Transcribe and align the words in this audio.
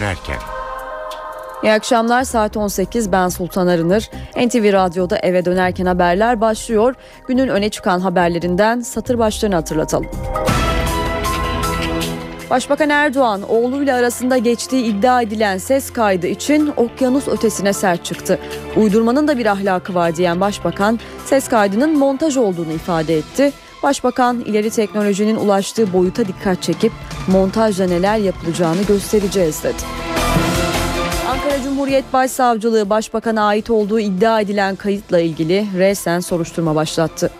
dönerken. 0.00 0.38
İyi 1.62 1.72
akşamlar 1.72 2.24
saat 2.24 2.56
18 2.56 3.12
ben 3.12 3.28
Sultan 3.28 3.66
Arınır. 3.66 4.10
NTV 4.36 4.72
Radyo'da 4.72 5.18
eve 5.18 5.44
dönerken 5.44 5.86
haberler 5.86 6.40
başlıyor. 6.40 6.94
Günün 7.28 7.48
öne 7.48 7.68
çıkan 7.68 8.00
haberlerinden 8.00 8.80
satır 8.80 9.18
başlarını 9.18 9.54
hatırlatalım. 9.54 10.06
Başbakan 12.50 12.90
Erdoğan 12.90 13.42
oğluyla 13.48 13.96
arasında 13.96 14.38
geçtiği 14.38 14.84
iddia 14.84 15.22
edilen 15.22 15.58
ses 15.58 15.92
kaydı 15.92 16.26
için 16.26 16.72
okyanus 16.76 17.28
ötesine 17.28 17.72
sert 17.72 18.04
çıktı. 18.04 18.38
Uydurmanın 18.76 19.28
da 19.28 19.38
bir 19.38 19.46
ahlakı 19.46 19.94
var 19.94 20.16
diyen 20.16 20.40
başbakan 20.40 21.00
ses 21.24 21.48
kaydının 21.48 21.98
montaj 21.98 22.36
olduğunu 22.36 22.72
ifade 22.72 23.16
etti. 23.16 23.52
Başbakan 23.82 24.40
ileri 24.40 24.70
teknolojinin 24.70 25.36
ulaştığı 25.36 25.92
boyuta 25.92 26.26
dikkat 26.26 26.62
çekip 26.62 26.92
montajla 27.26 27.86
neler 27.86 28.18
yapılacağını 28.18 28.82
göstereceğiz 28.82 29.64
dedi. 29.64 29.82
Ankara 31.28 31.62
Cumhuriyet 31.62 32.12
Başsavcılığı 32.12 32.90
Başbakan'a 32.90 33.42
ait 33.42 33.70
olduğu 33.70 34.00
iddia 34.00 34.40
edilen 34.40 34.76
kayıtla 34.76 35.20
ilgili 35.20 35.66
resen 35.78 36.20
soruşturma 36.20 36.74
başlattı. 36.74 37.30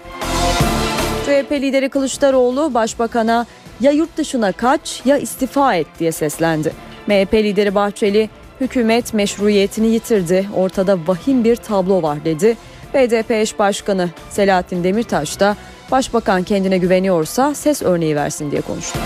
CHP 1.26 1.52
lideri 1.52 1.88
Kılıçdaroğlu 1.88 2.74
Başbakan'a 2.74 3.46
ya 3.80 3.90
yurt 3.90 4.16
dışına 4.16 4.52
kaç 4.52 5.02
ya 5.04 5.18
istifa 5.18 5.74
et 5.74 5.86
diye 5.98 6.12
seslendi. 6.12 6.72
MHP 7.06 7.34
lideri 7.34 7.74
Bahçeli 7.74 8.30
hükümet 8.60 9.14
meşruiyetini 9.14 9.86
yitirdi 9.86 10.48
ortada 10.56 10.98
vahim 11.06 11.44
bir 11.44 11.56
tablo 11.56 12.02
var 12.02 12.24
dedi. 12.24 12.56
BDP 12.94 13.30
eş 13.30 13.58
başkanı 13.58 14.10
Selahattin 14.30 14.84
Demirtaş 14.84 15.40
da 15.40 15.56
başbakan 15.90 16.42
kendine 16.42 16.78
güveniyorsa 16.78 17.54
ses 17.54 17.82
örneği 17.82 18.16
versin 18.16 18.50
diye 18.50 18.60
konuştu. 18.60 18.98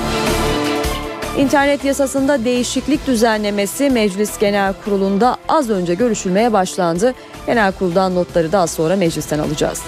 İnternet 1.38 1.84
yasasında 1.84 2.44
değişiklik 2.44 3.06
düzenlemesi 3.06 3.91
Meclis 3.91 4.38
Genel 4.38 4.74
Kurulu'nda 4.84 5.36
az 5.48 5.70
önce 5.70 5.94
görüşülmeye 5.94 6.52
başlandı. 6.52 7.14
Genel 7.46 7.72
Kurul'dan 7.72 8.14
notları 8.14 8.52
daha 8.52 8.66
sonra 8.66 8.96
meclisten 8.96 9.38
alacağız. 9.38 9.82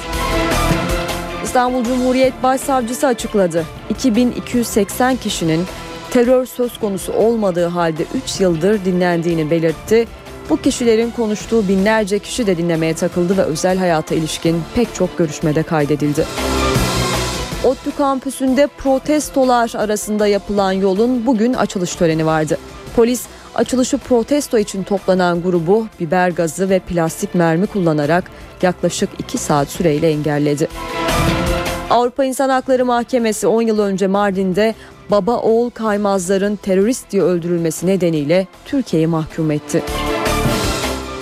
İstanbul 1.45 1.85
Cumhuriyet 1.85 2.43
Başsavcısı 2.43 3.07
açıkladı. 3.07 3.65
2280 3.91 5.17
kişinin 5.17 5.65
terör 6.11 6.47
söz 6.47 6.79
konusu 6.79 7.13
olmadığı 7.13 7.67
halde 7.67 8.05
3 8.25 8.41
yıldır 8.41 8.85
dinlendiğini 8.85 9.51
belirtti. 9.51 10.07
Bu 10.51 10.57
kişilerin 10.57 11.11
konuştuğu 11.11 11.69
binlerce 11.69 12.19
kişi 12.19 12.47
de 12.47 12.59
dinlemeye 12.59 12.95
takıldı 12.95 13.37
ve 13.37 13.43
özel 13.43 13.79
hayata 13.79 14.15
ilişkin 14.15 14.63
pek 14.75 14.95
çok 14.95 15.19
görüşmede 15.19 15.63
kaydedildi. 15.63 16.25
ODTÜ 17.67 17.97
kampüsünde 17.97 18.67
protestolar 18.67 19.73
arasında 19.77 20.27
yapılan 20.27 20.73
yolun 20.73 21.27
bugün 21.27 21.53
açılış 21.53 21.95
töreni 21.95 22.27
vardı. 22.27 22.59
Polis 22.97 23.27
açılışı 23.55 23.99
protesto 23.99 24.59
için 24.59 24.83
toplanan 24.83 25.43
grubu 25.43 25.87
biber 26.01 26.31
gazı 26.31 26.71
ve 26.71 26.79
plastik 26.79 27.35
mermi 27.35 27.67
kullanarak 27.67 28.31
yaklaşık 28.63 29.11
2 29.19 29.39
saat 29.39 29.69
süreyle 29.69 30.11
engelledi. 30.11 30.69
Avrupa 31.91 32.25
İnsan 32.25 32.49
Hakları 32.49 32.85
Mahkemesi 32.85 33.47
10 33.47 33.63
yıl 33.63 33.79
önce 33.79 34.07
Mardin'de 34.07 34.75
baba 35.11 35.37
oğul 35.37 35.71
kaymazların 35.71 36.57
terörist 36.57 37.11
diye 37.11 37.23
öldürülmesi 37.23 37.87
nedeniyle 37.87 38.47
Türkiye'yi 38.65 39.07
mahkum 39.07 39.51
etti. 39.51 39.83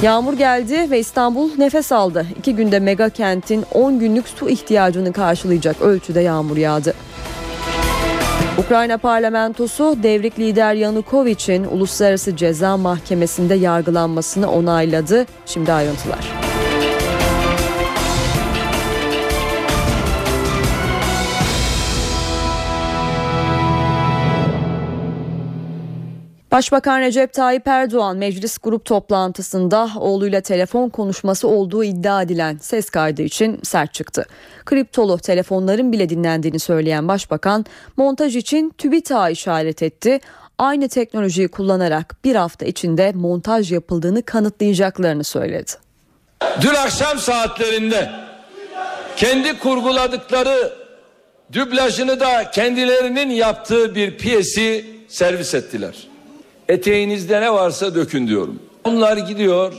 Yağmur 0.05 0.33
geldi 0.33 0.91
ve 0.91 0.99
İstanbul 0.99 1.51
nefes 1.59 1.93
aldı. 1.93 2.27
İki 2.39 2.57
günde 2.57 2.81
mega 2.81 3.09
kentin 3.09 3.65
10 3.75 3.99
günlük 3.99 4.29
su 4.29 4.49
ihtiyacını 4.49 5.13
karşılayacak 5.13 5.83
ölçüde 5.83 6.21
yağmur 6.21 6.57
yağdı. 6.57 6.95
Ukrayna 8.59 8.99
parlamentosu 8.99 9.97
devrik 10.03 10.39
lider 10.39 10.75
Yanukovic'in 10.75 11.65
Uluslararası 11.65 12.37
Ceza 12.37 12.77
Mahkemesi'nde 12.77 13.55
yargılanmasını 13.55 14.53
onayladı. 14.53 15.27
Şimdi 15.47 15.73
ayrıntılar. 15.73 16.44
Başbakan 26.55 27.01
Recep 27.01 27.33
Tayyip 27.33 27.69
Erdoğan 27.69 28.17
meclis 28.17 28.59
grup 28.59 28.85
toplantısında 28.85 29.91
oğluyla 29.97 30.41
telefon 30.41 30.89
konuşması 30.89 31.49
olduğu 31.49 31.85
iddia 31.85 32.23
edilen 32.23 32.59
ses 32.61 32.91
kaydı 32.91 33.23
için 33.23 33.61
sert 33.63 33.95
çıktı. 33.95 34.27
Kriptolu 34.65 35.19
telefonların 35.19 35.93
bile 35.93 36.09
dinlendiğini 36.09 36.59
söyleyen 36.59 37.09
başbakan 37.09 37.65
montaj 37.97 38.37
için 38.37 38.71
TÜBİTAK'a 38.79 39.31
işaret 39.31 39.83
etti. 39.83 40.21
Aynı 40.59 40.89
teknolojiyi 40.89 41.49
kullanarak 41.49 42.17
bir 42.25 42.35
hafta 42.35 42.67
içinde 42.67 43.13
montaj 43.15 43.73
yapıldığını 43.73 44.23
kanıtlayacaklarını 44.23 45.25
söyledi. 45.25 45.73
Dün 46.61 46.75
akşam 46.75 47.19
saatlerinde 47.19 48.11
kendi 49.17 49.59
kurguladıkları 49.59 50.73
dublajını 51.53 52.21
da 52.21 52.51
kendilerinin 52.51 53.31
yaptığı 53.31 53.95
bir 53.95 54.19
piyesi 54.19 54.87
servis 55.09 55.55
ettiler. 55.55 56.14
Eteğinizde 56.69 57.41
ne 57.41 57.53
varsa 57.53 57.95
dökün 57.95 58.29
diyorum. 58.29 58.59
Bunlar 58.85 59.17
gidiyor 59.17 59.73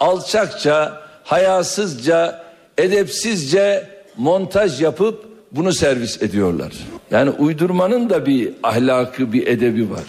alçakça, 0.00 1.02
hayasızca, 1.24 2.44
edepsizce 2.78 3.90
montaj 4.16 4.82
yapıp 4.82 5.24
bunu 5.52 5.72
servis 5.72 6.22
ediyorlar. 6.22 6.72
Yani 7.10 7.30
uydurmanın 7.30 8.10
da 8.10 8.26
bir 8.26 8.52
ahlakı, 8.62 9.32
bir 9.32 9.46
edebi 9.46 9.90
var. 9.90 10.04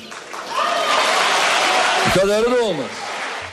Bu 2.05 2.19
kadarı 2.19 2.51
da 2.51 2.63
olmaz. 2.63 2.85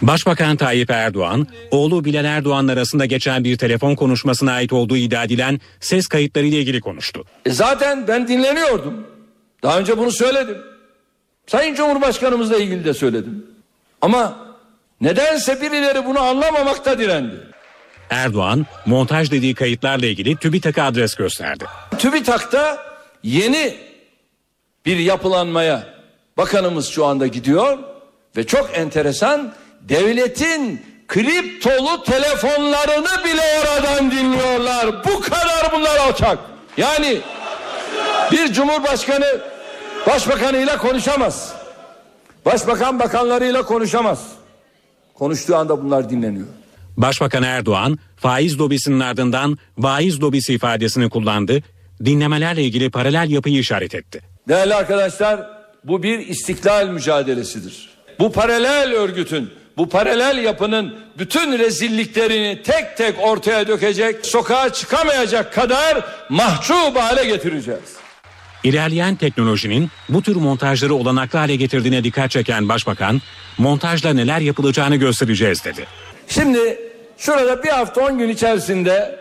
Başbakan 0.02 0.56
Tayyip 0.56 0.90
Erdoğan, 0.90 1.46
oğlu 1.70 2.04
Bilal 2.04 2.24
Erdoğan 2.24 2.68
arasında 2.68 3.06
geçen 3.06 3.44
bir 3.44 3.58
telefon 3.58 3.94
konuşmasına 3.94 4.52
ait 4.52 4.72
olduğu 4.72 4.96
iddia 4.96 5.24
edilen 5.24 5.60
ses 5.80 6.06
kayıtları 6.06 6.46
ile 6.46 6.58
ilgili 6.58 6.80
konuştu. 6.80 7.24
E 7.46 7.50
zaten 7.50 8.08
ben 8.08 8.28
dinleniyordum. 8.28 9.06
Daha 9.62 9.78
önce 9.78 9.98
bunu 9.98 10.10
söyledim. 10.10 10.56
Sayın 11.46 11.74
Cumhurbaşkanımızla 11.74 12.56
ilgili 12.56 12.84
de 12.84 12.94
söyledim. 12.94 13.46
Ama 14.00 14.36
nedense 15.00 15.60
birileri 15.62 16.04
bunu 16.04 16.20
anlamamakta 16.20 16.98
direndi. 16.98 17.34
Erdoğan 18.10 18.66
montaj 18.86 19.30
dediği 19.30 19.54
kayıtlarla 19.54 20.06
ilgili 20.06 20.36
TÜBİTAK'a 20.36 20.82
adres 20.84 21.14
gösterdi. 21.14 21.64
TÜBİTAK'ta 21.98 22.78
yeni 23.22 23.76
bir 24.86 24.96
yapılanmaya 24.96 25.86
bakanımız 26.36 26.88
şu 26.88 27.06
anda 27.06 27.26
gidiyor 27.26 27.78
ve 28.36 28.46
çok 28.46 28.78
enteresan 28.78 29.52
devletin 29.80 30.82
kriptolu 31.08 32.02
telefonlarını 32.02 33.24
bile 33.24 33.42
oradan 33.60 34.10
dinliyorlar. 34.10 35.04
Bu 35.04 35.20
kadar 35.20 35.72
bunlar 35.72 35.96
alçak. 35.96 36.38
Yani 36.76 37.20
bir 38.32 38.52
cumhurbaşkanı 38.52 39.40
başbakanıyla 40.06 40.78
konuşamaz. 40.78 41.54
Başbakan 42.46 42.98
bakanlarıyla 42.98 43.62
konuşamaz. 43.62 44.26
Konuştuğu 45.14 45.56
anda 45.56 45.84
bunlar 45.84 46.10
dinleniyor. 46.10 46.46
Başbakan 46.96 47.42
Erdoğan 47.42 47.98
faiz 48.16 48.60
lobisinin 48.60 49.00
ardından 49.00 49.58
vaiz 49.78 50.22
lobisi 50.22 50.54
ifadesini 50.54 51.10
kullandı. 51.10 51.62
Dinlemelerle 52.04 52.62
ilgili 52.62 52.90
paralel 52.90 53.30
yapıyı 53.30 53.58
işaret 53.58 53.94
etti. 53.94 54.20
Değerli 54.48 54.74
arkadaşlar 54.74 55.40
bu 55.84 56.02
bir 56.02 56.18
istiklal 56.18 56.88
mücadelesidir. 56.88 57.88
Bu 58.18 58.32
paralel 58.32 58.94
örgütün, 58.94 59.50
bu 59.76 59.88
paralel 59.88 60.44
yapının 60.44 60.94
bütün 61.18 61.58
rezilliklerini 61.58 62.62
tek 62.62 62.96
tek 62.96 63.14
ortaya 63.20 63.68
dökecek, 63.68 64.26
sokağa 64.26 64.72
çıkamayacak 64.72 65.52
kadar 65.54 66.04
mahcup 66.28 66.96
hale 66.96 67.24
getireceğiz. 67.24 68.03
İlerleyen 68.64 69.16
teknolojinin 69.16 69.90
bu 70.08 70.22
tür 70.22 70.36
montajları 70.36 70.94
olanaklı 70.94 71.38
hale 71.38 71.56
getirdiğine 71.56 72.04
dikkat 72.04 72.30
çeken 72.30 72.68
başbakan, 72.68 73.22
montajla 73.58 74.12
neler 74.12 74.40
yapılacağını 74.40 74.96
göstereceğiz 74.96 75.64
dedi. 75.64 75.86
Şimdi 76.28 76.78
şurada 77.18 77.62
bir 77.62 77.68
hafta 77.68 78.00
on 78.00 78.18
gün 78.18 78.28
içerisinde 78.28 79.18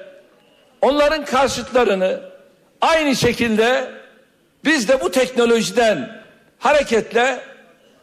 onların 0.81 1.25
karşıtlarını 1.25 2.21
aynı 2.81 3.15
şekilde 3.15 3.91
biz 4.65 4.89
de 4.89 5.01
bu 5.01 5.11
teknolojiden 5.11 6.23
hareketle 6.59 7.39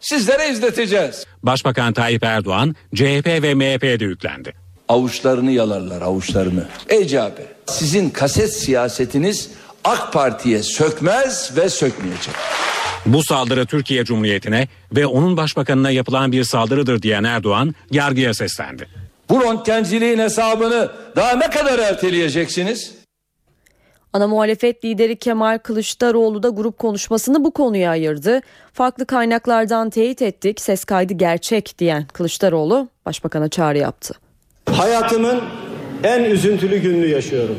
sizlere 0.01 0.49
izleteceğiz. 0.51 1.27
Başbakan 1.43 1.93
Tayyip 1.93 2.25
Erdoğan 2.25 2.77
CHP 2.95 3.27
ve 3.27 3.55
MHP'ye 3.55 4.01
de 4.01 4.05
yüklendi. 4.05 4.55
Avuçlarını 4.89 5.51
yalarlar 5.51 6.03
avuçlarını. 6.03 6.65
Ey 6.89 7.07
CHP 7.07 7.41
sizin 7.67 8.11
kaset 8.11 8.57
siyasetiniz 8.57 9.51
AK 9.85 10.13
Parti'ye 10.13 10.63
sökmez 10.63 11.57
ve 11.57 11.69
sökmeyecek. 11.69 12.35
Bu 13.07 13.23
saldırı 13.25 13.67
Türkiye 13.67 14.05
Cumhuriyeti'ne 14.05 14.69
ve 14.93 15.07
onun 15.07 15.37
başbakanına 15.37 15.91
yapılan 15.91 16.33
bir 16.33 16.45
saldırıdır 16.45 17.03
diyen 17.03 17.25
Erdoğan 17.25 17.75
yargıya 17.91 18.35
seslendi. 18.35 18.89
Bu 19.29 19.43
röntgenciliğin 19.45 20.19
hesabını 20.19 20.91
daha 21.17 21.37
ne 21.37 21.51
kadar 21.51 21.79
erteleyeceksiniz? 21.79 22.95
Ana 24.13 24.27
muhalefet 24.29 24.85
lideri 24.85 25.17
Kemal 25.17 25.59
Kılıçdaroğlu 25.59 26.43
da 26.43 26.49
grup 26.49 26.79
konuşmasını 26.79 27.45
bu 27.45 27.51
konuya 27.51 27.91
ayırdı. 27.91 28.41
Farklı 28.73 29.07
kaynaklardan 29.07 29.91
teyit 29.91 30.23
ettik, 30.23 30.61
ses 30.61 30.85
kaydı 30.85 31.15
gerçek 31.15 31.79
diyen 31.79 32.07
Kılıçdaroğlu 32.13 32.89
başbakana 33.07 33.49
çağrı 33.49 33.79
yaptı. 33.79 34.15
Hayatımın 34.73 35.41
en 36.05 36.25
üzüntülü 36.25 36.79
gününü 36.79 37.07
yaşıyorum. 37.07 37.57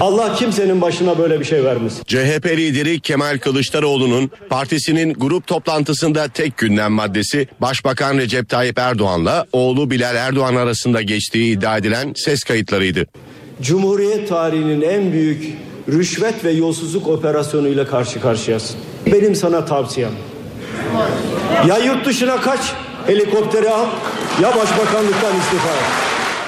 Allah 0.00 0.34
kimsenin 0.34 0.80
başına 0.80 1.18
böyle 1.18 1.40
bir 1.40 1.44
şey 1.44 1.64
vermesin. 1.64 2.02
CHP 2.04 2.46
lideri 2.46 3.00
Kemal 3.00 3.38
Kılıçdaroğlu'nun 3.38 4.30
partisinin 4.48 5.14
grup 5.14 5.46
toplantısında 5.46 6.28
tek 6.28 6.58
gündem 6.58 6.92
maddesi 6.92 7.48
Başbakan 7.60 8.18
Recep 8.18 8.48
Tayyip 8.48 8.78
Erdoğan'la 8.78 9.46
oğlu 9.52 9.90
Bilal 9.90 10.16
Erdoğan 10.16 10.54
arasında 10.54 11.02
geçtiği 11.02 11.56
iddia 11.56 11.76
edilen 11.76 12.12
ses 12.16 12.44
kayıtlarıydı. 12.44 13.06
Cumhuriyet 13.62 14.28
tarihinin 14.28 14.82
en 14.82 15.12
büyük 15.12 15.54
rüşvet 15.88 16.44
ve 16.44 16.50
yolsuzluk 16.50 17.08
operasyonuyla 17.08 17.86
karşı 17.86 18.20
karşıyasın. 18.20 18.76
Benim 19.06 19.34
sana 19.34 19.64
tavsiyem. 19.64 20.12
Ya 21.68 21.78
yurt 21.78 22.06
dışına 22.06 22.40
kaç, 22.40 22.60
helikopteri 23.06 23.70
al, 23.70 23.86
ya 24.42 24.48
başbakanlıktan 24.56 25.36
istifa 25.38 25.68
et. 25.68 25.84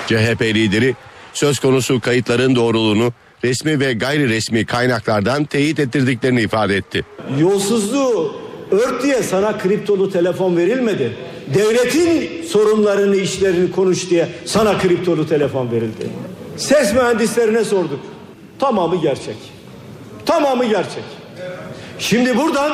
CHP 0.06 0.42
lideri 0.42 0.94
söz 1.34 1.58
konusu 1.58 2.00
kayıtların 2.00 2.56
doğruluğunu 2.56 3.12
resmi 3.44 3.80
ve 3.80 3.92
gayri 3.92 4.28
resmi 4.28 4.66
kaynaklardan 4.66 5.44
teyit 5.44 5.78
ettirdiklerini 5.78 6.42
ifade 6.42 6.76
etti. 6.76 7.04
Yolsuzluğu 7.38 8.34
ört 8.70 9.02
diye 9.02 9.22
sana 9.22 9.58
kriptolu 9.58 10.12
telefon 10.12 10.56
verilmedi. 10.56 11.12
Devletin 11.54 12.42
sorunlarını, 12.48 13.16
işlerini 13.16 13.70
konuş 13.72 14.10
diye 14.10 14.28
sana 14.44 14.78
kriptolu 14.78 15.28
telefon 15.28 15.70
verildi. 15.70 16.06
Ses 16.56 16.94
mühendislerine 16.94 17.64
sorduk. 17.64 18.00
Tamamı 18.58 19.02
gerçek. 19.02 19.36
Tamamı 20.26 20.64
gerçek. 20.64 21.04
Şimdi 21.98 22.36
buradan 22.36 22.72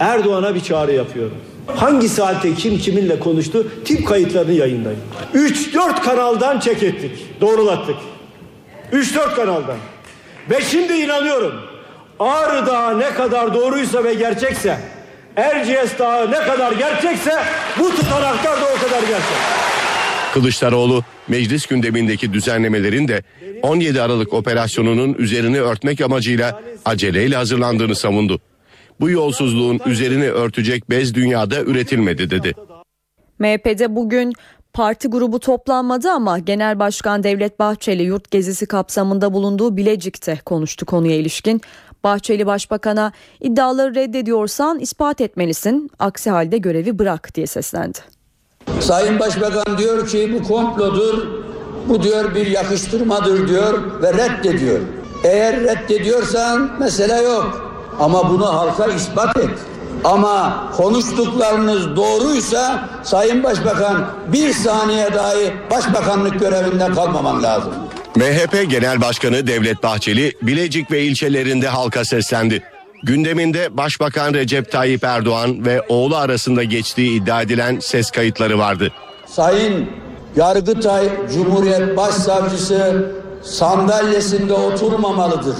Erdoğan'a 0.00 0.54
bir 0.54 0.60
çağrı 0.60 0.92
yapıyorum. 0.92 1.36
Hangi 1.66 2.08
saatte 2.08 2.54
kim 2.54 2.78
kiminle 2.78 3.18
konuştu 3.18 3.66
tip 3.84 4.08
kayıtlarını 4.08 4.52
yayınlayın. 4.52 5.00
3-4 5.34 6.02
kanaldan 6.02 6.60
çek 6.60 6.82
ettik. 6.82 7.10
Doğrulattık. 7.40 7.96
3-4 8.92 9.34
kanaldan. 9.34 9.76
Ve 10.50 10.60
şimdi 10.60 10.92
inanıyorum. 10.92 11.54
Ağrı 12.18 12.66
Dağı 12.66 12.98
ne 12.98 13.14
kadar 13.14 13.54
doğruysa 13.54 14.04
ve 14.04 14.14
gerçekse, 14.14 14.78
Erciyes 15.36 15.98
Dağı 15.98 16.30
ne 16.30 16.38
kadar 16.38 16.72
gerçekse 16.72 17.32
bu 17.78 17.90
tutanaklar 17.90 18.60
da 18.60 18.64
o 18.76 18.84
kadar 18.84 19.00
gerçek. 19.00 19.36
Kılıçdaroğlu 20.34 21.04
meclis 21.28 21.66
gündemindeki 21.66 22.32
düzenlemelerin 22.32 23.08
de 23.08 23.22
17 23.62 24.02
Aralık 24.02 24.32
operasyonunun 24.34 25.14
üzerini 25.14 25.60
örtmek 25.60 26.00
amacıyla 26.00 26.60
aceleyle 26.84 27.36
hazırlandığını 27.36 27.94
savundu. 27.94 28.40
Bu 29.00 29.10
yolsuzluğun 29.10 29.80
üzerini 29.86 30.30
örtecek 30.30 30.90
bez 30.90 31.14
dünyada 31.14 31.60
üretilmedi 31.60 32.30
dedi. 32.30 32.54
MHP'de 33.38 33.96
bugün 33.96 34.32
parti 34.72 35.08
grubu 35.08 35.40
toplanmadı 35.40 36.10
ama 36.10 36.38
Genel 36.38 36.78
Başkan 36.78 37.22
Devlet 37.22 37.58
Bahçeli 37.58 38.02
yurt 38.02 38.30
gezisi 38.30 38.66
kapsamında 38.66 39.32
bulunduğu 39.32 39.76
Bilecik'te 39.76 40.38
konuştu 40.46 40.86
konuya 40.86 41.16
ilişkin. 41.16 41.60
Bahçeli 42.04 42.46
Başbakan'a 42.46 43.12
iddiaları 43.40 43.94
reddediyorsan 43.94 44.78
ispat 44.78 45.20
etmelisin, 45.20 45.90
aksi 45.98 46.30
halde 46.30 46.58
görevi 46.58 46.98
bırak 46.98 47.34
diye 47.34 47.46
seslendi. 47.46 47.98
Sayın 48.80 49.18
Başbakan 49.18 49.78
diyor 49.78 50.08
ki 50.08 50.38
bu 50.38 50.48
komplodur, 50.48 51.28
bu 51.88 52.02
diyor 52.02 52.34
bir 52.34 52.46
yakıştırmadır 52.46 53.48
diyor 53.48 54.02
ve 54.02 54.12
reddediyor. 54.12 54.80
Eğer 55.24 55.60
reddediyorsan 55.60 56.70
mesele 56.80 57.22
yok 57.22 57.72
ama 58.00 58.30
bunu 58.30 58.46
halka 58.46 58.86
ispat 58.86 59.36
et. 59.36 59.50
Ama 60.04 60.64
konuştuklarınız 60.76 61.96
doğruysa 61.96 62.88
Sayın 63.02 63.42
Başbakan 63.42 64.06
bir 64.32 64.52
saniye 64.52 65.14
dahi 65.14 65.52
başbakanlık 65.70 66.40
görevinden 66.40 66.94
kalmaman 66.94 67.42
lazım. 67.42 67.72
MHP 68.16 68.70
Genel 68.70 69.00
Başkanı 69.00 69.46
Devlet 69.46 69.82
Bahçeli 69.82 70.32
Bilecik 70.42 70.90
ve 70.90 71.02
ilçelerinde 71.02 71.68
halka 71.68 72.04
seslendi. 72.04 72.62
Gündeminde 73.02 73.76
Başbakan 73.76 74.34
Recep 74.34 74.72
Tayyip 74.72 75.04
Erdoğan 75.04 75.66
ve 75.66 75.82
oğlu 75.88 76.16
arasında 76.16 76.64
geçtiği 76.64 77.22
iddia 77.22 77.42
edilen 77.42 77.78
ses 77.80 78.10
kayıtları 78.10 78.58
vardı. 78.58 78.92
Sayın 79.26 79.88
Yargıtay 80.36 81.08
Cumhuriyet 81.34 81.96
Başsavcısı 81.96 83.12
sandalyesinde 83.42 84.52
oturmamalıdır. 84.52 85.56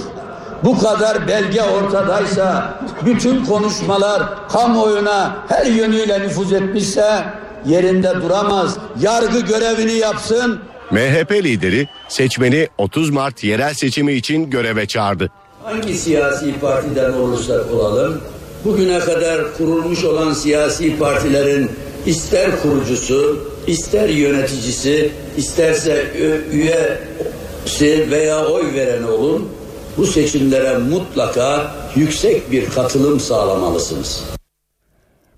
Bu 0.63 0.79
kadar 0.79 1.27
belge 1.27 1.61
ortadaysa, 1.61 2.79
bütün 3.05 3.45
konuşmalar 3.45 4.49
kamuoyuna 4.49 5.35
her 5.47 5.65
yönüyle 5.65 6.19
nüfuz 6.19 6.53
etmişse 6.53 7.23
yerinde 7.65 8.13
duramaz. 8.21 8.77
Yargı 9.01 9.39
görevini 9.39 9.91
yapsın. 9.91 10.59
MHP 10.91 11.31
lideri 11.31 11.87
seçmeni 12.07 12.67
30 12.77 13.09
Mart 13.09 13.43
yerel 13.43 13.73
seçimi 13.73 14.13
için 14.13 14.49
göreve 14.49 14.85
çağırdı. 14.85 15.29
Hangi 15.63 15.97
siyasi 15.97 16.59
partiden 16.59 17.13
olursak 17.13 17.71
olalım, 17.71 18.21
bugüne 18.65 18.99
kadar 18.99 19.57
kurulmuş 19.57 20.03
olan 20.03 20.33
siyasi 20.33 20.97
partilerin 20.97 21.71
ister 22.05 22.61
kurucusu, 22.61 23.47
ister 23.67 24.09
yöneticisi, 24.09 25.11
isterse 25.37 26.05
üyesi 26.51 28.11
veya 28.11 28.45
oy 28.45 28.73
veren 28.73 29.03
olun, 29.03 29.49
bu 29.97 30.07
seçimlere 30.07 30.77
mutlaka 30.77 31.75
yüksek 31.95 32.51
bir 32.51 32.69
katılım 32.69 33.19
sağlamalısınız. 33.19 34.23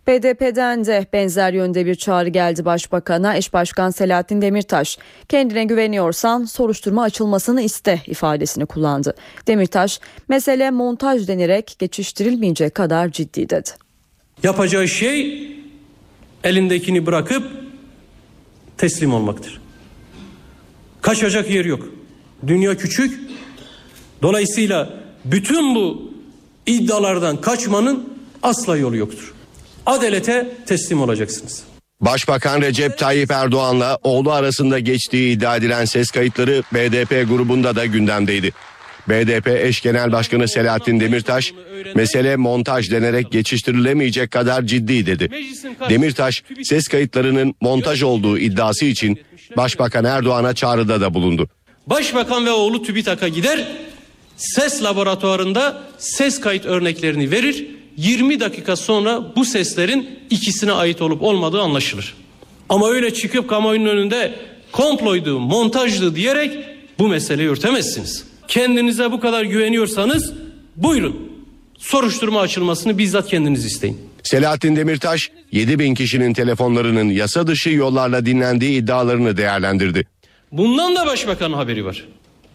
BDP'den 0.08 0.86
de 0.86 1.06
benzer 1.14 1.54
yönde 1.54 1.86
bir 1.86 1.96
çağrı 1.96 2.30
geldi 2.30 2.66
başbakana. 2.66 3.38
Eş 3.38 3.54
Başkan 3.54 3.90
Selahattin 3.90 4.42
Demirtaş, 4.42 4.98
kendine 5.30 5.64
güveniyorsan 5.64 6.46
soruşturma 6.46 7.04
açılmasını 7.04 7.62
iste 7.62 8.02
ifadesini 8.08 8.66
kullandı. 8.66 9.16
Demirtaş, 9.48 10.00
mesele 10.30 10.72
montaj 10.72 11.28
denerek 11.28 11.76
geçiştirilmeyecek 11.80 12.76
kadar 12.76 13.12
ciddi 13.12 13.50
dedi. 13.50 13.70
Yapacağı 14.44 14.88
şey 14.88 15.52
elindekini 16.44 17.06
bırakıp 17.06 17.52
teslim 18.78 19.14
olmaktır. 19.14 19.62
Kaçacak 21.02 21.50
yer 21.50 21.66
yok. 21.66 21.90
Dünya 22.48 22.78
küçük. 22.78 23.20
Dolayısıyla 24.22 24.90
bütün 25.26 25.76
bu 25.76 26.12
iddialardan 26.66 27.42
kaçmanın 27.42 28.14
asla 28.44 28.78
yolu 28.78 28.96
yoktur. 28.96 29.34
Adalete 29.86 30.58
teslim 30.66 31.02
olacaksınız. 31.02 31.64
Başbakan 32.02 32.62
Recep 32.62 32.98
Tayyip 32.98 33.32
Erdoğan'la 33.32 33.98
oğlu 34.04 34.32
arasında 34.32 34.80
geçtiği 34.80 35.36
iddia 35.38 35.56
edilen 35.56 35.86
ses 35.86 36.12
kayıtları 36.12 36.64
BDP 36.74 37.30
grubunda 37.30 37.76
da 37.76 37.86
gündemdeydi. 37.86 38.52
BDP 39.10 39.48
eş 39.48 39.82
genel 39.82 40.12
başkanı 40.12 40.48
Selahattin 40.48 41.00
Demirtaş, 41.00 41.54
mesele 41.96 42.36
montaj 42.36 42.92
denerek 42.92 43.32
geçiştirilemeyecek 43.32 44.32
kadar 44.32 44.62
ciddi 44.62 45.06
dedi. 45.06 45.30
Demirtaş, 45.90 46.44
ses 46.64 46.88
kayıtlarının 46.88 47.56
montaj 47.62 48.04
olduğu 48.04 48.38
iddiası 48.38 48.86
için 48.86 49.20
Başbakan 49.58 50.06
Erdoğan'a 50.06 50.54
çağrıda 50.56 51.02
da 51.02 51.14
bulundu. 51.14 51.50
Başbakan 51.88 52.46
ve 52.46 52.52
oğlu 52.52 52.84
TÜBİTAK'a 52.84 53.28
gider, 53.28 53.68
ses 54.38 54.84
laboratuvarında 54.84 55.82
ses 55.98 56.40
kayıt 56.42 56.66
örneklerini 56.66 57.32
verir. 57.32 57.68
20 57.98 58.40
dakika 58.40 58.76
sonra 58.76 59.36
bu 59.36 59.46
seslerin 59.46 60.10
ikisine 60.30 60.72
ait 60.72 61.02
olup 61.02 61.22
olmadığı 61.22 61.62
anlaşılır. 61.62 62.16
Ama 62.70 62.90
öyle 62.90 63.14
çıkıp 63.14 63.50
kamuoyunun 63.50 63.90
önünde 63.90 64.36
komploydu, 64.72 65.40
montajdı 65.40 66.16
diyerek 66.16 66.66
bu 67.00 67.08
meseleyi 67.08 67.50
örtemezsiniz. 67.50 68.24
Kendinize 68.48 69.12
bu 69.12 69.20
kadar 69.20 69.44
güveniyorsanız 69.44 70.34
buyurun 70.76 71.32
soruşturma 71.78 72.42
açılmasını 72.42 72.98
bizzat 72.98 73.30
kendiniz 73.30 73.66
isteyin. 73.66 73.98
Selahattin 74.24 74.76
Demirtaş 74.76 75.32
7 75.52 75.80
bin 75.80 75.96
kişinin 75.96 76.34
telefonlarının 76.34 77.10
yasa 77.10 77.48
dışı 77.48 77.70
yollarla 77.70 78.26
dinlendiği 78.26 78.82
iddialarını 78.82 79.38
değerlendirdi. 79.38 80.08
Bundan 80.52 80.96
da 80.96 81.06
başbakanın 81.06 81.54
haberi 81.54 81.86
var. 81.86 82.06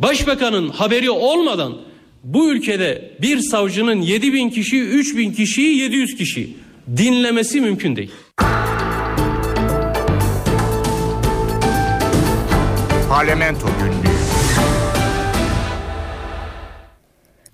Başbakanın 0.03 0.69
haberi 0.69 1.11
olmadan 1.11 1.77
bu 2.25 2.53
ülkede 2.53 3.11
bir 3.23 3.39
savcının 3.39 4.01
7 4.01 4.33
bin 4.33 4.51
kişi, 4.51 4.81
3 4.81 5.17
bin 5.17 5.33
kişiyi, 5.33 5.79
700 5.79 6.17
kişi 6.17 6.57
dinlemesi 6.97 7.61
mümkün 7.61 7.97
değil. 7.97 8.11
Parlamento 13.09 13.67
günlüğü. 13.67 14.20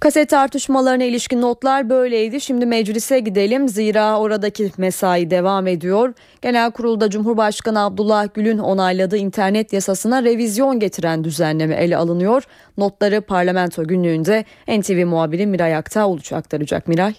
Kaset 0.07 0.29
tartışmalarına 0.29 1.05
ilişkin 1.05 1.43
notlar 1.43 1.91
böyleydi. 1.91 2.41
Şimdi 2.41 2.67
meclise 2.67 3.21
gidelim. 3.21 3.69
Zira 3.69 4.21
oradaki 4.21 4.71
mesai 4.79 5.31
devam 5.31 5.67
ediyor. 5.67 6.15
Genel 6.43 6.71
kurulda 6.71 7.11
Cumhurbaşkanı 7.11 7.85
Abdullah 7.85 8.35
Gül'ün 8.35 8.59
onayladığı 8.59 9.17
internet 9.17 9.73
yasasına 9.73 10.23
revizyon 10.23 10.81
getiren 10.81 11.25
düzenleme 11.25 11.75
ele 11.75 11.97
alınıyor. 11.97 12.43
Notları 12.79 13.21
parlamento 13.21 13.85
günlüğünde 13.85 14.45
NTV 14.69 15.07
muhabiri 15.07 15.47
Miray 15.47 15.77
Aktağ 15.77 16.17
aktaracak. 16.33 16.89
Miray. 16.89 17.13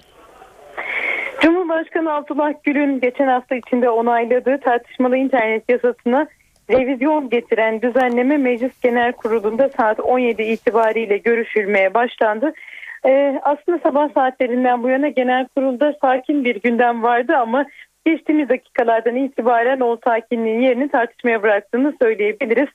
Cumhurbaşkanı 1.41 2.13
Abdullah 2.13 2.53
Gül'ün 2.63 2.99
geçen 2.99 3.27
hafta 3.27 3.55
içinde 3.55 3.89
onayladığı 3.89 4.59
tartışmalı 4.59 5.17
internet 5.17 5.69
yasasına 5.69 6.27
revizyon 6.69 7.29
getiren 7.29 7.81
düzenleme 7.81 8.37
Meclis 8.37 8.81
Genel 8.81 9.11
Kurulu'nda 9.11 9.69
saat 9.77 9.99
17 9.99 10.43
itibariyle 10.43 11.17
görüşülmeye 11.17 11.93
başlandı. 11.93 12.53
Ee, 13.07 13.39
aslında 13.43 13.79
sabah 13.83 14.13
saatlerinden 14.13 14.83
bu 14.83 14.89
yana 14.89 15.07
genel 15.07 15.47
kurulda 15.47 15.95
sakin 16.01 16.45
bir 16.45 16.61
gündem 16.61 17.03
vardı 17.03 17.35
ama 17.37 17.65
geçtiğimiz 18.05 18.49
dakikalardan 18.49 19.15
itibaren 19.15 19.79
o 19.79 19.97
sakinliğin 20.03 20.61
yerini 20.61 20.89
tartışmaya 20.89 21.43
bıraktığını 21.43 21.93
söyleyebiliriz. 22.01 22.67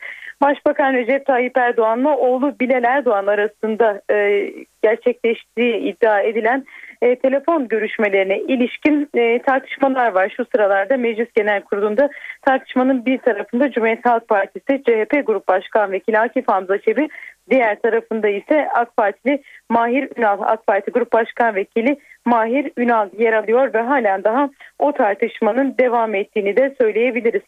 Başbakan 0.43 0.95
Recep 0.95 1.27
Tayyip 1.27 1.57
Erdoğan'la 1.57 2.17
oğlu 2.17 2.55
Bilal 2.61 2.85
Erdoğan 2.85 3.27
arasında 3.27 4.03
e, 4.11 4.51
gerçekleştiği 4.83 5.77
iddia 5.77 6.21
edilen 6.21 6.65
e, 7.03 7.17
telefon 7.17 7.69
görüşmelerine 7.69 8.39
ilişkin 8.39 9.09
e, 9.15 9.43
tartışmalar 9.43 10.13
var. 10.13 10.33
Şu 10.37 10.45
sıralarda 10.45 10.97
Meclis 10.97 11.33
Genel 11.37 11.63
Kurulu'nda 11.63 12.11
tartışmanın 12.43 13.07
bir 13.07 13.19
tarafında 13.19 13.71
Cumhuriyet 13.71 14.07
Halk 14.07 14.29
Partisi 14.29 14.83
CHP 14.83 15.27
Grup 15.27 15.49
Başkan 15.49 15.93
Vekili 15.93 16.19
Akif 16.19 16.49
Hamza 16.49 16.79
Çebi, 16.79 17.09
diğer 17.51 17.81
tarafında 17.81 18.29
ise 18.29 18.69
AK 18.75 18.97
Partili 18.97 19.43
Mahir 19.71 20.09
Ünal, 20.17 20.39
AK 20.41 20.67
Parti 20.67 20.91
Grup 20.91 21.13
Başkan 21.13 21.55
Vekili 21.55 21.97
Mahir 22.25 22.73
Ünal 22.77 23.09
yer 23.19 23.33
alıyor 23.33 23.75
ve 23.75 23.81
halen 23.81 24.25
daha 24.25 24.51
o 24.79 24.93
tartışmanın 24.93 25.75
devam 25.79 26.15
ettiğini 26.15 26.57
de 26.57 26.75
söyleyebiliriz. 26.81 27.43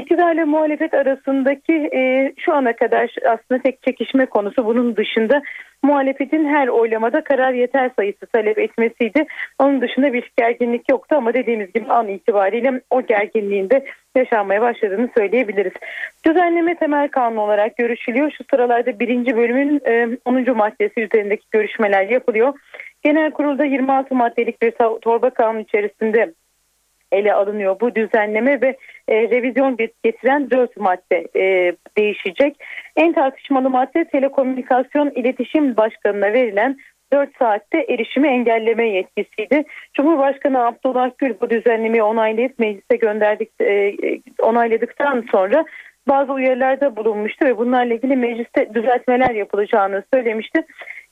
İktidarla 0.00 0.46
muhalefet 0.46 0.94
arasındaki 0.94 1.90
e, 1.94 2.32
şu 2.38 2.54
ana 2.54 2.76
kadar 2.76 3.14
aslında 3.28 3.62
tek 3.62 3.82
çekişme 3.82 4.26
konusu 4.26 4.66
bunun 4.66 4.96
dışında 4.96 5.42
muhalefetin 5.82 6.44
her 6.44 6.68
oylamada 6.68 7.24
karar 7.24 7.52
yeter 7.52 7.90
sayısı 7.96 8.26
talep 8.26 8.58
etmesiydi. 8.58 9.26
Onun 9.58 9.80
dışında 9.80 10.12
bir 10.12 10.30
gerginlik 10.38 10.90
yoktu 10.90 11.16
ama 11.16 11.34
dediğimiz 11.34 11.72
gibi 11.72 11.86
an 11.88 12.08
itibariyle 12.08 12.80
o 12.90 13.02
gerginliğin 13.02 13.70
de 13.70 13.86
yaşanmaya 14.16 14.60
başladığını 14.60 15.08
söyleyebiliriz. 15.16 15.72
Düzenleme 16.26 16.74
temel 16.74 17.08
kanun 17.08 17.36
olarak 17.36 17.76
görüşülüyor. 17.76 18.30
Şu 18.38 18.44
sıralarda 18.50 18.98
birinci 19.00 19.36
bölümün 19.36 19.80
e, 19.86 20.08
10. 20.24 20.56
maddesi 20.56 21.00
üzerindeki 21.00 21.44
görüşmeler 21.50 22.08
yapılıyor. 22.08 22.54
Genel 23.02 23.30
kurulda 23.30 23.64
26 23.64 24.14
maddelik 24.14 24.62
bir 24.62 24.72
torba 25.02 25.30
kanun 25.30 25.60
içerisinde 25.60 26.32
ele 27.12 27.34
alınıyor 27.34 27.80
bu 27.80 27.94
düzenleme 27.94 28.60
ve 28.60 28.76
e, 29.08 29.14
revizyon 29.30 29.76
getiren 30.04 30.50
4 30.50 30.76
madde 30.76 31.26
e, 31.36 31.72
değişecek. 31.98 32.56
En 32.96 33.12
tartışmalı 33.12 33.70
madde 33.70 34.04
telekomünikasyon 34.04 35.10
iletişim 35.10 35.76
başkanına 35.76 36.32
verilen 36.32 36.76
4 37.12 37.36
saatte 37.38 37.78
erişimi 37.88 38.28
engelleme 38.28 38.88
yetkisiydi. 38.88 39.64
Cumhurbaşkanı 39.94 40.66
Abdullah 40.66 41.10
Gül 41.18 41.34
bu 41.40 41.50
düzenlemeyi 41.50 42.02
onaylayıp 42.02 42.58
meclise 42.58 42.96
gönderdik 42.96 43.50
e, 43.60 43.94
onayladıktan 44.42 45.24
sonra 45.30 45.64
bazı 46.08 46.32
uyarılarda 46.32 46.96
bulunmuştu 46.96 47.46
ve 47.46 47.58
bunlarla 47.58 47.94
ilgili 47.94 48.16
mecliste 48.16 48.74
düzeltmeler 48.74 49.34
yapılacağını 49.34 50.02
söylemişti. 50.14 50.66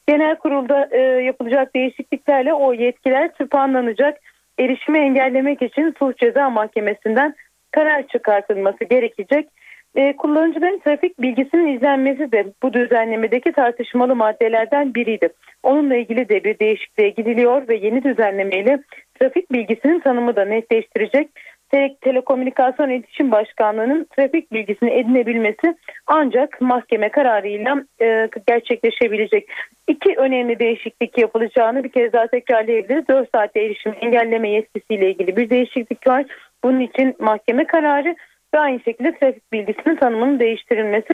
Genel 0.08 0.36
kurulda 0.36 0.88
e, 0.90 0.98
yapılacak 1.00 1.74
değişikliklerle 1.74 2.54
o 2.54 2.72
yetkiler 2.72 3.34
tırpanlanacak 3.34 4.18
erişimi 4.58 4.98
engellemek 4.98 5.62
için 5.62 5.94
Sulh 5.98 6.16
Ceza 6.16 6.50
Mahkemesi'nden 6.50 7.34
karar 7.72 8.06
çıkartılması 8.06 8.84
gerekecek. 8.84 9.48
E, 9.94 10.16
kullanıcıların 10.16 10.78
trafik 10.78 11.20
bilgisinin 11.20 11.76
izlenmesi 11.76 12.32
de 12.32 12.44
bu 12.62 12.72
düzenlemedeki 12.72 13.52
tartışmalı 13.52 14.16
maddelerden 14.16 14.94
biriydi. 14.94 15.28
Onunla 15.62 15.96
ilgili 15.96 16.28
de 16.28 16.44
bir 16.44 16.58
değişikliğe 16.58 17.08
gidiliyor 17.08 17.68
ve 17.68 17.76
yeni 17.76 18.04
düzenlemeyle 18.04 18.78
trafik 19.20 19.52
bilgisinin 19.52 20.00
tanımı 20.00 20.36
da 20.36 20.44
netleştirecek. 20.44 21.28
Te 21.74 21.96
Telekomünikasyon 22.00 22.90
İletişim 22.90 23.30
Başkanlığı'nın 23.32 24.06
trafik 24.16 24.52
bilgisini 24.52 24.90
edinebilmesi 24.90 25.76
ancak 26.06 26.60
mahkeme 26.60 27.08
kararıyla 27.08 27.84
e, 28.00 28.28
gerçekleşebilecek. 28.46 29.48
İki 29.88 30.14
önemli 30.16 30.58
değişiklik 30.58 31.18
yapılacağını 31.18 31.84
bir 31.84 31.88
kez 31.88 32.12
daha 32.12 32.26
tekrarlayabiliriz. 32.26 33.08
4 33.08 33.28
saatte 33.34 33.60
erişim 33.64 33.94
engelleme 34.00 34.50
yetkisiyle 34.50 35.10
ilgili 35.10 35.36
bir 35.36 35.50
değişiklik 35.50 36.06
var. 36.06 36.24
Bunun 36.64 36.80
için 36.80 37.14
mahkeme 37.18 37.66
kararı 37.66 38.16
ve 38.54 38.58
aynı 38.58 38.80
şekilde 38.80 39.18
trafik 39.18 39.52
bilgisinin 39.52 39.96
tanımının 39.96 40.40
değiştirilmesi. 40.40 41.08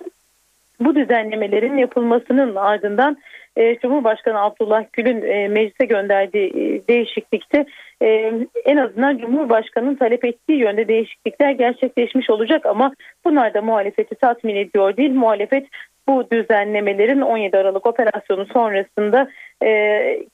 Bu 0.80 0.94
düzenlemelerin 0.94 1.76
yapılmasının 1.76 2.56
ardından 2.56 3.16
e, 3.56 3.78
Cumhurbaşkanı 3.78 4.40
Abdullah 4.40 4.84
Gül'ün 4.92 5.22
e, 5.22 5.48
meclise 5.48 5.84
gönderdiği 5.84 6.69
değişiklikte 6.90 7.66
e, 8.02 8.32
en 8.64 8.76
azından 8.76 9.18
Cumhurbaşkanı'nın 9.18 9.94
talep 9.94 10.24
ettiği 10.24 10.58
yönde 10.58 10.88
değişiklikler 10.88 11.50
gerçekleşmiş 11.50 12.30
olacak 12.30 12.66
ama 12.66 12.92
bunlar 13.24 13.54
da 13.54 13.62
muhalefeti 13.62 14.14
tatmin 14.14 14.56
ediyor 14.56 14.96
değil. 14.96 15.12
Muhalefet 15.12 15.66
bu 16.08 16.30
düzenlemelerin 16.32 17.20
17 17.20 17.56
Aralık 17.56 17.86
operasyonu 17.86 18.46
sonrasında 18.46 19.28
e, 19.62 19.68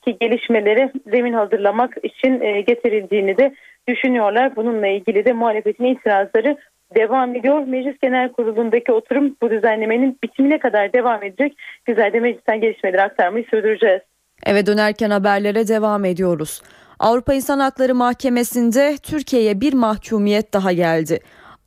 ki 0.05 0.17
gelişmeleri 0.19 0.91
zemin 1.11 1.33
hazırlamak 1.33 1.97
için 2.03 2.41
e, 2.41 2.61
getirildiğini 2.61 3.37
de 3.37 3.55
düşünüyorlar. 3.87 4.55
Bununla 4.55 4.87
ilgili 4.87 5.25
de 5.25 5.33
muhalefetin 5.33 5.85
itirazları 5.85 6.57
devam 6.95 7.35
ediyor. 7.35 7.67
Meclis 7.67 7.99
Genel 8.01 8.31
Kurulu'ndaki 8.31 8.91
oturum 8.91 9.35
bu 9.41 9.49
düzenlemenin 9.49 10.17
bitimine 10.23 10.59
kadar 10.59 10.93
devam 10.93 11.23
edecek. 11.23 11.57
Bizler 11.87 12.13
de 12.13 12.19
meclisten 12.19 12.61
gelişmeleri 12.61 13.01
aktarmayı 13.01 13.45
sürdüreceğiz. 13.45 14.01
Eve 14.45 14.65
dönerken 14.65 15.09
haberlere 15.09 15.67
devam 15.67 16.05
ediyoruz. 16.05 16.61
Avrupa 16.99 17.33
İnsan 17.33 17.59
Hakları 17.59 17.95
Mahkemesi'nde 17.95 18.97
Türkiye'ye 19.03 19.61
bir 19.61 19.73
mahkumiyet 19.73 20.53
daha 20.53 20.71
geldi. 20.71 21.19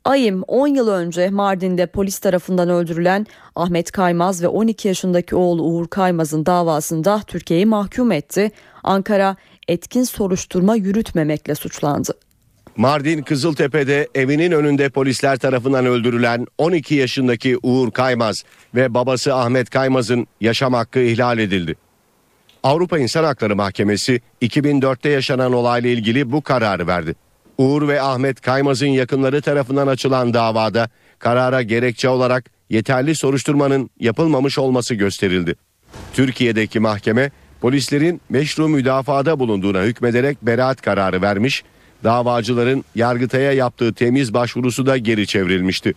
Ayım 0.05 0.43
10 0.47 0.67
yıl 0.67 0.87
önce 0.87 1.29
Mardin'de 1.29 1.85
polis 1.85 2.19
tarafından 2.19 2.69
öldürülen 2.69 3.27
Ahmet 3.55 3.91
Kaymaz 3.91 4.43
ve 4.43 4.47
12 4.47 4.87
yaşındaki 4.87 5.35
oğlu 5.35 5.63
Uğur 5.63 5.87
Kaymaz'ın 5.87 6.45
davasında 6.45 7.21
Türkiye'yi 7.27 7.65
mahkum 7.65 8.11
etti. 8.11 8.51
Ankara 8.83 9.35
etkin 9.67 10.03
soruşturma 10.03 10.75
yürütmemekle 10.75 11.55
suçlandı. 11.55 12.13
Mardin 12.77 13.21
Kızıltepe'de 13.21 14.07
evinin 14.15 14.51
önünde 14.51 14.89
polisler 14.89 15.37
tarafından 15.37 15.85
öldürülen 15.85 16.47
12 16.57 16.95
yaşındaki 16.95 17.57
Uğur 17.63 17.91
Kaymaz 17.91 18.43
ve 18.75 18.93
babası 18.93 19.35
Ahmet 19.35 19.69
Kaymaz'ın 19.69 20.27
yaşam 20.41 20.73
hakkı 20.73 20.99
ihlal 20.99 21.39
edildi. 21.39 21.75
Avrupa 22.63 22.99
İnsan 22.99 23.23
Hakları 23.23 23.55
Mahkemesi 23.55 24.21
2004'te 24.41 25.09
yaşanan 25.09 25.53
olayla 25.53 25.89
ilgili 25.89 26.31
bu 26.31 26.41
kararı 26.41 26.87
verdi. 26.87 27.15
Uğur 27.57 27.87
ve 27.87 28.01
Ahmet 28.01 28.41
Kaymaz'ın 28.41 28.87
yakınları 28.87 29.41
tarafından 29.41 29.87
açılan 29.87 30.33
davada 30.33 30.89
karara 31.19 31.61
gerekçe 31.61 32.09
olarak 32.09 32.45
yeterli 32.69 33.15
soruşturmanın 33.15 33.89
yapılmamış 33.99 34.59
olması 34.59 34.95
gösterildi. 34.95 35.55
Türkiye'deki 36.13 36.79
mahkeme 36.79 37.31
polislerin 37.61 38.21
meşru 38.29 38.67
müdafada 38.67 39.39
bulunduğuna 39.39 39.83
hükmederek 39.83 40.41
beraat 40.41 40.81
kararı 40.81 41.21
vermiş, 41.21 41.63
davacıların 42.03 42.85
Yargıtay'a 42.95 43.51
yaptığı 43.51 43.93
temiz 43.93 44.33
başvurusu 44.33 44.85
da 44.85 44.97
geri 44.97 45.27
çevrilmişti. 45.27 45.93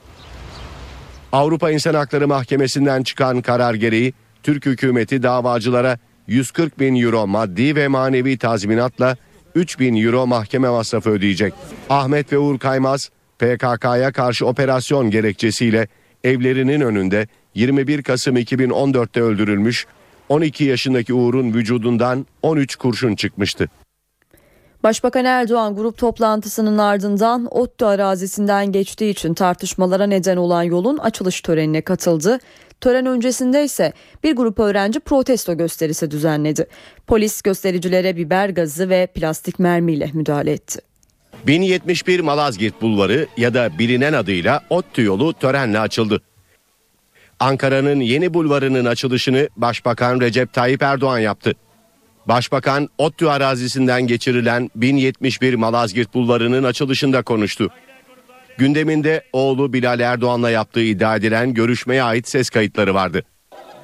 Avrupa 1.32 1.70
İnsan 1.70 1.94
Hakları 1.94 2.28
Mahkemesi'nden 2.28 3.02
çıkan 3.02 3.42
karar 3.42 3.74
gereği 3.74 4.12
Türk 4.42 4.66
hükümeti 4.66 5.22
davacılara 5.22 5.98
140 6.26 6.80
bin 6.80 6.96
euro 6.96 7.26
maddi 7.26 7.76
ve 7.76 7.88
manevi 7.88 8.38
tazminatla 8.38 9.16
3 9.54 9.78
bin 9.78 10.04
euro 10.04 10.26
mahkeme 10.26 10.68
masrafı 10.68 11.10
ödeyecek. 11.10 11.54
Ahmet 11.90 12.32
ve 12.32 12.38
Uğur 12.38 12.58
Kaymaz 12.58 13.10
PKK'ya 13.38 14.12
karşı 14.12 14.46
operasyon 14.46 15.10
gerekçesiyle 15.10 15.88
evlerinin 16.24 16.80
önünde 16.80 17.28
21 17.54 18.02
Kasım 18.02 18.36
2014'te 18.36 19.20
öldürülmüş 19.20 19.86
12 20.28 20.64
yaşındaki 20.64 21.14
Uğur'un 21.14 21.54
vücudundan 21.54 22.26
13 22.42 22.76
kurşun 22.76 23.14
çıkmıştı. 23.14 23.68
Başbakan 24.84 25.24
Erdoğan 25.24 25.76
grup 25.76 25.98
toplantısının 25.98 26.78
ardından 26.78 27.48
Ottu 27.50 27.86
arazisinden 27.86 28.72
geçtiği 28.72 29.10
için 29.10 29.34
tartışmalara 29.34 30.06
neden 30.06 30.36
olan 30.36 30.62
yolun 30.62 30.98
açılış 30.98 31.40
törenine 31.40 31.80
katıldı. 31.80 32.38
Tören 32.80 33.06
öncesinde 33.06 33.64
ise 33.64 33.92
bir 34.24 34.36
grup 34.36 34.58
öğrenci 34.58 35.00
protesto 35.00 35.56
gösterisi 35.56 36.10
düzenledi. 36.10 36.66
Polis 37.06 37.42
göstericilere 37.42 38.16
biber 38.16 38.48
gazı 38.48 38.88
ve 38.88 39.06
plastik 39.06 39.58
mermiyle 39.58 40.10
müdahale 40.14 40.52
etti. 40.52 40.80
1071 41.46 42.20
Malazgirt 42.20 42.82
Bulvarı 42.82 43.26
ya 43.36 43.54
da 43.54 43.78
bilinen 43.78 44.12
adıyla 44.12 44.62
ODTÜ 44.70 45.02
yolu 45.02 45.32
törenle 45.32 45.78
açıldı. 45.78 46.22
Ankara'nın 47.40 48.00
yeni 48.00 48.34
bulvarının 48.34 48.84
açılışını 48.84 49.48
Başbakan 49.56 50.20
Recep 50.20 50.52
Tayyip 50.52 50.82
Erdoğan 50.82 51.18
yaptı. 51.18 51.52
Başbakan 52.28 52.88
ODTÜ 52.98 53.26
arazisinden 53.26 54.06
geçirilen 54.06 54.70
1071 54.74 55.54
Malazgirt 55.54 56.14
Bulvarı'nın 56.14 56.64
açılışında 56.64 57.22
konuştu. 57.22 57.70
Gündeminde 58.58 59.24
oğlu 59.32 59.72
Bilal 59.72 60.00
Erdoğan'la 60.00 60.50
yaptığı 60.50 60.82
iddia 60.82 61.16
edilen 61.16 61.54
görüşmeye 61.54 62.02
ait 62.02 62.28
ses 62.28 62.50
kayıtları 62.50 62.94
vardı. 62.94 63.22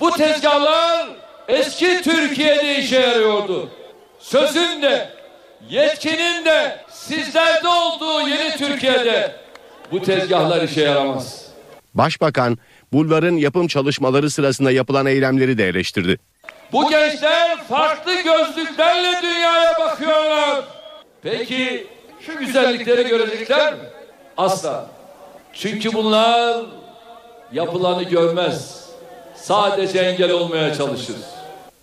Bu 0.00 0.10
tezgahlar 0.10 1.08
eski 1.48 2.02
Türkiye'de 2.02 2.78
işe 2.78 3.00
yarıyordu. 3.00 3.70
Sözün 4.18 4.82
de 4.82 5.08
yetkinin 5.68 6.44
de 6.44 6.76
sizlerde 6.90 7.68
olduğu 7.68 8.28
yeni 8.28 8.56
Türkiye'de 8.56 9.32
bu 9.92 10.02
tezgahlar 10.02 10.62
işe 10.62 10.80
yaramaz. 10.80 11.46
Başbakan 11.94 12.58
bulvarın 12.92 13.36
yapım 13.36 13.66
çalışmaları 13.66 14.30
sırasında 14.30 14.70
yapılan 14.70 15.06
eylemleri 15.06 15.58
de 15.58 15.68
eleştirdi. 15.68 16.18
Bu 16.72 16.90
gençler 16.90 17.64
farklı 17.68 18.14
gözlüklerle 18.14 19.22
dünyaya 19.22 19.72
bakıyorlar. 19.80 20.64
Peki 21.22 21.86
şu 22.26 22.38
güzellikleri 22.38 23.08
görecekler 23.08 23.72
mi? 23.74 23.80
Asla. 24.40 24.86
Çünkü 25.52 25.92
bunlar 25.92 26.64
yapılanı 27.52 28.02
görmez. 28.02 28.86
Sadece 29.36 29.98
engel 29.98 30.30
olmaya 30.30 30.74
çalışır. 30.74 31.16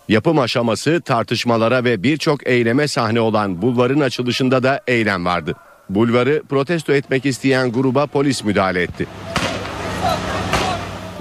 Yapım 0.08 0.38
aşaması 0.38 1.00
tartışmalara 1.00 1.84
ve 1.84 2.02
birçok 2.02 2.46
eyleme 2.46 2.88
sahne 2.88 3.20
olan 3.20 3.62
bulvarın 3.62 4.00
açılışında 4.00 4.62
da 4.62 4.80
eylem 4.86 5.24
vardı. 5.24 5.54
Bulvarı 5.90 6.42
protesto 6.48 6.92
etmek 6.92 7.26
isteyen 7.26 7.72
gruba 7.72 8.06
polis 8.06 8.44
müdahale 8.44 8.82
etti. 8.82 9.06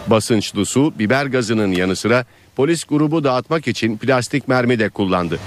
Basınçlı 0.07 0.65
su, 0.65 0.93
biber 0.99 1.25
gazının 1.25 1.71
yanı 1.71 1.95
sıra 1.95 2.25
polis 2.55 2.83
grubu 2.83 3.23
dağıtmak 3.23 3.67
için 3.67 3.97
plastik 3.97 4.47
mermi 4.47 4.79
de 4.79 4.89
kullandı. 4.89 5.39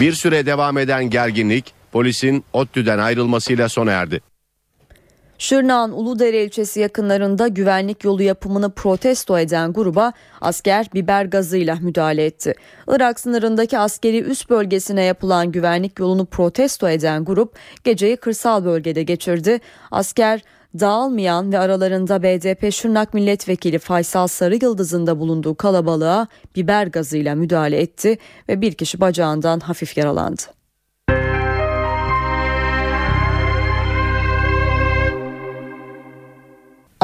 Bir 0.00 0.12
süre 0.12 0.46
devam 0.46 0.78
eden 0.78 1.10
gerginlik 1.10 1.72
polisin 1.92 2.44
ODTÜ'den 2.52 2.98
ayrılmasıyla 2.98 3.68
sona 3.68 3.90
erdi. 3.90 4.20
Şırnak'ın 5.38 5.92
Uludere 5.92 6.44
ilçesi 6.44 6.80
yakınlarında 6.80 7.48
güvenlik 7.48 8.04
yolu 8.04 8.22
yapımını 8.22 8.70
protesto 8.70 9.38
eden 9.38 9.72
gruba 9.72 10.12
asker 10.40 10.86
biber 10.94 11.24
gazıyla 11.24 11.76
müdahale 11.80 12.24
etti. 12.24 12.54
Irak 12.88 13.20
sınırındaki 13.20 13.78
askeri 13.78 14.20
üst 14.20 14.50
bölgesine 14.50 15.02
yapılan 15.02 15.52
güvenlik 15.52 15.98
yolunu 15.98 16.26
protesto 16.26 16.88
eden 16.88 17.24
grup 17.24 17.54
geceyi 17.84 18.16
kırsal 18.16 18.64
bölgede 18.64 19.02
geçirdi. 19.02 19.60
Asker 19.90 20.40
dağılmayan 20.80 21.52
ve 21.52 21.58
aralarında 21.58 22.22
BDP 22.22 22.72
Şırnak 22.72 23.14
Milletvekili 23.14 23.78
Faysal 23.78 24.26
Sarı 24.26 24.58
Yıldız'ın 24.62 25.06
da 25.06 25.18
bulunduğu 25.18 25.54
kalabalığa 25.54 26.26
biber 26.56 26.86
gazıyla 26.86 27.34
müdahale 27.34 27.80
etti 27.80 28.18
ve 28.48 28.60
bir 28.60 28.72
kişi 28.72 29.00
bacağından 29.00 29.60
hafif 29.60 29.96
yaralandı. 29.96 30.42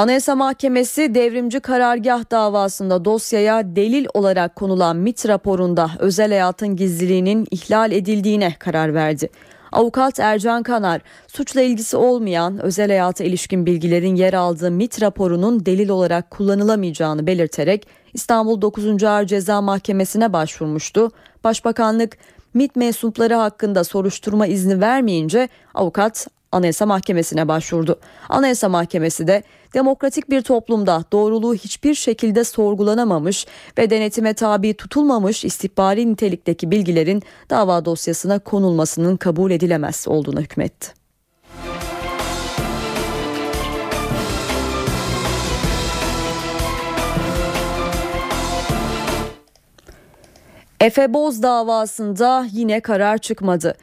Anayasa 0.00 0.34
Mahkemesi 0.34 1.14
devrimci 1.14 1.60
karargah 1.60 2.30
davasında 2.30 3.04
dosyaya 3.04 3.76
delil 3.76 4.06
olarak 4.14 4.56
konulan 4.56 4.96
MIT 4.96 5.28
raporunda 5.28 5.90
özel 5.98 6.28
hayatın 6.28 6.76
gizliliğinin 6.76 7.46
ihlal 7.50 7.92
edildiğine 7.92 8.54
karar 8.58 8.94
verdi. 8.94 9.30
Avukat 9.72 10.20
Ercan 10.20 10.62
Kanar, 10.62 11.00
suçla 11.26 11.60
ilgisi 11.60 11.96
olmayan 11.96 12.62
özel 12.62 12.88
hayata 12.88 13.24
ilişkin 13.24 13.66
bilgilerin 13.66 14.14
yer 14.14 14.32
aldığı 14.34 14.70
MIT 14.70 15.02
raporunun 15.02 15.66
delil 15.66 15.88
olarak 15.88 16.30
kullanılamayacağını 16.30 17.26
belirterek 17.26 17.86
İstanbul 18.14 18.60
9. 18.60 19.04
Ağır 19.04 19.24
Ceza 19.24 19.60
Mahkemesi'ne 19.60 20.32
başvurmuştu. 20.32 21.10
Başbakanlık 21.44 22.18
MIT 22.54 22.76
mensupları 22.76 23.34
hakkında 23.34 23.84
soruşturma 23.84 24.46
izni 24.46 24.80
vermeyince 24.80 25.48
avukat 25.74 26.26
Anayasa 26.52 26.86
Mahkemesi'ne 26.86 27.48
başvurdu. 27.48 28.00
Anayasa 28.28 28.68
Mahkemesi 28.68 29.26
de 29.26 29.42
demokratik 29.74 30.30
bir 30.30 30.42
toplumda 30.42 31.04
doğruluğu 31.12 31.54
hiçbir 31.54 31.94
şekilde 31.94 32.44
sorgulanamamış 32.44 33.46
ve 33.78 33.90
denetime 33.90 34.34
tabi 34.34 34.74
tutulmamış 34.74 35.44
istihbari 35.44 36.12
nitelikteki 36.12 36.70
bilgilerin 36.70 37.22
dava 37.50 37.84
dosyasına 37.84 38.38
konulmasının 38.38 39.16
kabul 39.16 39.50
edilemez 39.50 40.04
olduğuna 40.08 40.40
hükmetti. 40.40 41.00
Efe 50.80 51.14
Boz 51.14 51.42
davasında 51.42 52.46
yine 52.52 52.80
karar 52.80 53.18
çıkmadı. 53.18 53.76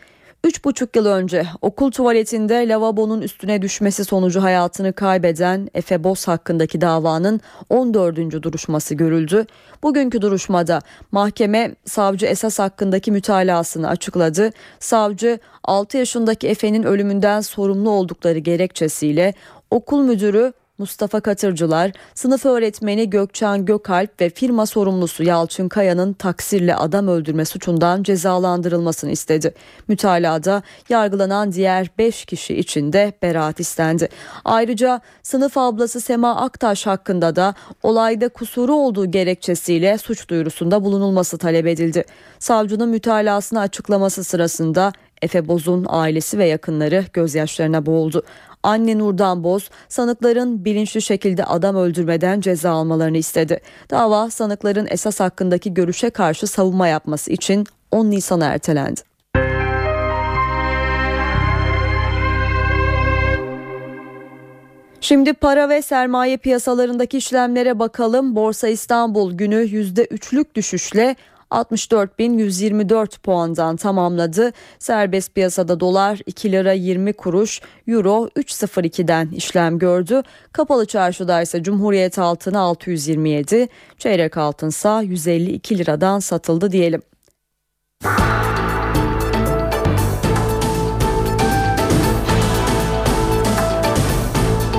3,5 0.43 0.97
yıl 0.97 1.05
önce 1.05 1.47
okul 1.61 1.91
tuvaletinde 1.91 2.69
lavabonun 2.69 3.21
üstüne 3.21 3.61
düşmesi 3.61 4.05
sonucu 4.05 4.43
hayatını 4.43 4.93
kaybeden 4.93 5.69
Efe 5.73 6.03
Boz 6.03 6.27
hakkındaki 6.27 6.81
davanın 6.81 7.41
14. 7.69 8.17
duruşması 8.43 8.95
görüldü. 8.95 9.45
Bugünkü 9.83 10.21
duruşmada 10.21 10.81
mahkeme 11.11 11.75
savcı 11.85 12.25
esas 12.25 12.59
hakkındaki 12.59 13.11
mütalasını 13.11 13.89
açıkladı. 13.89 14.51
Savcı 14.79 15.39
6 15.63 15.97
yaşındaki 15.97 16.47
Efe'nin 16.47 16.83
ölümünden 16.83 17.41
sorumlu 17.41 17.89
oldukları 17.89 18.39
gerekçesiyle 18.39 19.33
okul 19.71 20.03
müdürü 20.03 20.53
Mustafa 20.77 21.19
Katırcılar, 21.19 21.91
sınıf 22.15 22.45
öğretmeni 22.45 23.09
Gökçen 23.09 23.65
Gökalp 23.65 24.21
ve 24.21 24.29
firma 24.29 24.65
sorumlusu 24.65 25.23
Yalçın 25.23 25.69
Kaya'nın 25.69 26.13
taksirle 26.13 26.75
adam 26.75 27.07
öldürme 27.07 27.45
suçundan 27.45 28.03
cezalandırılmasını 28.03 29.11
istedi. 29.11 29.53
Mütalada 29.87 30.63
yargılanan 30.89 31.51
diğer 31.51 31.87
5 31.97 32.25
kişi 32.25 32.55
için 32.55 32.93
de 32.93 33.13
beraat 33.21 33.59
istendi. 33.59 34.09
Ayrıca 34.45 35.01
sınıf 35.23 35.57
ablası 35.57 36.01
Sema 36.01 36.35
Aktaş 36.35 36.87
hakkında 36.87 37.35
da 37.35 37.53
olayda 37.83 38.29
kusuru 38.29 38.75
olduğu 38.75 39.11
gerekçesiyle 39.11 39.97
suç 39.97 40.29
duyurusunda 40.29 40.83
bulunulması 40.83 41.37
talep 41.37 41.67
edildi. 41.67 42.05
Savcının 42.39 42.89
mütalasını 42.89 43.59
açıklaması 43.59 44.23
sırasında 44.23 44.93
Efe 45.21 45.47
Boz'un 45.47 45.85
ailesi 45.89 46.37
ve 46.37 46.45
yakınları 46.45 47.05
gözyaşlarına 47.13 47.85
boğuldu. 47.85 48.23
Anne 48.67 48.97
Nurdan 48.97 49.43
Boz 49.43 49.69
sanıkların 49.89 50.65
bilinçli 50.65 51.01
şekilde 51.01 51.45
adam 51.45 51.75
öldürmeden 51.75 52.41
ceza 52.41 52.71
almalarını 52.71 53.17
istedi. 53.17 53.61
Dava 53.89 54.29
sanıkların 54.29 54.87
esas 54.89 55.19
hakkındaki 55.19 55.73
görüşe 55.73 56.09
karşı 56.09 56.47
savunma 56.47 56.87
yapması 56.87 57.31
için 57.31 57.65
10 57.91 58.11
Nisan'a 58.11 58.45
ertelendi. 58.45 59.01
Şimdi 65.01 65.33
para 65.33 65.69
ve 65.69 65.81
sermaye 65.81 66.37
piyasalarındaki 66.37 67.17
işlemlere 67.17 67.79
bakalım. 67.79 68.35
Borsa 68.35 68.67
İstanbul 68.67 69.33
günü 69.33 69.55
%3'lük 69.55 70.55
düşüşle 70.55 71.15
64.124 71.51 73.19
puandan 73.19 73.75
tamamladı. 73.75 74.53
Serbest 74.79 75.35
piyasada 75.35 75.79
dolar 75.79 76.19
2 76.25 76.51
lira 76.51 76.73
20 76.73 77.13
kuruş, 77.13 77.61
euro 77.87 78.29
3.02'den 78.35 79.27
işlem 79.27 79.79
gördü. 79.79 80.23
Kapalı 80.51 80.85
çarşıda 80.85 81.41
ise 81.41 81.63
Cumhuriyet 81.63 82.19
altını 82.19 82.59
627, 82.59 83.67
çeyrek 83.97 84.37
altınsa 84.37 85.01
152 85.01 85.77
liradan 85.77 86.19
satıldı 86.19 86.71
diyelim. 86.71 87.01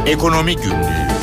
Ekonomi 0.07 0.57
Günlüğü 0.57 1.18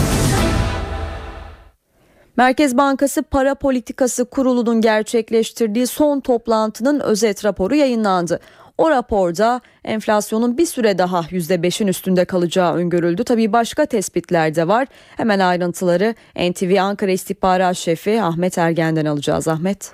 Merkez 2.38 2.78
Bankası 2.78 3.24
Para 3.24 3.56
Politikası 3.56 4.26
Kurulu'nun 4.26 4.82
gerçekleştirdiği 4.82 5.88
son 5.88 6.20
toplantının 6.20 7.00
özet 7.00 7.46
raporu 7.46 7.76
yayınlandı. 7.76 8.40
O 8.78 8.90
raporda 8.90 9.62
enflasyonun 9.84 10.58
bir 10.58 10.66
süre 10.66 10.98
daha 10.98 11.20
%5'in 11.20 11.88
üstünde 11.88 12.26
kalacağı 12.26 12.74
öngörüldü. 12.74 13.24
Tabii 13.24 13.54
başka 13.54 13.86
tespitler 13.86 14.56
de 14.56 14.68
var. 14.68 14.88
Hemen 15.18 15.40
ayrıntıları 15.40 16.16
NTV 16.36 16.78
Ankara 16.82 17.12
İstihbarat 17.12 17.78
Şefi 17.78 18.22
Ahmet 18.22 18.58
Ergen'den 18.58 19.06
alacağız. 19.06 19.48
Ahmet. 19.48 19.92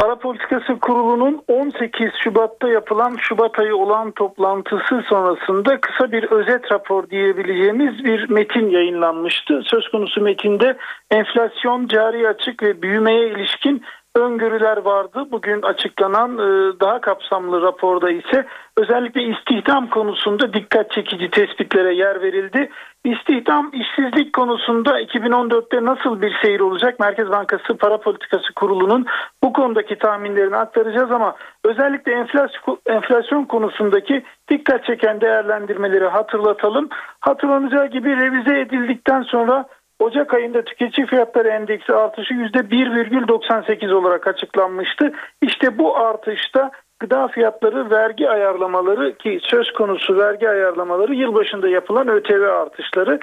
Para 0.00 0.16
Politikası 0.16 0.78
Kurulu'nun 0.78 1.42
18 1.48 2.10
Şubat'ta 2.24 2.68
yapılan 2.68 3.16
Şubat 3.20 3.58
ayı 3.58 3.76
olan 3.76 4.10
toplantısı 4.10 5.02
sonrasında 5.08 5.80
kısa 5.80 6.12
bir 6.12 6.30
özet 6.30 6.72
rapor 6.72 7.10
diyebileceğimiz 7.10 8.04
bir 8.04 8.28
metin 8.28 8.70
yayınlanmıştı. 8.70 9.62
Söz 9.64 9.88
konusu 9.88 10.20
metinde 10.20 10.76
enflasyon, 11.10 11.86
cari 11.86 12.28
açık 12.28 12.62
ve 12.62 12.82
büyümeye 12.82 13.28
ilişkin 13.28 13.82
öngörüler 14.14 14.76
vardı. 14.76 15.26
Bugün 15.32 15.62
açıklanan 15.62 16.38
e, 16.38 16.80
daha 16.80 17.00
kapsamlı 17.00 17.62
raporda 17.62 18.10
ise 18.10 18.46
özellikle 18.76 19.22
istihdam 19.22 19.90
konusunda 19.90 20.52
dikkat 20.52 20.90
çekici 20.90 21.30
tespitlere 21.30 21.94
yer 21.94 22.22
verildi. 22.22 22.70
İstihdam 23.04 23.70
işsizlik 23.72 24.32
konusunda 24.32 25.00
2014'te 25.00 25.84
nasıl 25.84 26.22
bir 26.22 26.34
seyir 26.42 26.60
olacak? 26.60 27.00
Merkez 27.00 27.30
Bankası 27.30 27.76
Para 27.76 28.00
Politikası 28.00 28.54
Kurulu'nun 28.54 29.06
bu 29.44 29.52
konudaki 29.52 29.98
tahminlerini 29.98 30.56
aktaracağız 30.56 31.10
ama 31.10 31.36
özellikle 31.64 32.12
enflasyon, 32.12 32.78
enflasyon 32.86 33.44
konusundaki 33.44 34.22
dikkat 34.50 34.84
çeken 34.84 35.20
değerlendirmeleri 35.20 36.06
hatırlatalım. 36.06 36.88
Hatırlanacağı 37.20 37.86
gibi 37.86 38.16
revize 38.16 38.60
edildikten 38.60 39.22
sonra 39.22 39.64
Ocak 39.98 40.34
ayında 40.34 40.64
tüketici 40.64 41.06
fiyatları 41.06 41.48
endeksi 41.48 41.92
artışı 41.92 42.34
%1,98 42.34 43.92
olarak 43.92 44.26
açıklanmıştı. 44.26 45.12
İşte 45.42 45.78
bu 45.78 45.96
artışta 45.96 46.70
gıda 47.00 47.28
fiyatları 47.28 47.90
vergi 47.90 48.30
ayarlamaları 48.30 49.16
ki 49.16 49.38
söz 49.42 49.72
konusu 49.72 50.16
vergi 50.16 50.48
ayarlamaları 50.48 51.14
yılbaşında 51.14 51.68
yapılan 51.68 52.08
ÖTV 52.08 52.42
artışları 52.42 53.20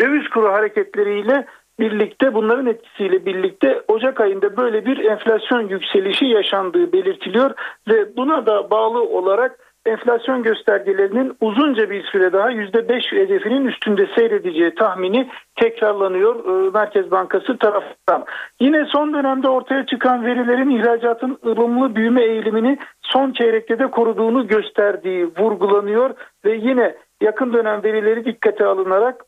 döviz 0.00 0.28
kuru 0.28 0.52
hareketleriyle 0.52 1.46
birlikte 1.80 2.34
bunların 2.34 2.66
etkisiyle 2.66 3.26
birlikte 3.26 3.82
Ocak 3.88 4.20
ayında 4.20 4.56
böyle 4.56 4.86
bir 4.86 5.04
enflasyon 5.04 5.68
yükselişi 5.68 6.26
yaşandığı 6.26 6.92
belirtiliyor 6.92 7.50
ve 7.88 8.16
buna 8.16 8.46
da 8.46 8.70
bağlı 8.70 9.02
olarak 9.02 9.58
enflasyon 9.86 10.42
göstergelerinin 10.42 11.36
uzunca 11.40 11.90
bir 11.90 12.04
süre 12.04 12.32
daha 12.32 12.50
%5 12.52 13.16
hedefinin 13.16 13.66
üstünde 13.66 14.06
seyredeceği 14.14 14.74
tahmini 14.74 15.28
tekrarlanıyor 15.60 16.34
e, 16.44 16.70
Merkez 16.70 17.10
Bankası 17.10 17.58
tarafından. 17.58 18.24
Yine 18.60 18.84
son 18.84 19.14
dönemde 19.14 19.48
ortaya 19.48 19.86
çıkan 19.86 20.26
verilerin 20.26 20.70
ihracatın 20.70 21.38
ılımlı 21.46 21.94
büyüme 21.96 22.22
eğilimini 22.22 22.78
son 23.02 23.32
çeyrekte 23.32 23.78
de 23.78 23.90
koruduğunu 23.90 24.46
gösterdiği 24.46 25.30
vurgulanıyor 25.38 26.10
ve 26.44 26.54
yine 26.54 26.94
yakın 27.20 27.52
dönem 27.52 27.82
verileri 27.82 28.24
dikkate 28.24 28.64
alınarak 28.64 29.24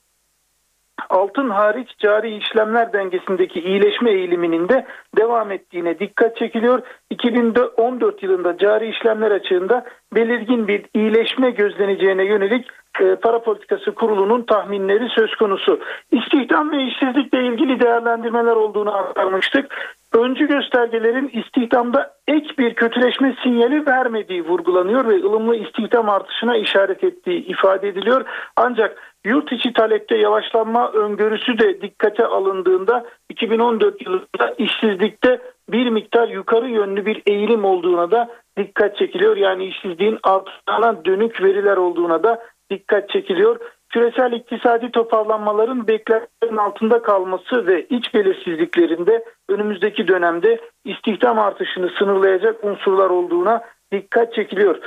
altın 1.09 1.51
hariç 1.51 1.89
cari 1.99 2.37
işlemler 2.37 2.93
dengesindeki 2.93 3.61
iyileşme 3.61 4.11
eğiliminin 4.11 4.69
de 4.69 4.87
devam 5.17 5.53
ettiğine 5.53 5.99
dikkat 5.99 6.37
çekiliyor. 6.37 6.83
2014 7.11 8.23
yılında 8.23 8.59
cari 8.59 8.91
işlemler 8.91 9.31
açığında 9.31 9.85
belirgin 10.15 10.69
bir 10.69 10.85
iyileşme 10.95 11.51
gözleneceğine 11.51 12.25
yönelik 12.25 12.67
e, 13.01 13.15
para 13.15 13.43
politikası 13.43 13.95
kurulunun 13.95 14.43
tahminleri 14.43 15.09
söz 15.09 15.35
konusu. 15.35 15.81
İstihdam 16.13 16.73
ve 16.73 16.85
işsizlikle 16.85 17.47
ilgili 17.47 17.81
değerlendirmeler 17.81 18.57
olduğunu 18.57 18.97
aktarmıştık. 18.97 19.75
Öncü 20.13 20.49
göstergelerin 20.49 21.31
istihdamda 21.33 22.15
ek 22.29 22.49
bir 22.59 22.75
kötüleşme 22.75 23.37
sinyali 23.43 23.87
vermediği 23.87 24.45
vurgulanıyor 24.45 25.09
ve 25.09 25.15
ılımlı 25.15 25.57
istihdam 25.57 26.09
artışına 26.09 26.57
işaret 26.57 27.05
ettiği 27.05 27.47
ifade 27.47 27.89
ediliyor. 27.89 28.25
Ancak 28.57 29.12
yurt 29.25 29.53
içi 29.53 29.73
talepte 29.73 30.17
yavaşlanma 30.17 30.93
öngörüsü 30.93 31.59
de 31.59 31.81
dikkate 31.81 32.27
alındığında 32.27 33.07
2014 33.31 34.07
yılında 34.07 34.55
işsizlikte 34.59 35.41
bir 35.69 35.91
miktar 35.91 36.29
yukarı 36.29 36.69
yönlü 36.69 37.07
bir 37.07 37.23
eğilim 37.27 37.65
olduğuna 37.65 38.11
da 38.11 38.31
dikkat 38.59 38.97
çekiliyor. 38.97 39.37
Yani 39.37 39.65
işsizliğin 39.65 40.19
artlarına 40.23 41.05
dönük 41.05 41.43
veriler 41.43 41.77
olduğuna 41.77 42.23
da 42.23 42.43
dikkat 42.71 43.11
çekiliyor. 43.11 43.59
Küresel 43.89 44.33
iktisadi 44.33 44.91
toparlanmaların 44.91 45.89
beklentilerin 45.89 46.57
altında 46.57 47.03
kalması 47.03 47.67
ve 47.67 47.87
iç 47.91 48.15
belirsizliklerinde 48.15 49.25
önümüzdeki 49.49 50.09
dönemde 50.09 50.61
istihdam 50.85 51.39
artışını 51.39 51.91
sınırlayacak 51.99 52.65
unsurlar 52.65 53.11
olduğuna 53.11 53.63
dikkat 53.93 54.35
çekiliyor. 54.35 54.79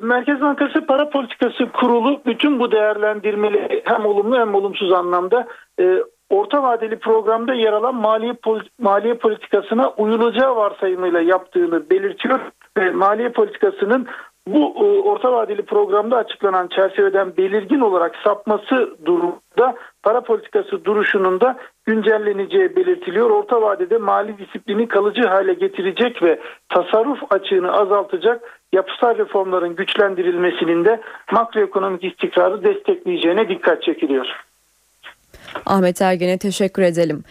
Merkez 0.00 0.40
Bankası 0.40 0.86
Para 0.86 1.10
Politikası 1.10 1.72
Kurulu 1.72 2.20
bütün 2.26 2.60
bu 2.60 2.72
değerlendirmeleri 2.72 3.82
hem 3.84 4.06
olumlu 4.06 4.38
hem 4.38 4.54
olumsuz 4.54 4.92
anlamda 4.92 5.46
orta 6.30 6.62
vadeli 6.62 6.98
programda 6.98 7.54
yer 7.54 7.72
alan 7.72 7.94
maliye 7.94 8.34
maliye 8.80 9.14
politikasına 9.14 9.90
uyulacağı 9.90 10.56
varsayımıyla 10.56 11.20
yaptığını 11.20 11.90
belirtiyor 11.90 12.40
maliye 12.94 13.28
politikasının 13.28 14.06
bu 14.46 14.74
orta 15.04 15.32
vadeli 15.32 15.62
programda 15.62 16.16
açıklanan 16.16 16.68
çerçeveden 16.68 17.36
belirgin 17.36 17.80
olarak 17.80 18.16
sapması 18.24 18.96
durumda 19.04 19.74
para 20.06 20.20
politikası 20.20 20.84
duruşunun 20.84 21.40
da 21.40 21.56
güncelleneceği 21.86 22.76
belirtiliyor. 22.76 23.30
Orta 23.30 23.62
vadede 23.62 23.98
mali 23.98 24.38
disiplini 24.38 24.88
kalıcı 24.88 25.22
hale 25.22 25.54
getirecek 25.54 26.22
ve 26.22 26.40
tasarruf 26.68 27.18
açığını 27.30 27.72
azaltacak 27.72 28.40
yapısal 28.72 29.18
reformların 29.18 29.76
güçlendirilmesinin 29.76 30.84
de 30.84 31.00
makroekonomik 31.32 32.04
istikrarı 32.04 32.64
destekleyeceğine 32.64 33.48
dikkat 33.48 33.82
çekiliyor. 33.82 34.26
Ahmet 35.66 36.02
Ergen'e 36.02 36.38
teşekkür 36.38 36.82
edelim. 36.82 37.24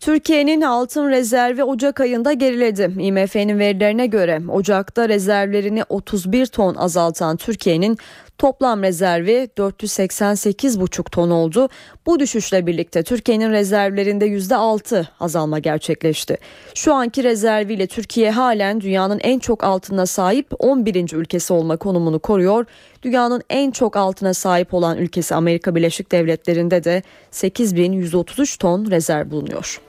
Türkiye'nin 0.00 0.60
altın 0.60 1.10
rezervi 1.10 1.64
Ocak 1.64 2.00
ayında 2.00 2.32
geriledi. 2.32 2.90
IMF'nin 2.98 3.58
verilerine 3.58 4.06
göre 4.06 4.40
Ocak'ta 4.48 5.08
rezervlerini 5.08 5.82
31 5.88 6.46
ton 6.46 6.74
azaltan 6.74 7.36
Türkiye'nin 7.36 7.96
toplam 8.42 8.82
rezervi 8.82 9.48
488,5 9.56 11.10
ton 11.10 11.30
oldu. 11.30 11.68
Bu 12.06 12.20
düşüşle 12.20 12.66
birlikte 12.66 13.02
Türkiye'nin 13.02 13.52
rezervlerinde 13.52 14.26
%6 14.26 15.06
azalma 15.20 15.58
gerçekleşti. 15.58 16.38
Şu 16.74 16.94
anki 16.94 17.24
rezerviyle 17.24 17.86
Türkiye 17.86 18.30
halen 18.30 18.80
dünyanın 18.80 19.20
en 19.22 19.38
çok 19.38 19.64
altına 19.64 20.06
sahip 20.06 20.46
11. 20.58 21.12
ülkesi 21.12 21.52
olma 21.52 21.76
konumunu 21.76 22.18
koruyor. 22.18 22.66
Dünyanın 23.02 23.42
en 23.50 23.70
çok 23.70 23.96
altına 23.96 24.34
sahip 24.34 24.74
olan 24.74 24.98
ülkesi 24.98 25.34
Amerika 25.34 25.74
Birleşik 25.74 26.12
Devletleri'nde 26.12 26.84
de 26.84 27.02
8133 27.30 28.56
ton 28.56 28.90
rezerv 28.90 29.30
bulunuyor. 29.30 29.80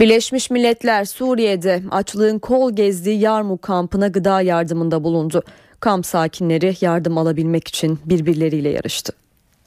Birleşmiş 0.00 0.50
Milletler 0.50 1.04
Suriye'de 1.04 1.82
açlığın 1.90 2.38
kol 2.38 2.72
gezdiği 2.72 3.20
Yarmuk 3.20 3.62
kampına 3.62 4.08
gıda 4.08 4.40
yardımında 4.40 5.04
bulundu. 5.04 5.42
Kamp 5.80 6.06
sakinleri 6.06 6.74
yardım 6.80 7.18
alabilmek 7.18 7.68
için 7.68 7.98
birbirleriyle 8.04 8.68
yarıştı. 8.68 9.12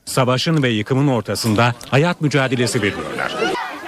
Savaşın 0.06 0.64
ve 0.64 0.70
yıkımın 0.70 1.08
ortasında 1.08 1.76
hayat 1.90 2.22
mücadelesi 2.22 2.82
veriyorlar. 2.82 3.36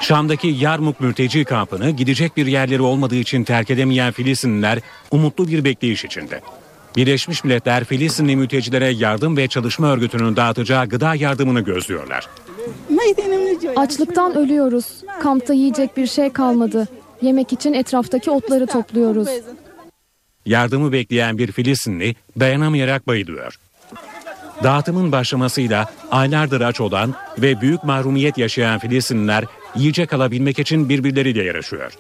Şam'daki 0.02 0.48
Yarmuk 0.48 1.00
mülteci 1.00 1.46
kampını 1.46 1.90
gidecek 1.90 2.38
bir 2.38 2.46
yerleri 2.46 2.82
olmadığı 2.82 3.16
için 3.16 3.44
terk 3.44 3.70
edemeyen 3.70 4.12
Filistinliler 4.12 4.80
umutlu 5.12 5.48
bir 5.48 5.64
bekleyiş 5.64 6.06
içinde. 6.06 6.42
Birleşmiş 6.96 7.44
Milletler 7.44 7.84
Filistinli 7.84 8.36
mültecilere 8.36 8.90
yardım 8.90 9.38
ve 9.38 9.48
çalışma 9.48 9.88
örgütünün 9.94 10.36
dağıtacağı 10.36 10.86
gıda 10.86 11.16
yardımını 11.16 11.62
gözlüyorlar. 11.62 12.28
Açlıktan 13.76 14.36
ölüyoruz. 14.36 15.04
Kampta 15.22 15.54
yiyecek 15.54 15.98
bir 15.98 16.08
şey 16.08 16.30
kalmadı. 16.30 16.88
Yemek 17.22 17.54
için 17.54 17.74
etraftaki 17.74 18.32
otları 18.32 18.68
topluyoruz. 18.68 19.28
Yardımı 20.46 20.92
bekleyen 20.92 21.38
bir 21.38 21.52
Filistinli 21.52 22.16
dayanamayarak 22.40 23.08
bayılıyor. 23.08 23.60
Dağıtımın 24.64 25.12
başlamasıyla 25.12 25.90
aylardır 26.12 26.62
aç 26.62 26.82
olan 26.82 27.14
ve 27.38 27.62
büyük 27.62 27.84
mahrumiyet 27.84 28.38
yaşayan 28.38 28.80
Filistinliler 28.80 29.44
yiyecek 29.76 30.14
alabilmek 30.14 30.60
için 30.60 30.90
birbirleriyle 30.90 31.44
yarışıyor. 31.44 31.92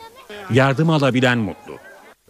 Yardım 0.54 0.90
alabilen 0.90 1.38
mutlu. 1.38 1.74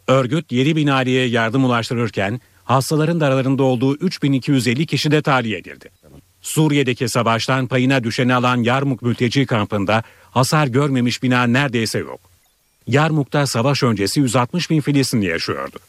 Örgüt 0.08 0.52
7 0.52 0.76
bin 0.76 0.88
aileye 0.88 1.28
yardım 1.28 1.66
ulaştırırken 1.66 2.42
hastaların 2.64 3.20
da 3.20 3.26
aralarında 3.26 3.64
olduğu 3.64 3.96
3250 3.96 4.86
kişi 4.86 5.12
de 5.12 5.22
tahliye 5.22 5.58
edildi. 5.58 5.90
Suriye'deki 6.46 7.10
savaştan 7.10 7.68
payına 7.68 8.04
düşeni 8.04 8.36
alan 8.36 8.64
Yarmuk 8.64 9.02
mülteci 9.02 9.46
kampında 9.46 10.04
hasar 10.32 10.68
görmemiş 10.68 11.24
bina 11.24 11.44
neredeyse 11.44 12.00
yok. 12.00 12.20
Yarmuk'ta 12.88 13.48
savaş 13.48 13.84
öncesi 13.84 14.20
160 14.20 14.70
bin 14.70 14.82
Filistinli 14.82 15.26
yaşıyordu. 15.26 15.80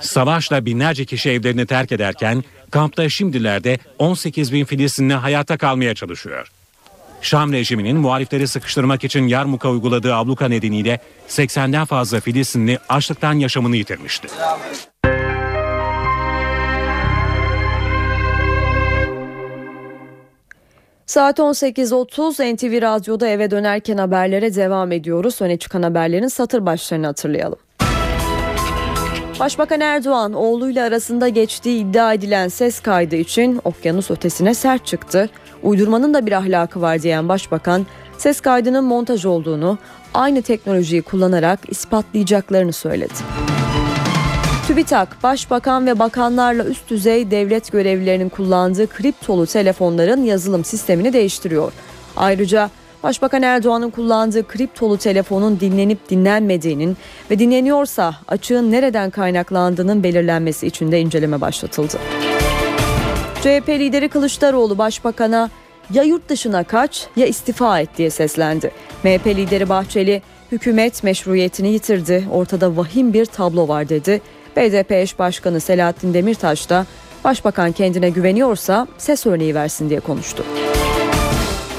Savaşla 0.00 0.64
binlerce 0.64 1.04
kişi 1.04 1.30
evlerini 1.30 1.66
terk 1.66 1.92
ederken 1.92 2.44
kampta 2.70 3.08
şimdilerde 3.08 3.78
18 3.98 4.52
bin 4.52 4.64
Filistinli 4.64 5.14
hayata 5.14 5.56
kalmaya 5.56 5.94
çalışıyor. 5.94 6.48
Şam 7.22 7.52
rejiminin 7.52 7.96
muhalifleri 7.96 8.48
sıkıştırmak 8.48 9.04
için 9.04 9.26
Yarmuk'a 9.26 9.70
uyguladığı 9.70 10.14
abluka 10.14 10.48
nedeniyle 10.48 11.00
80'den 11.28 11.84
fazla 11.84 12.20
Filistinli 12.20 12.78
açlıktan 12.88 13.34
yaşamını 13.34 13.76
yitirmişti. 13.76 14.28
Saat 21.08 21.38
18.30 21.38 22.54
NTV 22.54 22.82
Radyo'da 22.82 23.28
eve 23.28 23.50
dönerken 23.50 23.98
haberlere 23.98 24.54
devam 24.54 24.92
ediyoruz. 24.92 25.42
Öne 25.42 25.56
çıkan 25.56 25.82
haberlerin 25.82 26.28
satır 26.28 26.66
başlarını 26.66 27.06
hatırlayalım. 27.06 27.58
Başbakan 29.40 29.80
Erdoğan 29.80 30.32
oğluyla 30.32 30.86
arasında 30.86 31.28
geçtiği 31.28 31.80
iddia 31.80 32.12
edilen 32.14 32.48
ses 32.48 32.80
kaydı 32.80 33.16
için 33.16 33.60
okyanus 33.64 34.10
ötesine 34.10 34.54
sert 34.54 34.86
çıktı. 34.86 35.30
Uydurmanın 35.62 36.14
da 36.14 36.26
bir 36.26 36.32
ahlakı 36.32 36.80
var 36.80 37.02
diyen 37.02 37.28
başbakan 37.28 37.86
ses 38.18 38.40
kaydının 38.40 38.84
montaj 38.84 39.24
olduğunu 39.24 39.78
aynı 40.14 40.42
teknolojiyi 40.42 41.02
kullanarak 41.02 41.60
ispatlayacaklarını 41.68 42.72
söyledi. 42.72 43.14
TÜBİTAK, 44.68 45.22
başbakan 45.22 45.86
ve 45.86 45.98
bakanlarla 45.98 46.64
üst 46.64 46.90
düzey 46.90 47.30
devlet 47.30 47.72
görevlilerinin 47.72 48.28
kullandığı 48.28 48.86
kriptolu 48.86 49.46
telefonların 49.46 50.24
yazılım 50.24 50.64
sistemini 50.64 51.12
değiştiriyor. 51.12 51.72
Ayrıca 52.16 52.70
Başbakan 53.02 53.42
Erdoğan'ın 53.42 53.90
kullandığı 53.90 54.48
kriptolu 54.48 54.98
telefonun 54.98 55.60
dinlenip 55.60 56.10
dinlenmediğinin 56.10 56.96
ve 57.30 57.38
dinleniyorsa 57.38 58.14
açığın 58.28 58.70
nereden 58.70 59.10
kaynaklandığının 59.10 60.02
belirlenmesi 60.02 60.66
için 60.66 60.92
de 60.92 61.00
inceleme 61.00 61.40
başlatıldı. 61.40 61.98
CHP 63.40 63.68
lideri 63.68 64.08
Kılıçdaroğlu 64.08 64.78
başbakana 64.78 65.50
ya 65.92 66.02
yurt 66.02 66.28
dışına 66.28 66.64
kaç 66.64 67.06
ya 67.16 67.26
istifa 67.26 67.80
et 67.80 67.88
diye 67.98 68.10
seslendi. 68.10 68.70
MHP 69.04 69.26
lideri 69.26 69.68
Bahçeli 69.68 70.22
hükümet 70.52 71.02
meşruiyetini 71.02 71.68
yitirdi. 71.68 72.28
Ortada 72.32 72.76
vahim 72.76 73.12
bir 73.12 73.26
tablo 73.26 73.68
var 73.68 73.88
dedi. 73.88 74.20
BDP 74.58 74.92
eş 74.92 75.18
başkanı 75.18 75.60
Selahattin 75.60 76.14
Demirtaş 76.14 76.70
da 76.70 76.86
başbakan 77.24 77.72
kendine 77.72 78.10
güveniyorsa 78.10 78.86
ses 78.98 79.26
örneği 79.26 79.54
versin 79.54 79.90
diye 79.90 80.00
konuştu. 80.00 80.44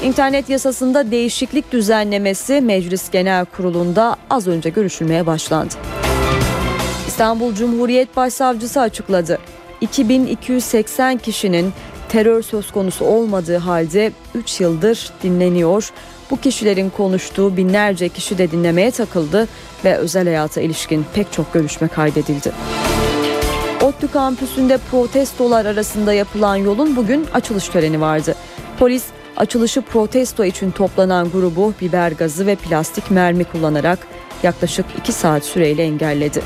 İnternet 0.02 0.48
yasasında 0.48 1.10
değişiklik 1.10 1.72
düzenlemesi 1.72 2.60
Meclis 2.60 3.10
Genel 3.10 3.44
Kurulu'nda 3.44 4.16
az 4.30 4.48
önce 4.48 4.70
görüşülmeye 4.70 5.26
başlandı. 5.26 5.74
İstanbul 7.08 7.54
Cumhuriyet 7.54 8.16
Başsavcısı 8.16 8.80
açıkladı. 8.80 9.38
2280 9.80 11.18
kişinin 11.18 11.72
terör 12.08 12.42
söz 12.42 12.72
konusu 12.72 13.04
olmadığı 13.04 13.56
halde 13.56 14.12
3 14.34 14.60
yıldır 14.60 15.10
dinleniyor. 15.22 15.90
Bu 16.30 16.40
kişilerin 16.40 16.90
konuştuğu 16.90 17.56
binlerce 17.56 18.08
kişi 18.08 18.38
de 18.38 18.50
dinlemeye 18.50 18.90
takıldı 18.90 19.48
ve 19.84 19.96
özel 19.96 20.24
hayata 20.24 20.60
ilişkin 20.60 21.06
pek 21.14 21.32
çok 21.32 21.52
görüşme 21.52 21.88
kaydedildi. 21.88 22.52
ODTÜ 23.82 24.08
kampüsünde 24.12 24.78
protestolar 24.90 25.66
arasında 25.66 26.12
yapılan 26.12 26.56
yolun 26.56 26.96
bugün 26.96 27.26
açılış 27.34 27.68
töreni 27.68 28.00
vardı. 28.00 28.34
Polis 28.78 29.04
açılışı 29.36 29.82
protesto 29.82 30.44
için 30.44 30.70
toplanan 30.70 31.30
grubu 31.30 31.74
biber 31.80 32.12
gazı 32.12 32.46
ve 32.46 32.54
plastik 32.54 33.10
mermi 33.10 33.44
kullanarak 33.44 33.98
yaklaşık 34.42 34.86
2 34.98 35.12
saat 35.12 35.44
süreyle 35.44 35.82
engelledi. 35.82 36.42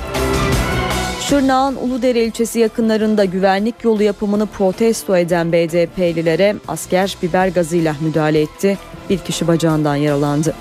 Şırnağın 1.29 1.77
Uludere 1.77 2.25
ilçesi 2.25 2.59
yakınlarında 2.59 3.25
güvenlik 3.25 3.85
yolu 3.85 4.03
yapımını 4.03 4.47
protesto 4.47 5.17
eden 5.17 5.53
BDP'lilere 5.53 6.57
asker 6.69 7.17
biber 7.23 7.49
gazıyla 7.49 7.95
müdahale 8.01 8.41
etti. 8.41 8.79
Bir 9.11 9.19
kişi 9.19 9.47
bacağından 9.49 9.97
yaralandı. 9.97 10.55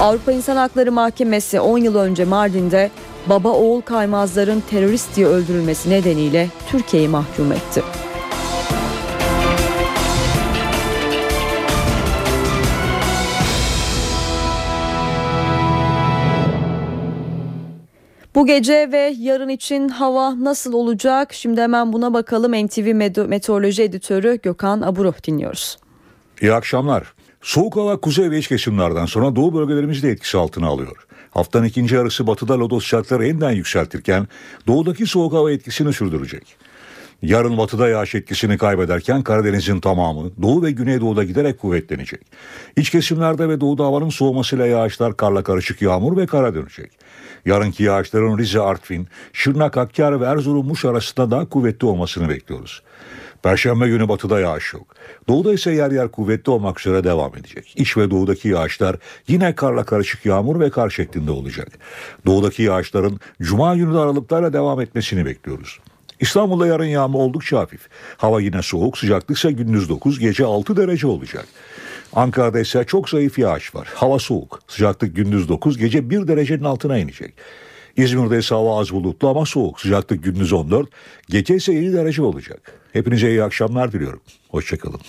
Avrupa 0.00 0.32
İnsan 0.32 0.56
Hakları 0.56 0.92
Mahkemesi 0.92 1.60
10 1.60 1.78
yıl 1.78 1.96
önce 1.96 2.24
Mardin'de 2.24 2.90
baba 3.26 3.48
oğul 3.48 3.80
kaymazların 3.80 4.62
terörist 4.70 5.16
diye 5.16 5.26
öldürülmesi 5.26 5.90
nedeniyle 5.90 6.48
Türkiye'yi 6.70 7.08
mahkum 7.08 7.52
etti. 7.52 7.82
Bu 18.36 18.46
gece 18.46 18.88
ve 18.92 19.14
yarın 19.18 19.48
için 19.48 19.88
hava 19.88 20.44
nasıl 20.44 20.72
olacak? 20.72 21.32
Şimdi 21.32 21.60
hemen 21.60 21.92
buna 21.92 22.14
bakalım. 22.14 22.66
NTV 22.66 22.94
Meteoroloji 23.28 23.82
Editörü 23.82 24.38
Gökhan 24.42 24.80
Aburuh 24.80 25.26
dinliyoruz. 25.26 25.78
İyi 26.40 26.52
akşamlar. 26.52 27.14
Soğuk 27.42 27.76
hava 27.76 28.00
kuzey 28.00 28.30
ve 28.30 28.38
iç 28.38 28.48
kesimlerden 28.48 29.06
sonra 29.06 29.36
doğu 29.36 29.54
bölgelerimizi 29.54 30.02
de 30.02 30.10
etkisi 30.10 30.38
altına 30.38 30.66
alıyor. 30.66 31.06
Haftanın 31.30 31.64
ikinci 31.64 31.94
yarısı 31.94 32.26
batıda 32.26 32.58
lodos 32.60 32.84
sıcaklıkları 32.84 33.26
yeniden 33.26 33.50
yükseltirken 33.50 34.28
doğudaki 34.66 35.06
soğuk 35.06 35.32
hava 35.32 35.52
etkisini 35.52 35.92
sürdürecek. 35.92 36.56
Yarın 37.22 37.58
batıda 37.58 37.88
yağış 37.88 38.14
etkisini 38.14 38.58
kaybederken 38.58 39.22
Karadeniz'in 39.22 39.80
tamamı 39.80 40.30
doğu 40.42 40.62
ve 40.62 40.70
güneydoğuda 40.70 41.24
giderek 41.24 41.58
kuvvetlenecek. 41.58 42.20
İç 42.76 42.90
kesimlerde 42.90 43.48
ve 43.48 43.60
doğuda 43.60 43.84
havanın 43.84 44.08
soğumasıyla 44.08 44.66
yağışlar 44.66 45.16
karla 45.16 45.42
karışık 45.42 45.82
yağmur 45.82 46.16
ve 46.16 46.26
kara 46.26 46.54
dönecek. 46.54 46.90
Yarınki 47.46 47.82
yağışların 47.82 48.38
Rize, 48.38 48.60
Artvin, 48.60 49.08
Şırnak, 49.32 49.76
Hakkari 49.76 50.20
ve 50.20 50.24
Erzurum, 50.24 50.66
Muş 50.66 50.84
arasında 50.84 51.30
daha 51.30 51.48
kuvvetli 51.48 51.86
olmasını 51.86 52.28
bekliyoruz. 52.28 52.82
Perşembe 53.42 53.88
günü 53.88 54.08
batıda 54.08 54.40
yağış 54.40 54.74
yok. 54.74 54.94
Doğuda 55.28 55.52
ise 55.52 55.72
yer 55.72 55.90
yer 55.90 56.08
kuvvetli 56.08 56.50
olmak 56.50 56.80
üzere 56.80 57.04
devam 57.04 57.36
edecek. 57.36 57.74
İç 57.76 57.96
ve 57.96 58.10
doğudaki 58.10 58.48
yağışlar 58.48 58.96
yine 59.28 59.54
karla 59.54 59.84
karışık 59.84 60.26
yağmur 60.26 60.60
ve 60.60 60.70
kar 60.70 60.90
şeklinde 60.90 61.30
olacak. 61.30 61.68
Doğudaki 62.26 62.62
yağışların 62.62 63.20
cuma 63.42 63.76
günü 63.76 63.94
de 63.94 63.98
aralıklarla 63.98 64.52
devam 64.52 64.80
etmesini 64.80 65.26
bekliyoruz. 65.26 65.78
İstanbul'da 66.20 66.66
yarın 66.66 66.84
yağma 66.84 67.18
oldukça 67.18 67.58
hafif. 67.58 67.88
Hava 68.16 68.40
yine 68.40 68.62
soğuk, 68.62 68.98
sıcaklık 68.98 69.38
ise 69.38 69.52
gündüz 69.52 69.88
9, 69.88 70.18
gece 70.18 70.44
6 70.44 70.76
derece 70.76 71.06
olacak. 71.06 71.46
Ankara'da 72.12 72.60
ise 72.60 72.84
çok 72.84 73.08
zayıf 73.08 73.38
yağış 73.38 73.74
var. 73.74 73.88
Hava 73.94 74.18
soğuk. 74.18 74.60
Sıcaklık 74.68 75.16
gündüz 75.16 75.48
9, 75.48 75.78
gece 75.78 76.10
1 76.10 76.28
derecenin 76.28 76.64
altına 76.64 76.98
inecek. 76.98 77.34
İzmir'de 77.96 78.38
ise 78.38 78.54
hava 78.54 78.80
az 78.80 78.92
bulutlu 78.92 79.28
ama 79.28 79.46
soğuk. 79.46 79.80
Sıcaklık 79.80 80.24
gündüz 80.24 80.52
14, 80.52 80.88
gece 81.28 81.54
ise 81.56 81.72
7 81.72 81.92
derece 81.92 82.22
olacak. 82.22 82.72
Hepinize 82.92 83.28
iyi 83.28 83.42
akşamlar 83.42 83.92
diliyorum. 83.92 84.20
Hoşçakalın. 84.48 85.00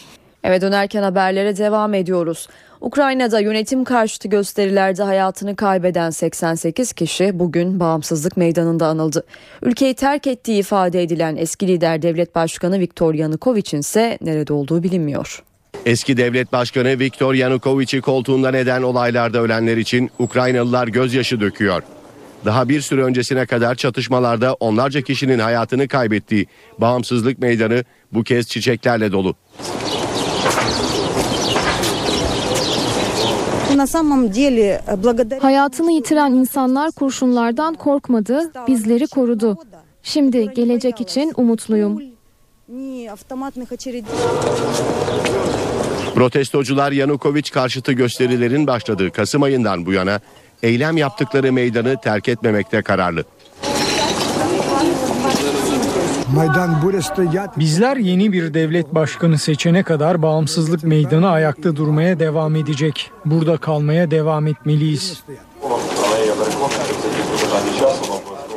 Evet 0.44 0.62
dönerken 0.62 1.04
haberlere 1.04 1.58
devam 1.58 1.94
ediyoruz. 1.94 2.50
Ukrayna'da 2.82 3.40
yönetim 3.40 3.84
karşıtı 3.84 4.28
gösterilerde 4.28 5.04
hayatını 5.04 5.56
kaybeden 5.56 6.10
88 6.10 6.94
kişi 6.94 7.40
bugün 7.40 7.80
bağımsızlık 7.80 8.38
meydanında 8.38 8.88
anıldı. 8.88 9.24
Ülkeyi 9.62 9.94
terk 9.94 10.28
ettiği 10.28 10.60
ifade 10.60 11.04
edilen 11.04 11.36
eski 11.36 11.68
lider 11.68 12.02
devlet 12.02 12.36
başkanı 12.36 12.80
Viktor 12.80 13.14
Yanukovych 13.14 13.74
ise 13.74 14.18
nerede 14.22 14.54
olduğu 14.54 14.84
bilinmiyor. 14.84 15.44
Eski 15.86 16.18
devlet 16.18 16.52
başkanı 16.52 17.00
Viktor 17.00 17.34
Yanukovych'i 17.34 18.02
koltuğunda 18.02 18.52
neden 18.52 18.82
olaylarda 18.84 19.42
ölenler 19.42 19.78
için 19.78 20.12
Ukraynalılar 20.20 20.88
gözyaşı 20.88 21.40
döküyor. 21.40 21.84
Daha 22.46 22.70
bir 22.70 22.82
süre 22.82 23.04
öncesine 23.04 23.46
kadar 23.46 23.76
çatışmalarda 23.76 24.54
onlarca 24.54 25.02
kişinin 25.02 25.40
hayatını 25.40 25.88
kaybettiği 25.88 26.48
bağımsızlık 26.78 27.40
meydanı 27.40 27.84
bu 28.14 28.24
kez 28.24 28.48
çiçeklerle 28.48 29.12
dolu. 29.12 29.36
Hayatını 35.42 35.92
yitiren 35.92 36.34
insanlar 36.34 36.92
kurşunlardan 36.92 37.74
korkmadı, 37.74 38.52
bizleri 38.68 39.08
korudu. 39.08 39.58
Şimdi 40.04 40.54
gelecek 40.54 41.02
için 41.02 41.34
umutluyum. 41.38 42.02
Protestocular 46.16 46.92
Yanukovic 46.92 47.52
karşıtı 47.54 47.92
gösterilerin 47.92 48.68
başladığı 48.68 49.12
Kasım 49.12 49.44
ayından 49.44 49.86
bu 49.86 49.94
yana 49.94 50.20
eylem 50.64 50.98
yaptıkları 50.98 51.54
meydanı 51.54 52.02
terk 52.02 52.30
etmemekte 52.30 52.82
kararlı. 52.82 53.24
Bizler 57.58 57.98
yeni 57.98 58.32
bir 58.32 58.54
devlet 58.54 58.96
başkanı 58.96 59.38
seçene 59.38 59.84
kadar 59.84 60.22
bağımsızlık 60.22 60.84
meydanı 60.84 61.30
ayakta 61.30 61.76
durmaya 61.76 62.20
devam 62.20 62.56
edecek. 62.56 63.12
Burada 63.26 63.58
kalmaya 63.58 64.12
devam 64.12 64.48
etmeliyiz. 64.48 65.24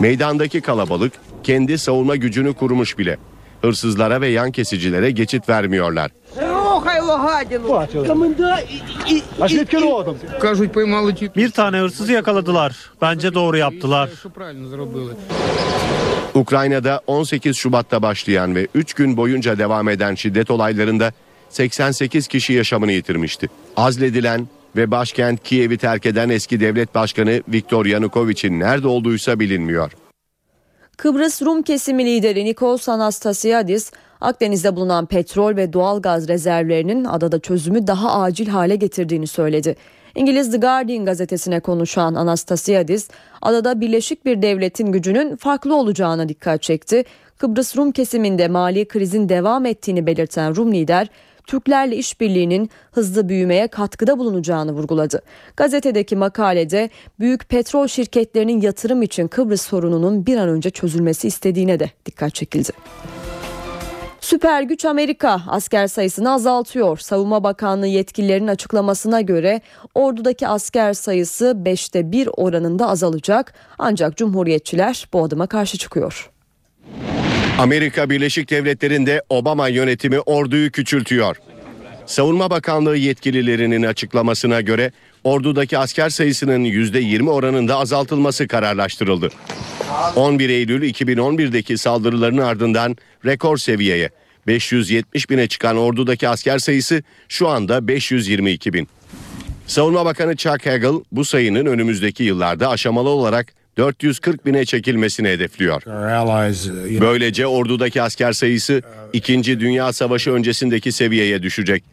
Meydandaki 0.01 0.61
kalabalık 0.61 1.13
kendi 1.43 1.79
savunma 1.79 2.17
gücünü 2.17 2.55
kurmuş 2.55 2.99
bile. 2.99 3.19
Hırsızlara 3.63 4.21
ve 4.21 4.29
yan 4.29 4.53
kesicilere 4.53 5.11
geçit 5.11 5.49
vermiyorlar. 5.49 6.11
Bir 11.37 11.51
tane 11.51 11.79
hırsızı 11.79 12.13
yakaladılar. 12.13 12.77
Bence 13.03 13.35
doğru 13.35 13.57
yaptılar. 13.57 14.11
Ukrayna'da 16.41 17.01
18 17.07 17.57
Şubat'ta 17.57 18.03
başlayan 18.03 18.55
ve 18.55 18.67
3 18.75 18.95
gün 18.95 19.17
boyunca 19.17 19.59
devam 19.59 19.89
eden 19.89 20.15
şiddet 20.15 20.51
olaylarında 20.51 21.13
88 21.51 22.29
kişi 22.29 22.53
yaşamını 22.53 22.93
yitirmişti. 22.93 23.49
Azledilen 23.77 24.49
ve 24.77 24.91
başkent 24.91 25.43
Kiev'i 25.43 25.79
terk 25.79 26.07
eden 26.07 26.29
eski 26.29 26.61
devlet 26.61 26.95
başkanı 26.95 27.43
Viktor 27.49 27.87
Yanukovych'in 27.87 28.61
nerede 28.61 28.89
olduğuysa 28.89 29.41
bilinmiyor. 29.41 29.93
Kıbrıs 30.97 31.43
Rum 31.43 31.63
kesimi 31.63 32.05
lideri 32.05 32.45
Nikos 32.45 32.89
Anastasiadis, 32.89 33.93
Akdeniz'de 34.21 34.77
bulunan 34.77 35.07
petrol 35.07 35.57
ve 35.57 35.73
doğal 35.73 36.03
gaz 36.03 36.29
rezervlerinin 36.29 37.05
adada 37.05 37.41
çözümü 37.41 37.87
daha 37.87 38.23
acil 38.23 38.49
hale 38.49 38.77
getirdiğini 38.77 39.27
söyledi. 39.27 39.77
İngiliz 40.15 40.51
The 40.51 40.59
Guardian 40.59 41.05
gazetesine 41.05 41.61
konuşan 41.61 42.15
Anastasiadis, 42.15 43.09
adada 43.43 43.81
birleşik 43.81 44.27
bir 44.27 44.43
devletin 44.43 44.93
gücünün 44.93 45.37
farklı 45.37 45.75
olacağına 45.75 46.29
dikkat 46.29 46.63
çekti. 46.63 47.05
Kıbrıs 47.39 47.77
Rum 47.77 47.93
kesiminde 47.93 48.49
mali 48.49 48.89
krizin 48.89 49.29
devam 49.29 49.67
ettiğini 49.67 50.07
belirten 50.07 50.57
Rum 50.57 50.73
lider, 50.73 51.09
Türklerle 51.47 51.97
işbirliğinin 51.97 52.71
hızlı 52.93 53.29
büyümeye 53.29 53.69
katkıda 53.69 54.19
bulunacağını 54.19 54.73
vurguladı. 54.73 55.23
Gazetedeki 55.57 56.17
makalede 56.17 56.91
büyük 57.21 57.49
petrol 57.49 57.87
şirketlerinin 57.87 58.61
yatırım 58.61 59.03
için 59.03 59.29
Kıbrıs 59.29 59.63
sorununun 59.63 60.27
bir 60.27 60.37
an 60.37 60.49
önce 60.49 60.71
çözülmesi 60.71 61.29
istediğine 61.29 61.81
de 61.81 61.91
dikkat 62.07 62.35
çekildi. 62.35 62.73
Süper 64.31 64.63
güç 64.63 64.85
Amerika 64.85 65.43
asker 65.49 65.87
sayısını 65.87 66.33
azaltıyor. 66.33 66.99
Savunma 66.99 67.45
Bakanlığı 67.45 67.87
yetkililerinin 67.87 68.47
açıklamasına 68.47 69.21
göre 69.21 69.61
ordudaki 69.95 70.49
asker 70.49 70.93
sayısı 70.93 71.57
5'te 71.65 72.13
1 72.13 72.29
oranında 72.37 72.89
azalacak. 72.89 73.55
Ancak 73.79 74.17
cumhuriyetçiler 74.17 75.09
bu 75.13 75.25
adıma 75.25 75.47
karşı 75.47 75.79
çıkıyor. 75.79 76.31
Amerika 77.59 78.11
Birleşik 78.11 78.51
Devletleri'nde 78.51 79.23
Obama 79.29 79.69
yönetimi 79.69 80.21
orduyu 80.21 80.73
küçültüyor. 80.73 81.37
Savunma 82.07 82.51
Bakanlığı 82.51 82.97
yetkililerinin 82.97 83.83
açıklamasına 83.83 84.61
göre 84.61 84.93
ordudaki 85.25 85.79
asker 85.79 86.09
sayısının 86.11 86.65
%20 86.65 87.31
oranında 87.31 87.77
azaltılması 87.77 88.49
kararlaştırıldı. 88.49 89.29
11 90.17 90.51
Eylül 90.51 90.91
2011'deki 90.91 91.79
saldırıların 91.79 92.39
ardından 92.39 92.97
rekor 93.25 93.57
seviyeye 93.57 94.11
570 94.47 95.31
bine 95.31 95.47
çıkan 95.49 95.77
ordudaki 95.77 96.29
asker 96.29 96.59
sayısı 96.59 97.03
şu 97.29 97.49
anda 97.49 97.89
522 97.89 98.73
bin. 98.73 98.89
Savunma 99.67 100.05
Bakanı 100.05 100.37
Chuck 100.37 100.67
Hagel 100.67 100.95
bu 101.13 101.25
sayının 101.25 101.67
önümüzdeki 101.67 102.25
yıllarda 102.25 102.69
aşamalı 102.69 103.09
olarak 103.09 103.55
440 103.77 104.47
bine 104.47 104.65
çekilmesini 104.65 105.29
hedefliyor. 105.29 105.83
Böylece 107.01 107.47
ordudaki 107.47 108.03
asker 108.03 108.33
sayısı 108.33 108.83
2. 109.13 109.61
Dünya 109.61 109.93
Savaşı 109.93 110.31
öncesindeki 110.31 110.93
seviyeye 110.93 111.43
düşecek. 111.43 111.85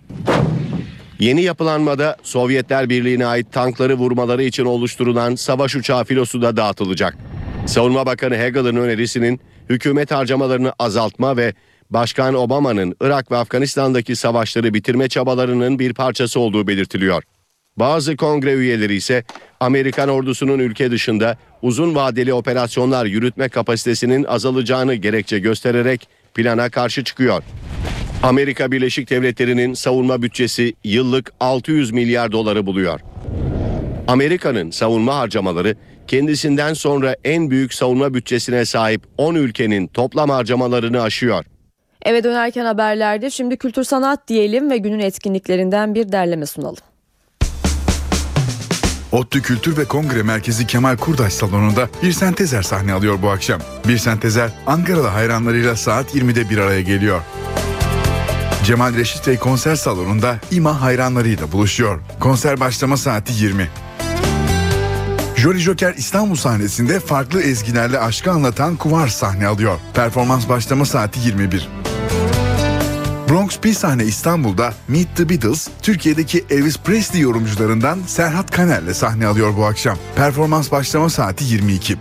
Yeni 1.19 1.41
yapılanmada 1.41 2.17
Sovyetler 2.23 2.89
Birliği'ne 2.89 3.25
ait 3.25 3.51
tankları 3.51 3.93
vurmaları 3.93 4.43
için 4.43 4.65
oluşturulan 4.65 5.35
savaş 5.35 5.75
uçağı 5.75 6.03
filosu 6.03 6.41
da 6.41 6.57
dağıtılacak. 6.57 7.17
Savunma 7.65 8.05
Bakanı 8.05 8.37
Hagel'ın 8.37 8.75
önerisinin 8.75 9.39
hükümet 9.69 10.11
harcamalarını 10.11 10.73
azaltma 10.79 11.37
ve 11.37 11.53
Başkan 11.89 12.33
Obama'nın 12.35 12.95
Irak 13.01 13.31
ve 13.31 13.37
Afganistan'daki 13.37 14.15
savaşları 14.15 14.73
bitirme 14.73 15.09
çabalarının 15.09 15.79
bir 15.79 15.93
parçası 15.93 16.39
olduğu 16.39 16.67
belirtiliyor. 16.67 17.23
Bazı 17.77 18.17
kongre 18.17 18.53
üyeleri 18.53 18.95
ise 18.95 19.23
Amerikan 19.59 20.09
ordusunun 20.09 20.59
ülke 20.59 20.91
dışında 20.91 21.37
uzun 21.61 21.95
vadeli 21.95 22.33
operasyonlar 22.33 23.05
yürütme 23.05 23.49
kapasitesinin 23.49 24.23
azalacağını 24.23 24.95
gerekçe 24.95 25.39
göstererek 25.39 26.07
plana 26.33 26.69
karşı 26.69 27.03
çıkıyor. 27.03 27.43
Amerika 28.23 28.71
Birleşik 28.71 29.09
Devletleri'nin 29.09 29.73
savunma 29.73 30.21
bütçesi 30.21 30.73
yıllık 30.83 31.31
600 31.39 31.91
milyar 31.91 32.31
doları 32.31 32.65
buluyor. 32.65 32.99
Amerika'nın 34.07 34.71
savunma 34.71 35.15
harcamaları 35.15 35.75
kendisinden 36.07 36.73
sonra 36.73 37.15
en 37.23 37.51
büyük 37.51 37.73
savunma 37.73 38.13
bütçesine 38.13 38.65
sahip 38.65 39.01
10 39.17 39.35
ülkenin 39.35 39.87
toplam 39.87 40.29
harcamalarını 40.29 41.01
aşıyor. 41.01 41.45
Eve 42.07 42.23
dönerken 42.23 42.65
haberlerde 42.65 43.29
şimdi 43.29 43.57
kültür 43.57 43.83
sanat 43.83 44.27
diyelim 44.27 44.69
ve 44.69 44.77
günün 44.77 44.99
etkinliklerinden 44.99 45.95
bir 45.95 46.11
derleme 46.11 46.45
sunalım. 46.45 46.77
ODTÜ 49.11 49.41
Kültür 49.41 49.77
ve 49.77 49.85
Kongre 49.85 50.23
Merkezi 50.23 50.67
Kemal 50.67 50.97
Kurdaş 50.97 51.33
Salonu'nda 51.33 51.89
bir 52.03 52.11
sentezer 52.11 52.61
sahne 52.61 52.93
alıyor 52.93 53.21
bu 53.21 53.29
akşam. 53.29 53.61
Bir 53.87 53.97
sentezer 53.97 54.49
Ankaralı 54.67 55.07
hayranlarıyla 55.07 55.75
saat 55.75 56.15
20'de 56.15 56.49
bir 56.49 56.57
araya 56.57 56.81
geliyor. 56.81 57.21
Cemal 58.65 58.95
Reşit 58.95 59.27
Bey 59.27 59.37
konser 59.37 59.75
salonunda 59.75 60.35
İMA 60.51 60.81
hayranlarıyla 60.81 61.51
buluşuyor. 61.51 61.99
Konser 62.19 62.59
başlama 62.59 62.97
saati 62.97 63.43
20. 63.43 63.69
Jolly 65.37 65.59
Joker 65.59 65.93
İstanbul 65.97 66.35
sahnesinde 66.35 66.99
farklı 66.99 67.41
ezgilerle 67.41 67.99
aşkı 67.99 68.31
anlatan 68.31 68.75
Kuvar 68.75 69.07
sahne 69.07 69.47
alıyor. 69.47 69.79
Performans 69.93 70.49
başlama 70.49 70.85
saati 70.85 71.19
21. 71.19 71.76
Bronx 73.29 73.63
bir 73.63 73.73
sahne 73.73 74.03
İstanbul'da 74.03 74.73
Meet 74.87 75.15
the 75.15 75.29
Beatles, 75.29 75.67
Türkiye'deki 75.81 76.45
Elvis 76.49 76.77
Presley 76.77 77.21
yorumcularından 77.21 77.99
Serhat 78.07 78.51
Kaner'le 78.51 78.93
sahne 78.93 79.27
alıyor 79.27 79.53
bu 79.57 79.65
akşam. 79.65 79.97
Performans 80.15 80.71
başlama 80.71 81.09
saati 81.09 81.43
22. 81.45 81.97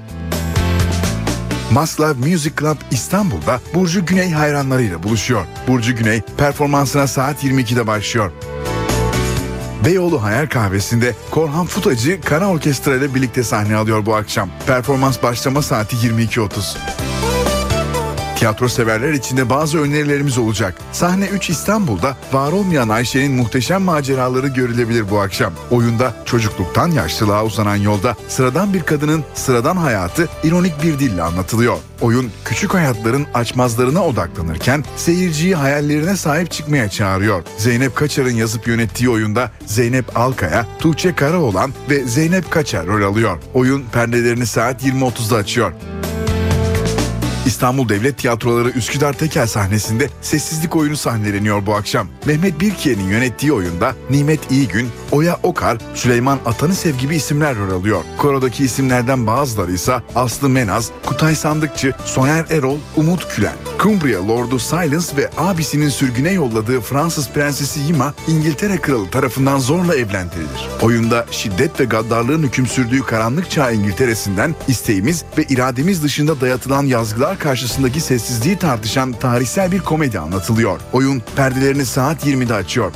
Maslav 1.72 2.14
Music 2.14 2.52
Club 2.60 2.76
İstanbul'da 2.90 3.60
Burcu 3.74 4.06
Güney 4.06 4.30
hayranlarıyla 4.30 5.02
buluşuyor. 5.02 5.44
Burcu 5.68 5.96
Güney 5.96 6.22
performansına 6.36 7.06
saat 7.06 7.44
22'de 7.44 7.86
başlıyor. 7.86 8.32
Beyoğlu 9.84 10.22
Hayal 10.22 10.46
Kahvesi'nde 10.46 11.14
Korhan 11.30 11.66
Futacı 11.66 12.20
Kara 12.20 12.48
Orkestra 12.48 12.96
ile 12.96 13.14
birlikte 13.14 13.42
sahne 13.42 13.76
alıyor 13.76 14.06
bu 14.06 14.14
akşam. 14.14 14.50
Performans 14.66 15.22
başlama 15.22 15.62
saati 15.62 15.96
22.30. 15.96 17.05
Tiyatro 18.46 18.68
severler 18.68 19.12
için 19.12 19.36
de 19.36 19.50
bazı 19.50 19.78
önerilerimiz 19.78 20.38
olacak. 20.38 20.74
Sahne 20.92 21.26
3 21.26 21.50
İstanbul'da 21.50 22.16
var 22.32 22.52
olmayan 22.52 22.88
Ayşe'nin 22.88 23.32
muhteşem 23.32 23.82
maceraları 23.82 24.48
görülebilir 24.48 25.10
bu 25.10 25.20
akşam. 25.20 25.52
Oyunda 25.70 26.14
çocukluktan 26.24 26.90
yaşlılığa 26.90 27.44
uzanan 27.44 27.76
yolda 27.76 28.16
sıradan 28.28 28.74
bir 28.74 28.82
kadının 28.82 29.24
sıradan 29.34 29.76
hayatı 29.76 30.28
ironik 30.44 30.82
bir 30.82 30.98
dille 30.98 31.22
anlatılıyor. 31.22 31.76
Oyun 32.00 32.30
küçük 32.44 32.74
hayatların 32.74 33.26
açmazlarına 33.34 34.04
odaklanırken 34.04 34.84
seyirciyi 34.96 35.54
hayallerine 35.54 36.16
sahip 36.16 36.50
çıkmaya 36.50 36.88
çağırıyor. 36.88 37.42
Zeynep 37.56 37.96
Kaçar'ın 37.96 38.34
yazıp 38.34 38.66
yönettiği 38.66 39.10
oyunda 39.10 39.50
Zeynep 39.66 40.18
Alkaya, 40.18 40.66
Tuğçe 40.78 41.14
Karaoğlan 41.14 41.72
ve 41.90 42.04
Zeynep 42.04 42.50
Kaçar 42.50 42.86
rol 42.86 43.02
alıyor. 43.02 43.38
Oyun 43.54 43.84
perdelerini 43.92 44.46
saat 44.46 44.84
20.30'da 44.84 45.36
açıyor. 45.36 45.72
İstanbul 47.46 47.88
Devlet 47.88 48.18
Tiyatroları 48.18 48.70
Üsküdar 48.70 49.12
Tekel 49.12 49.46
sahnesinde 49.46 50.08
sessizlik 50.22 50.76
oyunu 50.76 50.96
sahneleniyor 50.96 51.66
bu 51.66 51.74
akşam. 51.74 52.08
Mehmet 52.26 52.60
Birkiye'nin 52.60 53.08
yönettiği 53.08 53.52
oyunda 53.52 53.94
Nimet 54.10 54.50
İyigün, 54.50 54.88
Oya 55.12 55.38
Okar, 55.42 55.78
Süleyman 55.94 56.38
Atanısev 56.46 56.94
gibi 56.94 57.16
isimler 57.16 57.56
rol 57.56 57.80
alıyor. 57.80 58.02
Korodaki 58.18 58.64
isimlerden 58.64 59.26
bazıları 59.26 59.72
ise 59.72 60.02
Aslı 60.14 60.48
Menaz, 60.48 60.90
Kutay 61.06 61.34
Sandıkçı, 61.34 61.92
Soner 62.04 62.44
Erol, 62.50 62.78
Umut 62.96 63.28
Külen. 63.28 63.56
Cumbria 63.78 64.28
Lordu 64.28 64.58
Silence 64.58 65.16
ve 65.16 65.30
abisinin 65.36 65.88
sürgüne 65.88 66.32
yolladığı 66.32 66.80
Fransız 66.80 67.30
Prensesi 67.30 67.80
Yima, 67.80 68.14
İngiltere 68.28 68.76
Kralı 68.76 69.10
tarafından 69.10 69.58
zorla 69.58 69.96
evlendirilir. 69.96 70.68
Oyunda 70.82 71.26
şiddet 71.30 71.80
ve 71.80 71.84
gaddarlığın 71.84 72.42
hüküm 72.42 72.66
sürdüğü 72.66 73.02
karanlık 73.02 73.50
çağ 73.50 73.70
İngiltere'sinden 73.70 74.54
isteğimiz 74.68 75.24
ve 75.38 75.42
irademiz 75.42 76.02
dışında 76.02 76.40
dayatılan 76.40 76.82
yazgılar 76.82 77.35
karşısındaki 77.38 78.00
sessizliği 78.00 78.58
tartışan 78.58 79.12
tarihsel 79.12 79.72
bir 79.72 79.80
komedi 79.80 80.18
anlatılıyor. 80.18 80.80
Oyun 80.92 81.22
perdelerini 81.36 81.86
saat 81.86 82.26
20'de 82.26 82.54
açıyor. 82.54 82.92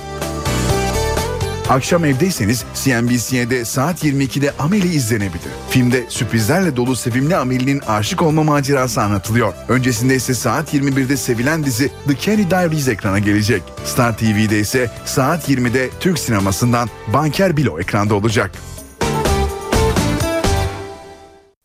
Akşam 1.71 2.05
evdeyseniz 2.05 2.65
CNBC'de 2.75 3.65
saat 3.65 4.05
22'de 4.05 4.53
Amelie 4.59 4.91
izlenebilir. 4.91 5.51
Filmde 5.71 6.05
sürprizlerle 6.09 6.77
dolu 6.77 6.97
sevimli 6.97 7.37
Amelie'nin 7.37 7.81
aşık 7.81 8.23
olma 8.23 8.43
macerası 8.43 9.03
anlatılıyor. 9.03 9.53
Öncesinde 9.69 10.15
ise 10.15 10.35
saat 10.35 10.75
21'de 10.75 11.17
sevilen 11.17 11.65
dizi 11.65 11.91
The 12.09 12.15
Kenny 12.15 12.51
Diaries 12.51 12.89
ekrana 12.89 13.19
gelecek. 13.19 13.63
Star 13.85 14.19
TV'de 14.19 14.61
ise 14.61 14.91
saat 15.05 15.49
20'de 15.49 15.91
Türk 16.01 16.19
sinemasından 16.19 16.89
Banker 17.13 17.57
Bilo 17.57 17.81
ekranda 17.81 18.15
olacak. 18.15 18.51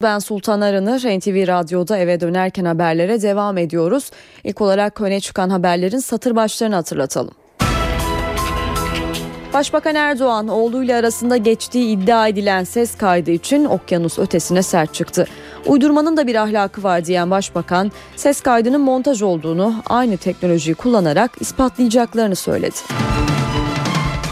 Ben 0.05 0.19
Sultan 0.19 0.61
Arınır, 0.61 0.99
NTV 0.99 1.47
Radyo'da 1.47 1.97
eve 1.97 2.19
dönerken 2.19 2.65
haberlere 2.65 3.21
devam 3.21 3.57
ediyoruz. 3.57 4.11
İlk 4.43 4.61
olarak 4.61 5.01
öne 5.01 5.19
çıkan 5.19 5.49
haberlerin 5.49 5.99
satır 5.99 6.35
başlarını 6.35 6.75
hatırlatalım. 6.75 7.33
Başbakan 9.53 9.95
Erdoğan 9.95 10.47
oğluyla 10.47 10.99
arasında 10.99 11.37
geçtiği 11.37 11.97
iddia 11.97 12.27
edilen 12.27 12.63
ses 12.63 12.95
kaydı 12.97 13.31
için 13.31 13.65
okyanus 13.65 14.19
ötesine 14.19 14.63
sert 14.63 14.93
çıktı. 14.93 15.27
Uydurmanın 15.65 16.17
da 16.17 16.27
bir 16.27 16.35
ahlakı 16.35 16.83
var 16.83 17.05
diyen 17.05 17.31
başbakan 17.31 17.91
ses 18.15 18.41
kaydının 18.41 18.81
montaj 18.81 19.21
olduğunu 19.21 19.75
aynı 19.85 20.17
teknolojiyi 20.17 20.75
kullanarak 20.75 21.31
ispatlayacaklarını 21.39 22.35
söyledi. 22.35 22.77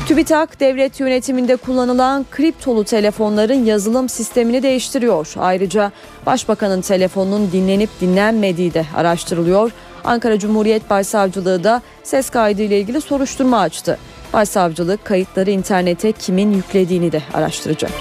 TÜBİTAK 0.08 0.60
devlet 0.60 1.00
yönetiminde 1.00 1.56
kullanılan 1.56 2.26
kriptolu 2.32 2.84
telefonların 2.84 3.66
yazılım 3.66 4.10
sistemini 4.10 4.64
değiştiriyor. 4.64 5.34
Ayrıca 5.38 5.92
başbakanın 6.26 6.82
telefonunun 6.82 7.52
dinlenip 7.52 7.90
dinlenmediği 8.02 8.74
de 8.74 8.86
araştırılıyor. 8.96 9.72
Ankara 10.04 10.40
Cumhuriyet 10.40 10.90
Başsavcılığı 10.90 11.64
da 11.64 11.82
ses 12.04 12.30
kaydı 12.30 12.62
ile 12.62 12.80
ilgili 12.80 13.02
soruşturma 13.02 13.60
açtı. 13.60 13.98
Başsavcılık 14.34 15.06
kayıtları 15.06 15.52
internete 15.52 16.12
kimin 16.12 16.52
yüklediğini 16.52 17.12
de 17.12 17.22
araştıracak. 17.34 17.92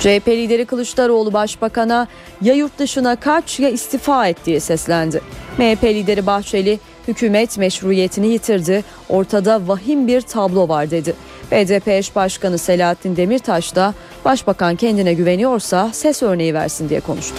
CHP 0.00 0.28
lideri 0.28 0.64
Kılıçdaroğlu 0.64 1.32
başbakana 1.32 2.08
ya 2.42 2.54
yurt 2.54 2.78
dışına 2.78 3.16
kaç 3.16 3.60
ya 3.60 3.68
istifa 3.68 4.28
et 4.28 4.36
diye 4.46 4.60
seslendi. 4.60 5.20
MHP 5.58 5.84
lideri 5.84 6.26
Bahçeli 6.26 6.78
Hükümet 7.08 7.58
meşruiyetini 7.58 8.28
yitirdi. 8.28 8.84
Ortada 9.08 9.68
vahim 9.68 10.06
bir 10.06 10.20
tablo 10.20 10.68
var 10.68 10.90
dedi. 10.90 11.14
BDP 11.50 11.88
eş 11.88 12.16
başkanı 12.16 12.58
Selahattin 12.58 13.16
Demirtaş 13.16 13.74
da 13.74 13.94
başbakan 14.24 14.76
kendine 14.76 15.14
güveniyorsa 15.14 15.90
ses 15.92 16.22
örneği 16.22 16.54
versin 16.54 16.88
diye 16.88 17.00
konuştu. 17.00 17.36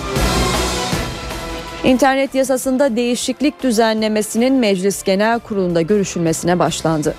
İnternet 1.83 2.35
yasasında 2.35 2.95
değişiklik 2.95 3.63
düzenlemesinin 3.63 4.53
Meclis 4.53 5.03
Genel 5.03 5.39
Kurulu'nda 5.39 5.81
görüşülmesine 5.81 6.59
başlandı. 6.59 7.15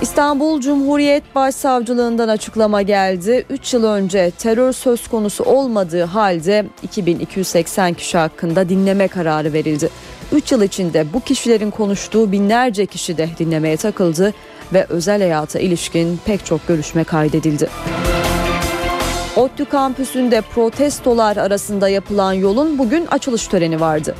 İstanbul 0.00 0.60
Cumhuriyet 0.60 1.34
Başsavcılığından 1.34 2.28
açıklama 2.28 2.82
geldi. 2.82 3.44
3 3.50 3.74
yıl 3.74 3.84
önce 3.84 4.30
terör 4.38 4.72
söz 4.72 5.08
konusu 5.08 5.44
olmadığı 5.44 6.04
halde 6.04 6.66
2280 6.82 7.94
kişi 7.94 8.18
hakkında 8.18 8.68
dinleme 8.68 9.08
kararı 9.08 9.52
verildi. 9.52 9.90
3 10.32 10.52
yıl 10.52 10.62
içinde 10.62 11.12
bu 11.12 11.20
kişilerin 11.20 11.70
konuştuğu 11.70 12.32
binlerce 12.32 12.86
kişi 12.86 13.18
de 13.18 13.28
dinlemeye 13.38 13.76
takıldı 13.76 14.34
ve 14.72 14.86
özel 14.88 15.20
hayata 15.20 15.58
ilişkin 15.58 16.20
pek 16.24 16.46
çok 16.46 16.68
görüşme 16.68 17.04
kaydedildi. 17.04 17.68
ODTÜ 19.36 19.64
kampüsünde 19.64 20.40
protestolar 20.40 21.36
arasında 21.36 21.88
yapılan 21.88 22.32
yolun 22.32 22.78
bugün 22.78 23.06
açılış 23.06 23.46
töreni 23.46 23.80
vardı. 23.80 24.14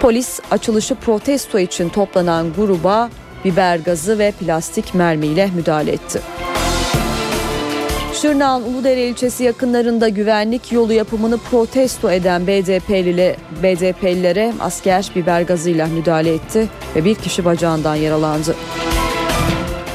Polis 0.00 0.40
açılışı 0.50 0.94
protesto 0.94 1.58
için 1.58 1.88
toplanan 1.88 2.52
gruba 2.52 3.10
biber 3.44 3.76
gazı 3.76 4.18
ve 4.18 4.32
plastik 4.32 4.94
mermiyle 4.94 5.50
müdahale 5.56 5.92
etti. 5.92 6.20
Şırnak'ın 8.22 8.72
Uludere 8.72 9.08
ilçesi 9.08 9.44
yakınlarında 9.44 10.08
güvenlik 10.08 10.72
yolu 10.72 10.92
yapımını 10.92 11.38
protesto 11.38 12.10
eden 12.10 12.46
BDP'lilere, 12.46 13.36
BDP'lilere 13.62 14.52
asker 14.60 15.10
biber 15.16 15.42
gazıyla 15.42 15.86
müdahale 15.86 16.34
etti 16.34 16.68
ve 16.96 17.04
bir 17.04 17.14
kişi 17.14 17.44
bacağından 17.44 17.94
yaralandı. 17.94 18.56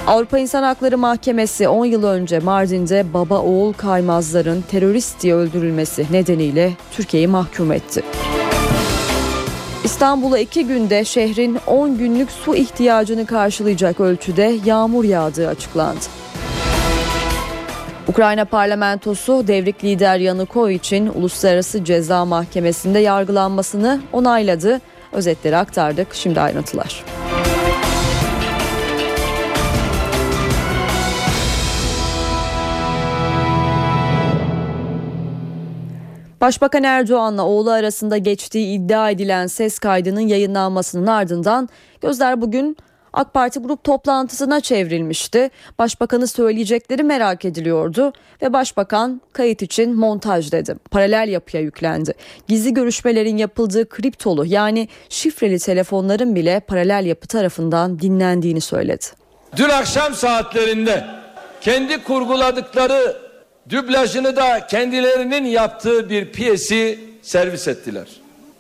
Avrupa 0.08 0.40
İnsan 0.40 0.64
Hakları 0.64 0.98
Mahkemesi 0.98 1.68
10 1.68 1.86
yıl 1.86 2.04
önce 2.04 2.40
Mardin'de 2.40 3.14
baba 3.14 3.40
oğul 3.40 3.74
kaymazların 3.74 4.62
terörist 4.62 5.22
diye 5.22 5.36
öldürülmesi 5.36 6.06
nedeniyle 6.12 6.74
Türkiye'yi 6.92 7.28
mahkum 7.28 7.72
etti. 7.72 8.04
İstanbul'a 9.84 10.40
iki 10.40 10.68
günde 10.68 11.04
şehrin 11.04 11.58
10 11.68 11.98
günlük 11.98 12.32
su 12.32 12.56
ihtiyacını 12.56 13.26
karşılayacak 13.26 14.00
ölçüde 14.00 14.56
yağmur 14.66 15.04
yağdığı 15.04 15.48
açıklandı. 15.48 16.25
Ukrayna 18.08 18.46
parlamentosu 18.46 19.48
devrik 19.48 19.84
lider 19.84 20.18
Yanukovic'in 20.18 21.08
Uluslararası 21.08 21.84
Ceza 21.84 22.26
Mahkemesi'nde 22.26 23.00
yargılanmasını 23.00 24.02
onayladı. 24.14 24.82
Özetleri 25.12 25.58
aktardık. 25.58 26.14
Şimdi 26.14 26.42
ayrıntılar. 26.42 27.04
Başbakan 36.42 36.84
Erdoğan'la 36.84 37.46
oğlu 37.46 37.72
arasında 37.72 38.18
geçtiği 38.18 38.76
iddia 38.76 39.10
edilen 39.10 39.48
ses 39.48 39.80
kaydının 39.80 40.20
yayınlanmasının 40.20 41.08
ardından 41.08 41.70
gözler 42.02 42.42
bugün 42.42 42.78
AK 43.16 43.34
Parti 43.34 43.60
grup 43.60 43.84
toplantısına 43.84 44.62
çevrilmişti. 44.62 45.50
Başbakanı 45.80 46.28
söyleyecekleri 46.28 47.04
merak 47.04 47.46
ediliyordu 47.46 48.14
ve 48.42 48.54
başbakan 48.54 49.22
kayıt 49.34 49.62
için 49.62 49.96
montaj 49.96 50.52
dedi. 50.52 50.76
Paralel 50.92 51.30
yapıya 51.30 51.64
yüklendi. 51.64 52.14
Gizli 52.48 52.74
görüşmelerin 52.74 53.38
yapıldığı 53.38 53.90
kriptolu 53.90 54.46
yani 54.46 54.88
şifreli 55.10 55.60
telefonların 55.60 56.36
bile 56.36 56.60
paralel 56.60 57.06
yapı 57.06 57.28
tarafından 57.28 58.00
dinlendiğini 58.00 58.62
söyledi. 58.62 59.06
Dün 59.58 59.70
akşam 59.70 60.14
saatlerinde 60.14 61.06
kendi 61.62 62.04
kurguladıkları 62.04 63.18
dublajını 63.70 64.36
da 64.36 64.68
kendilerinin 64.68 65.46
yaptığı 65.46 66.10
bir 66.10 66.32
piyesi 66.32 67.00
servis 67.22 67.68
ettiler. 67.68 68.08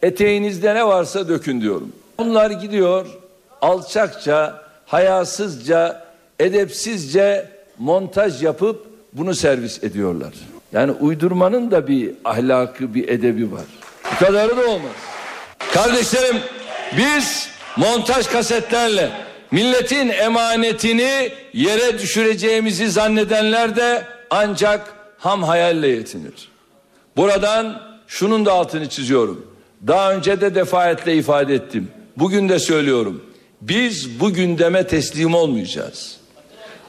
Eteğinizde 0.01 0.75
ne 0.75 0.87
varsa 0.87 1.27
dökün 1.27 1.61
diyorum. 1.61 1.91
Bunlar 2.19 2.51
gidiyor 2.51 3.24
alçakça, 3.61 4.61
hayasızca, 4.85 6.05
edepsizce 6.39 7.49
montaj 7.77 8.43
yapıp 8.43 8.85
bunu 9.13 9.35
servis 9.35 9.83
ediyorlar. 9.83 10.33
Yani 10.73 10.91
uydurmanın 10.91 11.71
da 11.71 11.87
bir 11.87 12.11
ahlakı, 12.25 12.93
bir 12.93 13.09
edebi 13.09 13.51
var. 13.51 13.65
Bu 14.13 14.25
kadarı 14.25 14.57
da 14.57 14.67
olmaz. 14.67 14.91
Kardeşlerim 15.73 16.37
biz 16.97 17.49
montaj 17.77 18.27
kasetlerle 18.27 19.11
milletin 19.51 20.09
emanetini 20.09 21.31
yere 21.53 21.99
düşüreceğimizi 21.99 22.91
zannedenler 22.91 23.75
de 23.75 24.03
ancak 24.29 24.93
ham 25.17 25.43
hayalle 25.43 25.87
yetinir. 25.87 26.49
Buradan 27.17 27.81
şunun 28.07 28.45
da 28.45 28.53
altını 28.53 28.89
çiziyorum. 28.89 29.47
Daha 29.87 30.13
önce 30.13 30.41
de 30.41 30.55
defaatle 30.55 31.15
ifade 31.15 31.55
ettim. 31.55 31.87
Bugün 32.17 32.49
de 32.49 32.59
söylüyorum. 32.59 33.23
Biz 33.68 34.20
bu 34.20 34.34
gündeme 34.34 34.88
teslim 34.88 35.36
olmayacağız. 35.36 36.18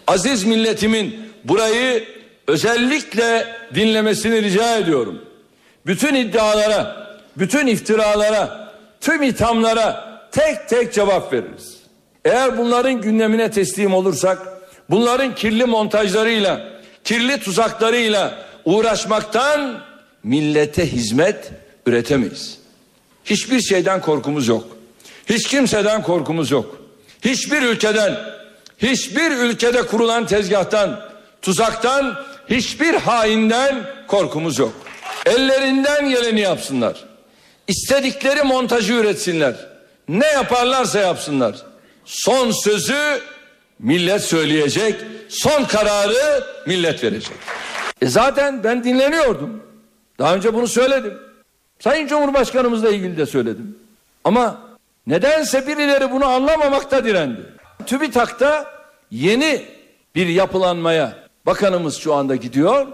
Aziz 0.07 0.45
milletimin 0.45 1.21
burayı 1.45 2.05
özellikle 2.47 3.47
dinlemesini 3.75 4.43
rica 4.43 4.77
ediyorum. 4.77 5.25
Bütün 5.87 6.15
iddialara, 6.15 7.07
bütün 7.37 7.67
iftiralara, 7.67 8.73
tüm 9.01 9.23
ithamlara 9.23 10.21
tek 10.33 10.69
tek 10.69 10.93
cevap 10.93 11.33
veririz. 11.33 11.77
Eğer 12.25 12.59
bunların 12.59 13.01
gündemine 13.01 13.51
teslim 13.51 13.95
olursak, 13.95 14.39
bunların 14.91 15.35
kirli 15.35 15.65
montajlarıyla, 15.65 16.69
kirli 17.05 17.41
tuzaklarıyla 17.41 18.39
uğraşmaktan 18.65 19.81
millete 20.23 20.93
hizmet 20.93 21.51
üretemeyiz. 21.87 22.59
Hiçbir 23.25 23.61
şeyden 23.61 24.01
korkumuz 24.01 24.49
yok. 24.49 24.76
Hiç 25.27 25.49
kimseden 25.49 26.03
korkumuz 26.03 26.51
yok. 26.51 26.79
Hiçbir 27.25 27.63
ülkeden, 27.63 28.19
hiçbir 28.79 29.31
ülkede 29.31 29.83
kurulan 29.83 30.27
tezgahtan, 30.27 31.01
tuzaktan, 31.43 32.19
hiçbir 32.51 32.95
hainden 32.95 33.83
korkumuz 34.07 34.59
yok. 34.59 34.73
Ellerinden 35.27 36.11
geleni 36.11 36.41
yapsınlar. 36.41 37.05
İstedikleri 37.69 38.43
montajı 38.43 38.93
üretsinler. 38.93 39.55
Ne 40.09 40.27
yaparlarsa 40.27 40.99
yapsınlar. 40.99 41.57
Son 42.05 42.51
sözü 42.51 43.21
millet 43.79 44.23
söyleyecek, 44.23 44.95
son 45.29 45.65
kararı 45.65 46.45
millet 46.67 47.05
verecek. 47.05 47.37
E 48.03 48.07
zaten 48.07 48.65
ben 48.65 48.85
dinleniyordum. 48.85 49.63
Daha 50.19 50.35
önce 50.35 50.55
bunu 50.55 50.69
söyledim. 50.69 51.19
Sayın 51.81 52.07
Cumhurbaşkanımızla 52.07 52.91
ilgili 52.91 53.17
de 53.17 53.27
söyledim. 53.27 53.79
Ama 54.25 54.66
nedense 55.07 55.67
birileri 55.67 56.11
bunu 56.11 56.27
anlamamakta 56.27 57.05
direndi. 57.05 57.41
TÜBİTAK'ta 57.87 58.67
yeni 59.11 59.65
bir 60.15 60.27
yapılanmaya 60.27 61.15
bakanımız 61.47 61.97
şu 61.97 62.15
anda 62.15 62.37
gidiyor 62.37 62.87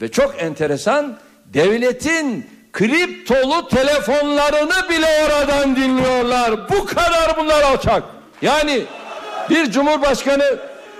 ve 0.00 0.10
çok 0.10 0.42
enteresan 0.42 1.18
devletin 1.46 2.46
kriptolu 2.72 3.68
telefonlarını 3.68 4.88
bile 4.90 5.06
oradan 5.24 5.76
dinliyorlar. 5.76 6.68
Bu 6.70 6.86
kadar 6.86 7.36
bunlar 7.38 7.62
alçak. 7.62 8.02
Yani 8.42 8.84
bir 9.50 9.70
cumhurbaşkanı 9.70 10.58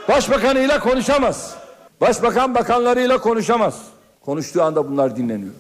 başbakanıyla 0.09 0.81
konuşamaz. 0.81 1.55
Başbakan 2.01 2.55
bakanlarıyla 2.55 3.19
konuşamaz. 3.19 3.83
Konuştuğu 4.25 4.63
anda 4.63 4.91
bunlar 4.91 5.17
dinleniyor. 5.17 5.53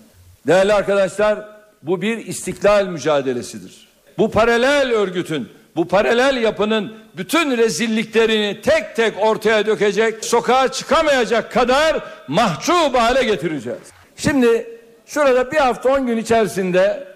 Değerli 0.46 0.72
arkadaşlar 0.72 1.48
bu 1.82 2.02
bir 2.02 2.26
istiklal 2.26 2.86
mücadelesidir. 2.86 3.91
Bu 4.18 4.30
paralel 4.30 4.92
örgütün, 4.92 5.48
bu 5.76 5.88
paralel 5.88 6.42
yapının 6.42 6.96
bütün 7.16 7.56
rezilliklerini 7.56 8.60
tek 8.60 8.96
tek 8.96 9.14
ortaya 9.18 9.66
dökecek, 9.66 10.24
sokağa 10.24 10.72
çıkamayacak 10.72 11.52
kadar 11.52 12.00
mahcup 12.28 12.94
hale 12.94 13.24
getireceğiz. 13.24 13.78
Şimdi 14.16 14.78
şurada 15.06 15.52
bir 15.52 15.56
hafta 15.56 15.88
on 15.88 16.06
gün 16.06 16.16
içerisinde 16.16 17.08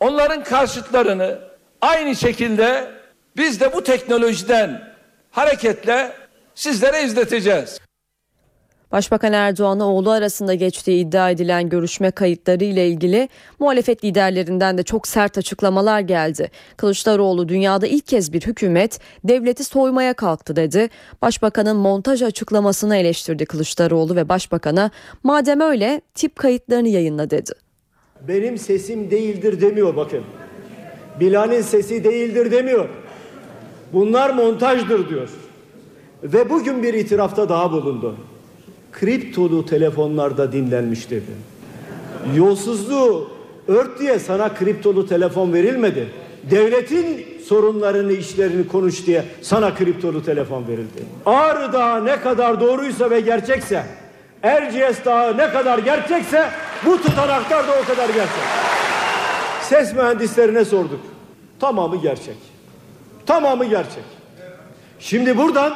onların 0.00 0.44
karşıtlarını 0.44 1.38
aynı 1.80 2.16
şekilde 2.16 2.90
biz 3.36 3.60
de 3.60 3.72
bu 3.72 3.84
teknolojiden 3.84 4.94
hareketle 5.30 6.12
sizlere 6.54 7.02
izleteceğiz. 7.02 7.80
Başbakan 8.94 9.32
Erdoğan'la 9.32 9.84
oğlu 9.84 10.10
arasında 10.10 10.54
geçtiği 10.54 11.06
iddia 11.06 11.30
edilen 11.30 11.68
görüşme 11.68 12.10
kayıtları 12.10 12.64
ile 12.64 12.88
ilgili 12.88 13.28
muhalefet 13.58 14.04
liderlerinden 14.04 14.78
de 14.78 14.82
çok 14.82 15.08
sert 15.08 15.38
açıklamalar 15.38 16.00
geldi. 16.00 16.50
Kılıçdaroğlu 16.76 17.48
dünyada 17.48 17.86
ilk 17.86 18.06
kez 18.06 18.32
bir 18.32 18.40
hükümet 18.40 19.00
devleti 19.24 19.64
soymaya 19.64 20.14
kalktı 20.14 20.56
dedi. 20.56 20.88
Başbakanın 21.22 21.76
montaj 21.76 22.22
açıklamasını 22.22 22.96
eleştirdi 22.96 23.46
Kılıçdaroğlu 23.46 24.16
ve 24.16 24.28
başbakana 24.28 24.90
madem 25.22 25.60
öyle 25.60 26.00
tip 26.14 26.36
kayıtlarını 26.36 26.88
yayınla 26.88 27.30
dedi. 27.30 27.52
Benim 28.28 28.58
sesim 28.58 29.10
değildir 29.10 29.60
demiyor 29.60 29.96
bakın. 29.96 30.24
Bilal'in 31.20 31.62
sesi 31.62 32.04
değildir 32.04 32.50
demiyor. 32.50 32.88
Bunlar 33.92 34.30
montajdır 34.30 35.08
diyor. 35.08 35.28
Ve 36.22 36.50
bugün 36.50 36.82
bir 36.82 36.94
itirafta 36.94 37.48
daha 37.48 37.72
bulundu. 37.72 38.16
Kriptolu 39.00 39.66
telefonlarda 39.66 40.52
dinlenmiş 40.52 41.10
dedi. 41.10 41.30
Yolsuzluğu 42.34 43.30
ört 43.68 44.00
diye 44.00 44.18
sana 44.18 44.54
kriptolu 44.54 45.08
telefon 45.08 45.52
verilmedi. 45.52 46.08
Devletin 46.50 47.26
sorunlarını, 47.48 48.12
işlerini 48.12 48.68
konuş 48.68 49.06
diye 49.06 49.24
sana 49.42 49.74
kriptolu 49.74 50.24
telefon 50.24 50.68
verildi. 50.68 51.02
Ağrı 51.26 51.72
Dağı 51.72 52.04
ne 52.04 52.20
kadar 52.20 52.60
doğruysa 52.60 53.10
ve 53.10 53.20
gerçekse, 53.20 53.82
Erciyes 54.42 55.04
Dağı 55.04 55.36
ne 55.36 55.50
kadar 55.50 55.78
gerçekse 55.78 56.50
bu 56.86 57.02
tutanaklar 57.02 57.68
da 57.68 57.72
o 57.82 57.86
kadar 57.86 58.08
gerçek. 58.08 58.44
Ses 59.62 59.94
mühendislerine 59.94 60.64
sorduk. 60.64 61.00
Tamamı 61.60 61.96
gerçek. 61.96 62.36
Tamamı 63.26 63.64
gerçek. 63.64 64.04
Şimdi 64.98 65.38
buradan 65.38 65.74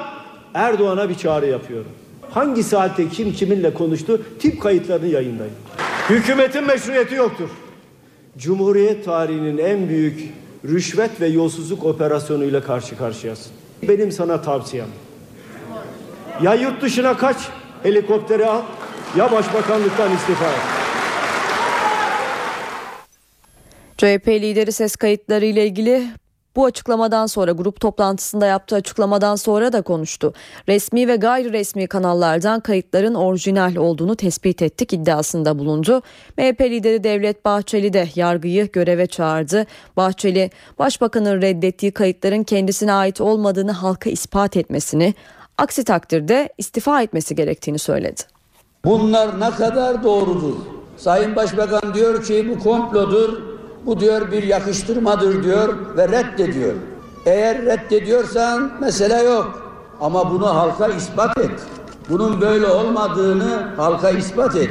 Erdoğan'a 0.55 1.09
bir 1.09 1.15
çağrı 1.15 1.47
yapıyorum. 1.47 1.93
Hangi 2.31 2.63
saatte 2.63 3.09
kim 3.09 3.33
kiminle 3.33 3.75
konuştu 3.75 4.23
tip 4.39 4.63
kayıtlarını 4.63 5.07
yayınlayın. 5.07 5.55
Hükümetin 6.11 6.65
meşruiyeti 6.65 7.15
yoktur. 7.15 7.49
Cumhuriyet 8.39 9.05
tarihinin 9.05 9.59
en 9.59 9.89
büyük 9.89 10.33
rüşvet 10.65 11.21
ve 11.21 11.27
yolsuzluk 11.27 11.85
operasyonuyla 11.85 12.63
karşı 12.63 12.99
karşıyasın. 12.99 13.53
Benim 13.83 14.13
sana 14.13 14.43
tavsiyem. 14.43 14.89
Ya 16.43 16.55
yurt 16.55 16.83
dışına 16.83 17.17
kaç, 17.17 17.37
helikopteri 17.83 18.47
al, 18.47 18.63
ya 19.17 19.33
başbakanlıktan 19.33 20.15
istifa 20.15 20.47
et. 20.47 20.61
CHP 23.97 24.29
lideri 24.29 24.73
ses 24.73 24.97
kayıtları 24.97 25.45
ile 25.45 25.67
ilgili 25.67 26.03
bu 26.57 26.65
açıklamadan 26.65 27.27
sonra 27.27 27.53
grup 27.53 27.81
toplantısında 27.81 28.47
yaptığı 28.47 28.77
açıklamadan 28.77 29.37
sonra 29.37 29.73
da 29.73 29.83
konuştu. 29.83 30.33
Resmi 30.69 31.09
ve 31.09 31.17
gayri 31.17 31.53
resmi 31.53 31.87
kanallardan 31.87 32.61
kayıtların 32.61 33.15
orijinal 33.15 33.77
olduğunu 33.77 34.17
tespit 34.17 34.63
ettik 34.63 34.93
iddiasında 34.93 35.59
bulundu. 35.59 36.03
MHP 36.39 36.61
lideri 36.61 37.05
Devlet 37.05 37.45
Bahçeli 37.45 37.93
de 37.93 38.09
yargıyı 38.15 38.73
göreve 38.73 39.07
çağırdı. 39.07 39.67
Bahçeli, 39.97 40.51
başbakanın 40.79 41.43
reddettiği 41.43 41.93
kayıtların 41.93 42.43
kendisine 42.43 42.93
ait 42.93 43.21
olmadığını 43.21 43.73
halka 43.73 44.11
ispat 44.11 44.57
etmesini, 44.57 45.15
aksi 45.59 45.85
takdirde 45.85 46.49
istifa 46.59 47.03
etmesi 47.03 47.35
gerektiğini 47.35 47.79
söyledi. 47.79 48.23
Bunlar 48.85 49.41
ne 49.41 49.51
kadar 49.51 50.05
doğrudur? 50.05 50.55
Sayın 50.97 51.37
Başbakan 51.37 51.95
diyor 51.95 52.25
ki 52.25 52.51
bu 52.51 52.63
komplodur, 52.63 53.43
bu 53.87 54.01
diyor 54.01 54.33
bir 54.33 54.43
yakıştırmadır 54.43 55.45
diyor 55.45 55.75
ve 55.97 56.09
reddediyor. 56.09 56.75
Eğer 57.27 57.63
reddediyorsan 57.63 58.71
mesele 58.81 59.23
yok. 59.23 59.63
Ama 60.01 60.31
bunu 60.31 60.57
halka 60.57 60.89
ispat 60.89 61.39
et. 61.39 61.61
Bunun 62.09 62.41
böyle 62.41 62.67
olmadığını 62.67 63.75
halka 63.77 64.11
ispat 64.11 64.57
et. 64.57 64.71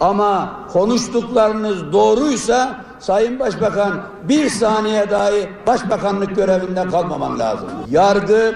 Ama 0.00 0.60
konuştuklarınız 0.72 1.92
doğruysa 1.92 2.86
Sayın 3.00 3.38
Başbakan 3.40 4.00
bir 4.28 4.48
saniye 4.50 5.10
dahi 5.10 5.48
başbakanlık 5.66 6.36
görevinden 6.36 6.90
kalmaman 6.90 7.38
lazım. 7.38 7.68
Yargı 7.90 8.54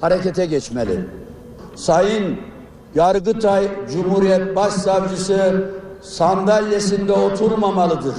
harekete 0.00 0.46
geçmeli. 0.46 1.04
Sayın 1.74 2.36
Yargıtay 2.94 3.68
Cumhuriyet 3.92 4.56
Başsavcısı 4.56 5.70
sandalyesinde 6.02 7.12
oturmamalıdır. 7.12 8.14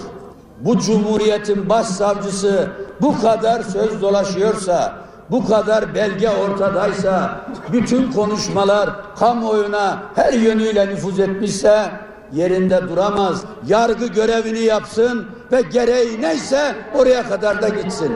Bu 0.66 0.80
cumhuriyetin 0.80 1.70
başsavcısı 1.70 2.70
bu 3.02 3.22
kadar 3.22 3.64
söz 3.64 4.02
dolaşıyorsa, 4.02 4.98
bu 5.32 5.48
kadar 5.48 5.96
belge 5.96 6.30
ortadaysa, 6.30 7.46
bütün 7.74 8.12
konuşmalar 8.12 8.90
kamuoyuna 9.16 10.04
her 10.16 10.34
yönüyle 10.34 10.88
nüfuz 10.88 11.20
etmişse 11.20 11.92
yerinde 12.34 12.82
duramaz. 12.90 13.44
Yargı 13.68 14.08
görevini 14.08 14.60
yapsın 14.60 15.28
ve 15.52 15.62
gereği 15.62 16.22
neyse 16.22 16.76
oraya 16.96 17.30
kadar 17.30 17.62
da 17.62 17.70
gitsin. 17.70 18.12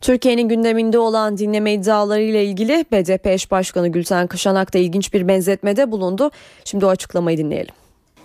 Türkiye'nin 0.00 0.48
gündeminde 0.48 0.98
olan 0.98 1.38
dinleme 1.38 1.72
iddiaları 1.72 2.22
ile 2.22 2.44
ilgili 2.44 2.84
BDP 2.92 3.26
eş 3.26 3.50
başkanı 3.50 3.88
Gülten 3.88 4.26
Kışanak 4.26 4.74
da 4.74 4.78
ilginç 4.78 5.14
bir 5.14 5.28
benzetmede 5.28 5.92
bulundu. 5.92 6.30
Şimdi 6.64 6.86
o 6.86 6.88
açıklamayı 6.88 7.38
dinleyelim. 7.38 7.74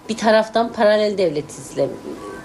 Bir 0.10 0.18
taraftan 0.18 0.74
paralel 0.74 1.18
devlet 1.18 1.52
izle 1.52 1.90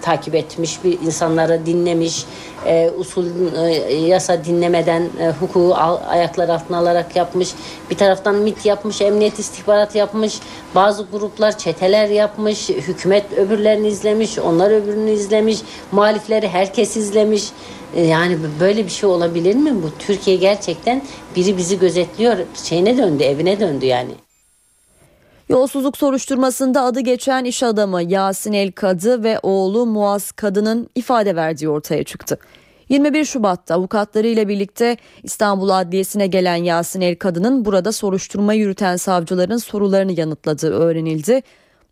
takip 0.01 0.35
etmiş 0.35 0.83
bir 0.83 1.01
insanları 1.01 1.65
dinlemiş 1.65 2.25
e, 2.65 2.91
usul 2.97 3.25
e, 3.55 3.93
yasa 3.93 4.45
dinlemeden 4.45 5.01
e, 5.01 5.29
hukuku 5.39 5.75
al, 5.75 5.97
ayaklar 6.07 6.49
altına 6.49 6.77
alarak 6.77 7.15
yapmış 7.15 7.49
bir 7.89 7.97
taraftan 7.97 8.35
MIT 8.35 8.65
yapmış 8.65 9.01
emniyet 9.01 9.39
istihbarat 9.39 9.95
yapmış 9.95 10.39
bazı 10.75 11.05
gruplar 11.11 11.57
çeteler 11.57 12.07
yapmış 12.09 12.69
hükümet 12.69 13.33
öbürlerini 13.33 13.87
izlemiş 13.87 14.39
onlar 14.39 14.71
öbürünü 14.71 15.11
izlemiş 15.11 15.59
muhalifleri 15.91 16.47
herkes 16.47 16.97
izlemiş 16.97 17.43
e, 17.95 18.01
yani 18.01 18.37
böyle 18.59 18.85
bir 18.85 18.91
şey 18.91 19.09
olabilir 19.09 19.55
mi 19.55 19.83
bu 19.83 19.89
Türkiye 19.99 20.37
gerçekten 20.37 21.01
biri 21.35 21.57
bizi 21.57 21.79
gözetliyor 21.79 22.37
şeyine 22.63 22.97
döndü 22.97 23.23
evine 23.23 23.59
döndü 23.59 23.85
yani. 23.85 24.24
Yolsuzluk 25.49 25.97
soruşturmasında 25.97 26.81
adı 26.81 26.99
geçen 26.99 27.45
iş 27.45 27.63
adamı 27.63 28.03
Yasin 28.03 28.53
El 28.53 28.71
Kadı 28.71 29.23
ve 29.23 29.39
oğlu 29.43 29.85
Muaz 29.85 30.31
Kadı'nın 30.31 30.89
ifade 30.95 31.35
verdiği 31.35 31.69
ortaya 31.69 32.03
çıktı. 32.03 32.37
21 32.89 33.25
Şubat'ta 33.25 33.75
avukatları 33.75 34.27
ile 34.27 34.47
birlikte 34.47 34.97
İstanbul 35.23 35.69
Adliyesi'ne 35.69 36.27
gelen 36.27 36.55
Yasin 36.55 37.01
El 37.01 37.15
Kadı'nın 37.15 37.65
burada 37.65 37.91
soruşturma 37.91 38.53
yürüten 38.53 38.95
savcıların 38.95 39.57
sorularını 39.57 40.19
yanıtladığı 40.19 40.73
öğrenildi. 40.73 41.41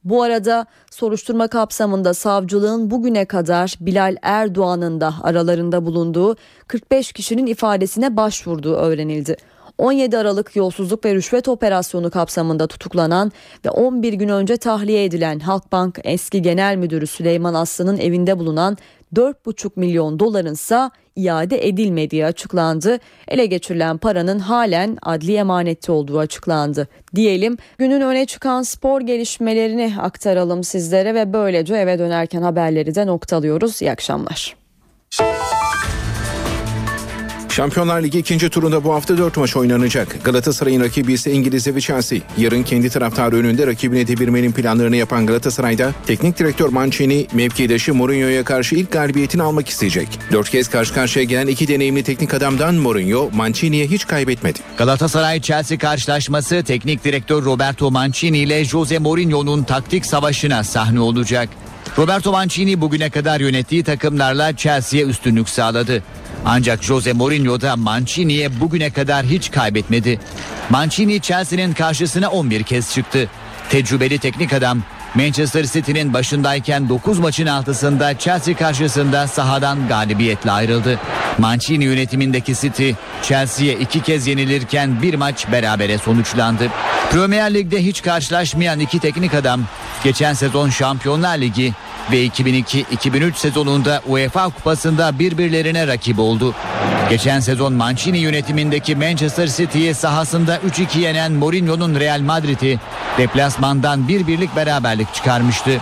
Bu 0.03 0.23
arada 0.23 0.65
soruşturma 0.91 1.47
kapsamında 1.47 2.13
savcılığın 2.13 2.91
bugüne 2.91 3.25
kadar 3.25 3.75
Bilal 3.79 4.15
Erdoğan'ın 4.21 5.01
da 5.01 5.13
aralarında 5.21 5.85
bulunduğu 5.85 6.35
45 6.67 7.13
kişinin 7.13 7.45
ifadesine 7.45 8.17
başvurduğu 8.17 8.75
öğrenildi. 8.75 9.37
17 9.77 10.17
Aralık 10.17 10.55
yolsuzluk 10.55 11.05
ve 11.05 11.15
rüşvet 11.15 11.47
operasyonu 11.47 12.11
kapsamında 12.11 12.67
tutuklanan 12.67 13.31
ve 13.65 13.69
11 13.69 14.13
gün 14.13 14.29
önce 14.29 14.57
tahliye 14.57 15.05
edilen 15.05 15.39
Halkbank 15.39 15.99
eski 16.03 16.41
genel 16.41 16.75
müdürü 16.75 17.07
Süleyman 17.07 17.53
Aslı'nın 17.53 17.97
evinde 17.97 18.39
bulunan 18.39 18.77
4,5 19.15 19.71
milyon 19.75 20.19
doların 20.19 20.53
ise 20.53 20.89
iade 21.15 21.67
edilmediği 21.67 22.25
açıklandı. 22.25 22.99
Ele 23.27 23.45
geçirilen 23.45 23.97
paranın 23.97 24.39
halen 24.39 24.97
adli 25.01 25.35
emanette 25.35 25.91
olduğu 25.91 26.19
açıklandı. 26.19 26.87
Diyelim 27.15 27.57
günün 27.77 28.01
öne 28.01 28.25
çıkan 28.25 28.61
spor 28.61 29.01
gelişmelerini 29.01 29.93
aktaralım 30.01 30.63
sizlere 30.63 31.15
ve 31.15 31.33
böylece 31.33 31.75
eve 31.75 31.99
dönerken 31.99 32.41
haberleri 32.41 32.95
de 32.95 33.07
noktalıyoruz. 33.07 33.81
İyi 33.81 33.91
akşamlar. 33.91 34.55
Şampiyonlar 37.53 38.03
Ligi 38.03 38.19
ikinci 38.19 38.49
turunda 38.49 38.83
bu 38.83 38.93
hafta 38.93 39.17
4 39.17 39.37
maç 39.37 39.55
oynanacak. 39.55 40.23
Galatasaray'ın 40.23 40.81
rakibi 40.81 41.13
ise 41.13 41.31
İngiliz 41.31 41.67
ve 41.67 41.81
Chelsea. 41.81 42.19
Yarın 42.37 42.63
kendi 42.63 42.89
taraftarı 42.89 43.35
önünde 43.35 43.67
rakibine 43.67 44.07
devirmenin 44.07 44.51
planlarını 44.51 44.95
yapan 44.95 45.25
Galatasaray'da 45.25 45.91
teknik 46.05 46.39
direktör 46.39 46.69
Mancini 46.69 47.27
mevkidaşı 47.33 47.93
Mourinho'ya 47.93 48.43
karşı 48.43 48.75
ilk 48.75 48.91
galibiyetini 48.91 49.43
almak 49.43 49.69
isteyecek. 49.69 50.07
Dört 50.31 50.49
kez 50.49 50.69
karşı 50.69 50.93
karşıya 50.93 51.25
gelen 51.25 51.47
iki 51.47 51.67
deneyimli 51.67 52.03
teknik 52.03 52.33
adamdan 52.33 52.75
Mourinho 52.75 53.29
Mancini'ye 53.33 53.87
hiç 53.87 54.07
kaybetmedi. 54.07 54.59
Galatasaray-Chelsea 54.77 55.77
karşılaşması 55.77 56.63
teknik 56.63 57.03
direktör 57.03 57.45
Roberto 57.45 57.91
Mancini 57.91 58.37
ile 58.37 58.65
Jose 58.65 58.99
Mourinho'nun 58.99 59.63
taktik 59.63 60.05
savaşına 60.05 60.63
sahne 60.63 60.99
olacak. 60.99 61.49
Roberto 61.97 62.31
Mancini 62.31 62.81
bugüne 62.81 63.09
kadar 63.09 63.39
yönettiği 63.39 63.83
takımlarla 63.83 64.55
Chelsea'ye 64.55 65.05
üstünlük 65.05 65.49
sağladı. 65.49 66.03
Ancak 66.45 66.83
Jose 66.83 67.13
Mourinho 67.13 67.61
da 67.61 67.75
Mancini'ye 67.75 68.59
bugüne 68.59 68.89
kadar 68.89 69.25
hiç 69.25 69.51
kaybetmedi. 69.51 70.19
Mancini 70.69 71.21
Chelsea'nin 71.21 71.73
karşısına 71.73 72.29
11 72.29 72.63
kez 72.63 72.93
çıktı. 72.93 73.29
Tecrübeli 73.69 74.17
teknik 74.17 74.53
adam 74.53 74.83
Manchester 75.15 75.63
City'nin 75.63 76.13
başındayken 76.13 76.89
9 76.89 77.19
maçın 77.19 77.45
altısında 77.45 78.17
Chelsea 78.17 78.55
karşısında 78.55 79.27
sahadan 79.27 79.87
galibiyetle 79.87 80.51
ayrıldı. 80.51 80.99
Mancini 81.37 81.83
yönetimindeki 81.83 82.55
City 82.55 82.91
Chelsea'ye 83.21 83.73
iki 83.73 84.01
kez 84.01 84.27
yenilirken 84.27 85.01
bir 85.01 85.13
maç 85.13 85.51
berabere 85.51 85.97
sonuçlandı. 85.97 86.67
Premier 87.11 87.53
Lig'de 87.53 87.83
hiç 87.83 88.01
karşılaşmayan 88.01 88.79
iki 88.79 88.99
teknik 88.99 89.33
adam 89.33 89.61
geçen 90.03 90.33
sezon 90.33 90.69
Şampiyonlar 90.69 91.37
Ligi 91.37 91.73
ve 92.11 92.27
2002-2003 92.27 93.33
sezonunda 93.35 94.01
UEFA 94.07 94.49
Kupası'nda 94.49 95.19
birbirlerine 95.19 95.87
rakip 95.87 96.19
oldu. 96.19 96.53
Geçen 97.09 97.39
sezon 97.39 97.73
Mancini 97.73 98.17
yönetimindeki 98.17 98.95
Manchester 98.95 99.47
City'yi 99.47 99.93
sahasında 99.93 100.57
3-2 100.57 100.99
yenen 100.99 101.31
Mourinho'nun 101.31 101.99
Real 101.99 102.19
Madrid'i 102.19 102.79
deplasmandan 103.17 104.07
bir 104.07 104.27
birlik 104.27 104.55
beraberlik 104.55 105.13
çıkarmıştı. 105.13 105.81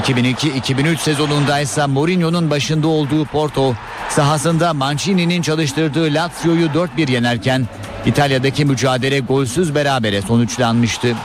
2002-2003 0.00 0.96
sezonunda 0.98 1.60
ise 1.60 1.86
Mourinho'nun 1.86 2.50
başında 2.50 2.88
olduğu 2.88 3.24
Porto 3.24 3.74
Sahasında 4.08 4.74
Mancini'nin 4.74 5.42
çalıştırdığı 5.42 6.14
Lazio'yu 6.14 6.66
4-1 6.66 7.10
yenerken 7.10 7.68
İtalya'daki 8.06 8.64
mücadele 8.64 9.20
golsüz 9.20 9.74
berabere 9.74 10.22
sonuçlanmıştı. 10.22 11.16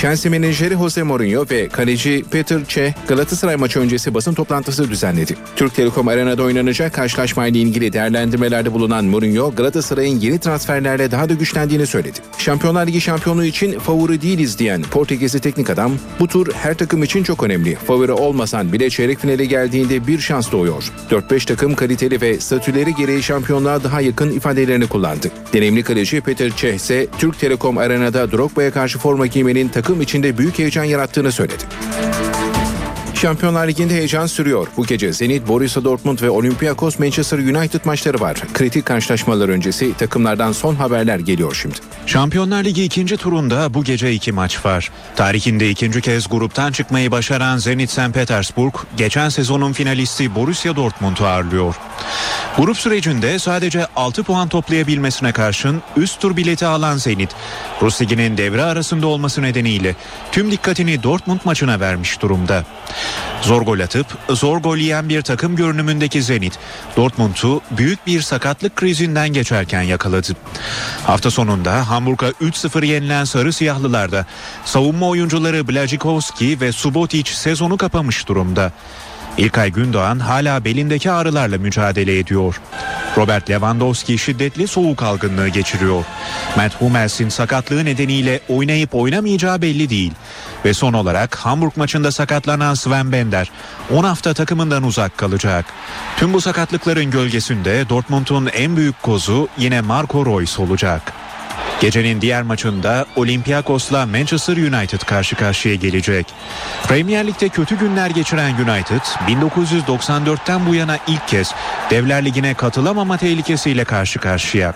Chelsea 0.00 0.30
menajeri 0.30 0.74
Jose 0.74 1.02
Mourinho 1.02 1.46
ve 1.50 1.68
kaleci 1.68 2.24
Peter 2.30 2.64
Cech 2.68 2.94
Galatasaray 3.08 3.56
maçı 3.56 3.80
öncesi 3.80 4.14
basın 4.14 4.34
toplantısı 4.34 4.90
düzenledi. 4.90 5.36
Türk 5.56 5.74
Telekom 5.74 6.08
Arena'da 6.08 6.42
oynanacak 6.42 6.94
karşılaşmayla 6.94 7.60
ilgili 7.60 7.92
değerlendirmelerde 7.92 8.72
bulunan 8.72 9.04
Mourinho 9.04 9.54
Galatasaray'ın 9.56 10.20
yeni 10.20 10.38
transferlerle 10.38 11.10
daha 11.10 11.28
da 11.28 11.34
güçlendiğini 11.34 11.86
söyledi. 11.86 12.18
Şampiyonlar 12.38 12.86
Ligi 12.86 13.00
şampiyonluğu 13.00 13.44
için 13.44 13.78
favori 13.78 14.22
değiliz 14.22 14.58
diyen 14.58 14.82
Portekizli 14.82 15.40
teknik 15.40 15.70
adam 15.70 15.92
bu 16.20 16.28
tur 16.28 16.52
her 16.52 16.74
takım 16.74 17.02
için 17.02 17.22
çok 17.22 17.42
önemli. 17.42 17.74
Favori 17.74 18.12
olmasan 18.12 18.72
bile 18.72 18.90
çeyrek 18.90 19.18
finale 19.18 19.44
geldiğinde 19.44 20.06
bir 20.06 20.18
şans 20.18 20.52
doğuyor. 20.52 20.92
4-5 21.10 21.46
takım 21.46 21.74
kaliteli 21.74 22.20
ve 22.20 22.40
statüleri 22.40 22.94
gereği 22.94 23.22
şampiyonluğa 23.22 23.84
daha 23.84 24.00
yakın 24.00 24.30
ifadelerini 24.30 24.86
kullandı. 24.86 25.30
Deneyimli 25.52 25.82
kaleci 25.82 26.20
Peter 26.20 26.56
Cech 26.56 26.74
ise 26.74 27.06
Türk 27.18 27.38
Telekom 27.38 27.78
Arena'da 27.78 28.32
Drogba'ya 28.32 28.70
karşı 28.70 28.98
forma 28.98 29.26
giymenin 29.26 29.68
takım 29.68 29.89
içinde 29.98 30.38
büyük 30.38 30.58
heyecan 30.58 30.84
yarattığını 30.84 31.32
söyledi. 31.32 31.62
Şampiyonlar 33.20 33.68
Ligi'nde 33.68 33.94
heyecan 33.94 34.26
sürüyor. 34.26 34.68
Bu 34.76 34.86
gece 34.86 35.12
Zenit, 35.12 35.48
Borussia 35.48 35.84
Dortmund 35.84 36.22
ve 36.22 36.30
Olympiakos 36.30 36.98
Manchester 36.98 37.38
United 37.38 37.80
maçları 37.84 38.20
var. 38.20 38.36
Kritik 38.54 38.86
karşılaşmalar 38.86 39.48
öncesi 39.48 39.94
takımlardan 39.94 40.52
son 40.52 40.74
haberler 40.74 41.18
geliyor 41.18 41.58
şimdi. 41.62 41.74
Şampiyonlar 42.06 42.64
Ligi 42.64 42.84
ikinci 42.84 43.16
turunda 43.16 43.74
bu 43.74 43.84
gece 43.84 44.12
iki 44.12 44.32
maç 44.32 44.64
var. 44.64 44.90
Tarihinde 45.16 45.70
ikinci 45.70 46.00
kez 46.00 46.28
gruptan 46.28 46.72
çıkmayı 46.72 47.10
başaran 47.10 47.58
Zenit 47.58 47.90
St. 47.90 48.14
Petersburg, 48.14 48.74
geçen 48.96 49.28
sezonun 49.28 49.72
finalisti 49.72 50.34
Borussia 50.34 50.76
Dortmund'u 50.76 51.24
ağırlıyor. 51.24 51.74
Grup 52.56 52.76
sürecinde 52.76 53.38
sadece 53.38 53.86
6 53.96 54.22
puan 54.22 54.48
toplayabilmesine 54.48 55.32
karşın 55.32 55.82
üst 55.96 56.20
tur 56.20 56.36
bileti 56.36 56.66
alan 56.66 56.96
Zenit, 56.96 57.30
Rus 57.82 58.02
Ligi'nin 58.02 58.36
devre 58.36 58.62
arasında 58.62 59.06
olması 59.06 59.42
nedeniyle 59.42 59.96
tüm 60.32 60.50
dikkatini 60.50 61.02
Dortmund 61.02 61.40
maçına 61.44 61.80
vermiş 61.80 62.22
durumda. 62.22 62.64
Zor 63.42 63.62
gol 63.62 63.80
atıp 63.80 64.06
zor 64.28 64.56
gol 64.56 64.76
yiyen 64.76 65.08
bir 65.08 65.22
takım 65.22 65.56
görünümündeki 65.56 66.22
Zenit, 66.22 66.58
Dortmund'u 66.96 67.60
büyük 67.70 68.06
bir 68.06 68.20
sakatlık 68.20 68.76
krizinden 68.76 69.28
geçerken 69.28 69.82
yakaladı. 69.82 70.32
Hafta 71.06 71.30
sonunda 71.30 71.90
Hamburg'a 71.90 72.28
3-0 72.28 72.86
yenilen 72.86 73.24
Sarı 73.24 73.52
Siyahlılar'da 73.52 74.26
savunma 74.64 75.08
oyuncuları 75.08 75.68
Blajikowski 75.68 76.60
ve 76.60 76.72
Subotic 76.72 77.30
sezonu 77.32 77.76
kapamış 77.76 78.28
durumda. 78.28 78.72
İlkay 79.40 79.70
Gündoğan 79.70 80.18
hala 80.18 80.64
belindeki 80.64 81.10
ağrılarla 81.10 81.58
mücadele 81.58 82.18
ediyor. 82.18 82.60
Robert 83.16 83.50
Lewandowski 83.50 84.18
şiddetli 84.18 84.68
soğuk 84.68 85.02
algınlığı 85.02 85.48
geçiriyor. 85.48 86.04
Matt 86.56 86.80
Hummels'in 86.80 87.28
sakatlığı 87.28 87.84
nedeniyle 87.84 88.40
oynayıp 88.48 88.94
oynamayacağı 88.94 89.62
belli 89.62 89.90
değil. 89.90 90.12
Ve 90.64 90.74
son 90.74 90.92
olarak 90.92 91.36
Hamburg 91.36 91.76
maçında 91.76 92.12
sakatlanan 92.12 92.74
Sven 92.74 93.12
Bender 93.12 93.50
10 93.90 94.04
hafta 94.04 94.34
takımından 94.34 94.82
uzak 94.82 95.18
kalacak. 95.18 95.64
Tüm 96.16 96.32
bu 96.32 96.40
sakatlıkların 96.40 97.10
gölgesinde 97.10 97.88
Dortmund'un 97.88 98.46
en 98.46 98.76
büyük 98.76 99.02
kozu 99.02 99.48
yine 99.58 99.80
Marco 99.80 100.26
Reus 100.26 100.58
olacak. 100.58 101.19
Gecenin 101.80 102.20
diğer 102.20 102.42
maçında 102.42 103.06
Olympiakos'la 103.16 104.06
Manchester 104.06 104.56
United 104.56 105.00
karşı 105.00 105.36
karşıya 105.36 105.74
gelecek. 105.74 106.26
Premier 106.88 107.26
Lig'de 107.26 107.48
kötü 107.48 107.78
günler 107.78 108.10
geçiren 108.10 108.54
United 108.54 109.00
1994'ten 109.28 110.66
bu 110.66 110.74
yana 110.74 110.98
ilk 111.06 111.28
kez 111.28 111.54
Devler 111.90 112.24
Ligi'ne 112.24 112.54
katılamama 112.54 113.16
tehlikesiyle 113.16 113.84
karşı 113.84 114.18
karşıya. 114.18 114.74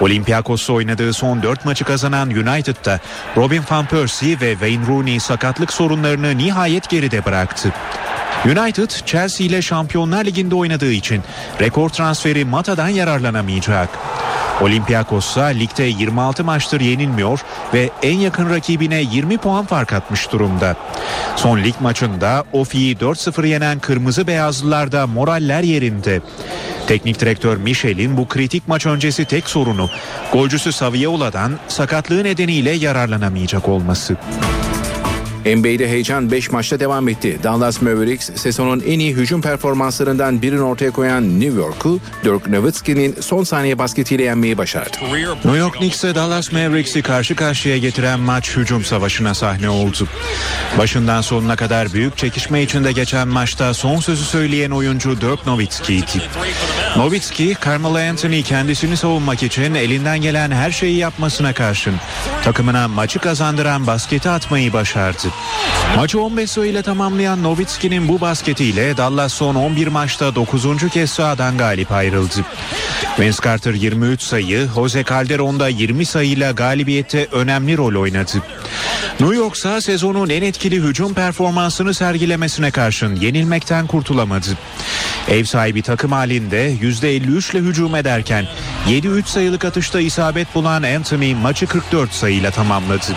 Olympiakos'la 0.00 0.74
oynadığı 0.74 1.12
son 1.12 1.42
4 1.42 1.64
maçı 1.64 1.84
kazanan 1.84 2.30
United'da 2.30 3.00
Robin 3.36 3.62
van 3.70 3.86
Persie 3.86 4.40
ve 4.40 4.52
Wayne 4.52 4.86
Rooney 4.86 5.20
sakatlık 5.20 5.72
sorunlarını 5.72 6.38
nihayet 6.38 6.88
geride 6.88 7.24
bıraktı. 7.24 7.72
United 8.44 8.90
Chelsea 9.06 9.46
ile 9.46 9.62
Şampiyonlar 9.62 10.24
Ligi'nde 10.24 10.54
oynadığı 10.54 10.92
için 10.92 11.22
rekor 11.60 11.88
transferi 11.88 12.44
Mata'dan 12.44 12.88
yararlanamayacak. 12.88 13.88
Olympiakos'a 14.60 15.44
ligde 15.44 15.84
26 15.84 16.44
maçtır 16.44 16.80
yenilmiyor 16.80 17.40
ve 17.74 17.90
en 18.02 18.18
yakın 18.18 18.50
rakibine 18.50 19.00
20 19.00 19.38
puan 19.38 19.66
fark 19.66 19.92
atmış 19.92 20.32
durumda. 20.32 20.76
Son 21.36 21.58
lig 21.58 21.74
maçında 21.80 22.44
Ofi'yi 22.52 22.96
4-0 22.96 23.46
yenen 23.46 23.78
Kırmızı 23.78 24.26
Beyazlılarda 24.26 25.06
moraller 25.06 25.62
yerinde. 25.62 26.20
Teknik 26.86 27.20
direktör 27.20 27.56
Michel'in 27.56 28.16
bu 28.16 28.28
kritik 28.28 28.68
maç 28.68 28.86
öncesi 28.86 29.24
tek 29.24 29.48
sorunu 29.48 29.88
golcüsü 30.32 30.72
Saviola'dan 30.72 31.58
sakatlığı 31.68 32.24
nedeniyle 32.24 32.70
yararlanamayacak 32.70 33.68
olması. 33.68 34.16
NBA'de 35.46 35.88
heyecan 35.88 36.30
5 36.30 36.50
maçta 36.50 36.80
devam 36.80 37.08
etti. 37.08 37.38
Dallas 37.42 37.82
Mavericks 37.82 38.30
sezonun 38.34 38.82
en 38.86 38.98
iyi 38.98 39.14
hücum 39.14 39.42
performanslarından 39.42 40.42
birini 40.42 40.62
ortaya 40.62 40.90
koyan 40.90 41.40
New 41.40 41.60
York'u 41.60 42.00
Dirk 42.24 42.48
Nowitzki'nin 42.48 43.16
son 43.20 43.44
saniye 43.44 43.78
basketiyle 43.78 44.22
yenmeyi 44.22 44.58
başardı. 44.58 44.96
New 45.44 45.58
York 45.58 45.74
Knicks'e 45.74 46.14
Dallas 46.14 46.52
Mavericks'i 46.52 47.02
karşı 47.02 47.36
karşıya 47.36 47.78
getiren 47.78 48.20
maç 48.20 48.56
hücum 48.56 48.84
savaşına 48.84 49.34
sahne 49.34 49.68
oldu. 49.68 50.08
Başından 50.78 51.20
sonuna 51.20 51.56
kadar 51.56 51.92
büyük 51.92 52.16
çekişme 52.16 52.62
içinde 52.62 52.92
geçen 52.92 53.28
maçta 53.28 53.74
son 53.74 54.00
sözü 54.00 54.24
söyleyen 54.24 54.70
oyuncu 54.70 55.20
Dirk 55.20 55.46
Nowitzki'ydi. 55.46 56.22
Nowitzki, 56.96 57.56
Carmelo 57.64 57.98
Anthony 58.10 58.42
kendisini 58.42 58.96
savunmak 58.96 59.42
için 59.42 59.74
elinden 59.74 60.20
gelen 60.20 60.50
her 60.50 60.70
şeyi 60.70 60.96
yapmasına 60.96 61.52
karşın 61.52 61.94
takımına 62.44 62.88
maçı 62.88 63.18
kazandıran 63.18 63.86
basketi 63.86 64.28
atmayı 64.28 64.72
başardı. 64.72 65.27
Maçı 65.96 66.20
15 66.20 66.50
sayıyla 66.50 66.82
tamamlayan 66.82 67.42
Nowitzki'nin 67.42 68.08
bu 68.08 68.20
basketiyle 68.20 68.96
Dallas 68.96 69.32
son 69.32 69.54
11 69.54 69.86
maçta 69.86 70.34
9. 70.34 70.88
kez 70.92 71.10
sahadan 71.10 71.58
galip 71.58 71.92
ayrıldı. 71.92 72.44
Vince 73.18 73.38
Carter 73.44 73.74
23 73.74 74.22
sayı, 74.22 74.68
Jose 74.74 75.04
Calderon 75.04 75.60
da 75.60 75.68
20 75.68 76.06
sayıyla 76.06 76.52
galibiyette 76.52 77.26
önemli 77.32 77.76
rol 77.76 78.00
oynadı. 78.00 78.42
New 79.20 79.36
York 79.36 79.56
ise 79.56 79.80
sezonun 79.80 80.28
en 80.28 80.42
etkili 80.42 80.76
hücum 80.76 81.14
performansını 81.14 81.94
sergilemesine 81.94 82.70
karşın 82.70 83.16
yenilmekten 83.16 83.86
kurtulamadı. 83.86 84.46
Ev 85.28 85.44
sahibi 85.44 85.82
takım 85.82 86.12
halinde 86.12 86.72
%53 86.82 87.52
ile 87.52 87.58
hücum 87.58 87.94
ederken 87.94 88.46
7-3 88.88 89.26
sayılık 89.26 89.64
atışta 89.64 90.00
isabet 90.00 90.54
bulan 90.54 90.82
Anthony 90.82 91.34
maçı 91.34 91.66
44 91.66 92.12
sayıyla 92.12 92.50
tamamladı. 92.50 93.16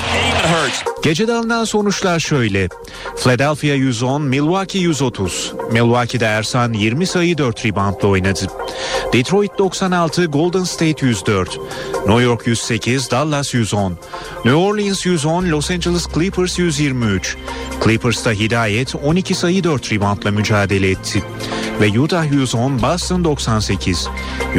Gecede 1.04 1.34
alınan 1.34 1.64
sonuçlar 2.02 2.20
şöyle. 2.20 2.70
Philadelphia 3.16 3.76
110, 3.76 4.22
Milwaukee 4.22 4.80
130. 4.80 5.54
Milwaukee'de 5.72 6.26
Ersan 6.26 6.74
20 6.74 7.08
sayı 7.08 7.38
4 7.38 7.66
reboundla 7.66 8.08
oynadı. 8.08 8.48
Detroit 9.14 9.52
96, 9.58 10.26
Golden 10.26 10.64
State 10.64 11.06
104. 11.06 11.60
New 12.08 12.22
York 12.24 12.48
108, 12.48 13.12
Dallas 13.12 13.54
110. 13.54 13.98
New 14.46 14.54
Orleans 14.56 15.06
110, 15.06 15.52
Los 15.52 15.72
Angeles 15.72 16.08
Clippers 16.14 16.60
123. 16.60 17.38
Clippers'ta 17.84 18.32
Hidayet 18.32 18.96
12 18.96 19.36
sayı 19.36 19.64
4 19.64 19.92
reboundla 19.92 20.32
mücadele 20.32 20.90
etti. 20.90 21.24
Ve 21.82 22.00
Utah 22.00 22.32
110, 22.32 22.82
Boston 22.82 23.24
98. 23.24 24.10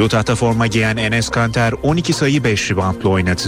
Utah'ta 0.05 0.35
forma 0.35 0.67
giyen 0.67 0.97
Enes 0.97 1.29
Kanter 1.29 1.75
12 1.83 2.13
sayı 2.13 2.45
5 2.45 2.71
reboundla 2.71 3.09
oynadı. 3.09 3.43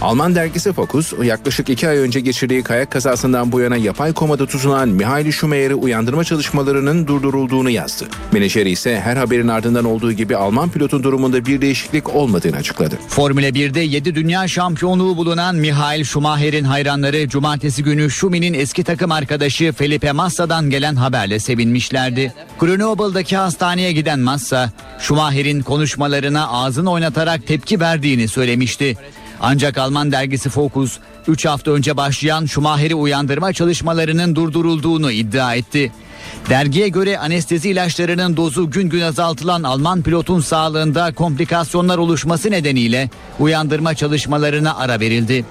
Alman 0.00 0.34
dergisi 0.34 0.72
Focus 0.72 1.12
yaklaşık 1.22 1.68
iki 1.68 1.88
ay 1.88 1.98
önce 1.98 2.20
geçirdiği 2.20 2.62
kayak 2.62 2.90
kazasından 2.90 3.52
bu 3.52 3.60
yana 3.60 3.76
yapay 3.76 4.12
komada 4.12 4.46
tutulan 4.46 4.88
Mihail 4.88 5.32
Schumacher'i 5.32 5.74
uyandırma 5.74 6.24
çalışmalarının 6.24 7.06
durdurulduğunu 7.06 7.70
yazdı. 7.70 8.04
Menajeri 8.32 8.70
ise 8.70 9.00
her 9.00 9.16
haberin 9.16 9.48
ardından 9.48 9.84
olduğu 9.84 10.12
gibi 10.12 10.36
Alman 10.36 10.70
pilotun 10.70 11.02
durumunda 11.02 11.46
bir 11.46 11.60
değişiklik 11.60 12.14
olmadığını 12.14 12.56
açıkladı. 12.56 12.98
Formula 13.08 13.48
1'de 13.48 13.80
7 13.80 14.14
dünya 14.14 14.48
şampiyonluğu 14.48 15.16
bulunan 15.16 15.56
Mihail 15.56 16.04
Schumacher'in 16.04 16.64
hayranları 16.64 17.28
cumartesi 17.28 17.82
günü 17.82 18.10
Schumi'nin 18.10 18.54
eski 18.54 18.84
takım 18.84 19.12
arkadaşı 19.12 19.72
Felipe 19.72 20.12
Massa'dan 20.12 20.70
gelen 20.70 20.96
haberle 20.96 21.38
sevinmişlerdi. 21.38 22.32
Grenoble'daki 22.58 23.36
hastaneye 23.36 23.92
giden 23.92 24.20
Massa, 24.20 24.70
Schumacher'in 24.98 25.60
konuşmalarına 25.60 26.48
ağzını 26.48 26.90
oynatarak 26.90 27.46
tepki 27.46 27.80
verdiğini 27.80 28.28
söylemişti. 28.28 28.96
Ancak 29.40 29.78
Alman 29.78 30.12
dergisi 30.12 30.50
Focus 30.50 30.98
3 31.28 31.46
hafta 31.46 31.70
önce 31.70 31.96
başlayan 31.96 32.46
Schumacher'i 32.46 32.94
uyandırma 32.94 33.52
çalışmalarının 33.52 34.34
durdurulduğunu 34.36 35.10
iddia 35.10 35.54
etti. 35.54 35.92
Dergiye 36.48 36.88
göre 36.88 37.18
anestezi 37.18 37.70
ilaçlarının 37.70 38.36
dozu 38.36 38.70
gün 38.70 38.88
gün 38.88 39.00
azaltılan 39.00 39.62
Alman 39.62 40.02
pilotun 40.02 40.40
sağlığında 40.40 41.14
komplikasyonlar 41.14 41.98
oluşması 41.98 42.50
nedeniyle 42.50 43.10
uyandırma 43.38 43.94
çalışmalarına 43.94 44.76
ara 44.76 45.00
verildi. 45.00 45.44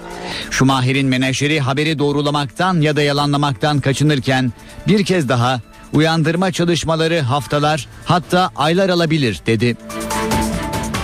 Schumacher'in 0.51 1.07
menajeri 1.07 1.59
haberi 1.59 1.99
doğrulamaktan 1.99 2.81
ya 2.81 2.95
da 2.95 3.01
yalanlamaktan 3.01 3.79
kaçınırken 3.79 4.53
bir 4.87 5.05
kez 5.05 5.29
daha 5.29 5.61
Uyandırma 5.93 6.51
çalışmaları 6.51 7.21
haftalar 7.21 7.87
hatta 8.05 8.51
aylar 8.55 8.89
alabilir 8.89 9.41
dedi. 9.45 9.77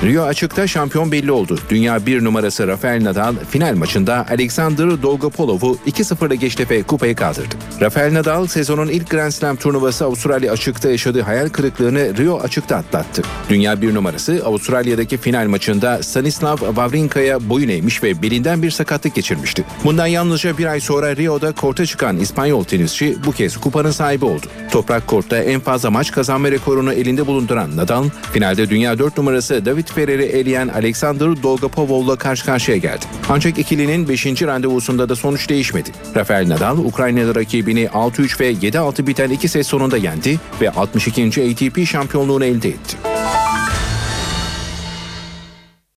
Rio 0.03 0.23
açıkta 0.23 0.67
şampiyon 0.67 1.11
belli 1.11 1.31
oldu. 1.31 1.59
Dünya 1.69 2.05
bir 2.05 2.23
numarası 2.23 2.67
Rafael 2.67 3.03
Nadal 3.03 3.35
final 3.49 3.75
maçında 3.75 4.25
Alexander 4.29 5.01
Dolgopolov'u 5.01 5.77
2-0'la 5.87 6.35
geçti 6.35 6.67
ve 6.69 6.83
kupayı 6.83 7.15
kaldırdı. 7.15 7.55
Rafael 7.81 8.13
Nadal 8.13 8.47
sezonun 8.47 8.87
ilk 8.87 9.09
Grand 9.09 9.31
Slam 9.31 9.55
turnuvası 9.55 10.05
Avustralya 10.05 10.51
açıkta 10.51 10.89
yaşadığı 10.89 11.21
hayal 11.21 11.49
kırıklığını 11.49 12.17
Rio 12.17 12.39
açıkta 12.39 12.75
atlattı. 12.75 13.21
Dünya 13.49 13.81
bir 13.81 13.93
numarası 13.93 14.41
Avustralya'daki 14.45 15.17
final 15.17 15.47
maçında 15.47 16.03
Stanislav 16.03 16.57
Wawrinka'ya 16.57 17.49
boyun 17.49 17.69
eğmiş 17.69 18.03
ve 18.03 18.21
belinden 18.21 18.61
bir 18.63 18.71
sakatlık 18.71 19.15
geçirmişti. 19.15 19.63
Bundan 19.83 20.07
yalnızca 20.07 20.57
bir 20.57 20.65
ay 20.65 20.79
sonra 20.79 21.15
Rio'da 21.15 21.51
korta 21.51 21.85
çıkan 21.85 22.17
İspanyol 22.17 22.63
tenisçi 22.63 23.17
bu 23.25 23.31
kez 23.31 23.57
kupanın 23.57 23.91
sahibi 23.91 24.25
oldu. 24.25 24.45
Toprak 24.71 25.07
kortta 25.07 25.37
en 25.37 25.59
fazla 25.59 25.89
maç 25.89 26.11
kazanma 26.11 26.51
rekorunu 26.51 26.93
elinde 26.93 27.27
bulunduran 27.27 27.77
Nadal, 27.77 28.05
finalde 28.33 28.69
dünya 28.69 28.99
4 28.99 29.17
numarası 29.17 29.65
David 29.65 29.92
Ferrer'i 29.95 30.23
eleyen 30.23 30.67
Alexander 30.67 31.43
Dolgopovov'la 31.43 32.15
karşı 32.15 32.45
karşıya 32.45 32.77
geldi. 32.77 33.05
Ancak 33.29 33.59
ikilinin 33.59 34.09
5. 34.09 34.25
randevusunda 34.25 35.09
da 35.09 35.15
sonuç 35.15 35.49
değişmedi. 35.49 35.89
Rafael 36.15 36.49
Nadal, 36.49 36.77
Ukraynalı 36.77 37.35
rakibini 37.35 37.85
6-3 37.85 38.39
ve 38.39 38.51
7-6 38.51 39.07
biten 39.07 39.29
iki 39.29 39.47
set 39.47 39.65
sonunda 39.65 39.97
yendi 39.97 40.39
ve 40.61 40.69
62. 40.69 41.23
ATP 41.23 41.87
şampiyonluğunu 41.87 42.45
elde 42.45 42.69
etti. 42.69 42.97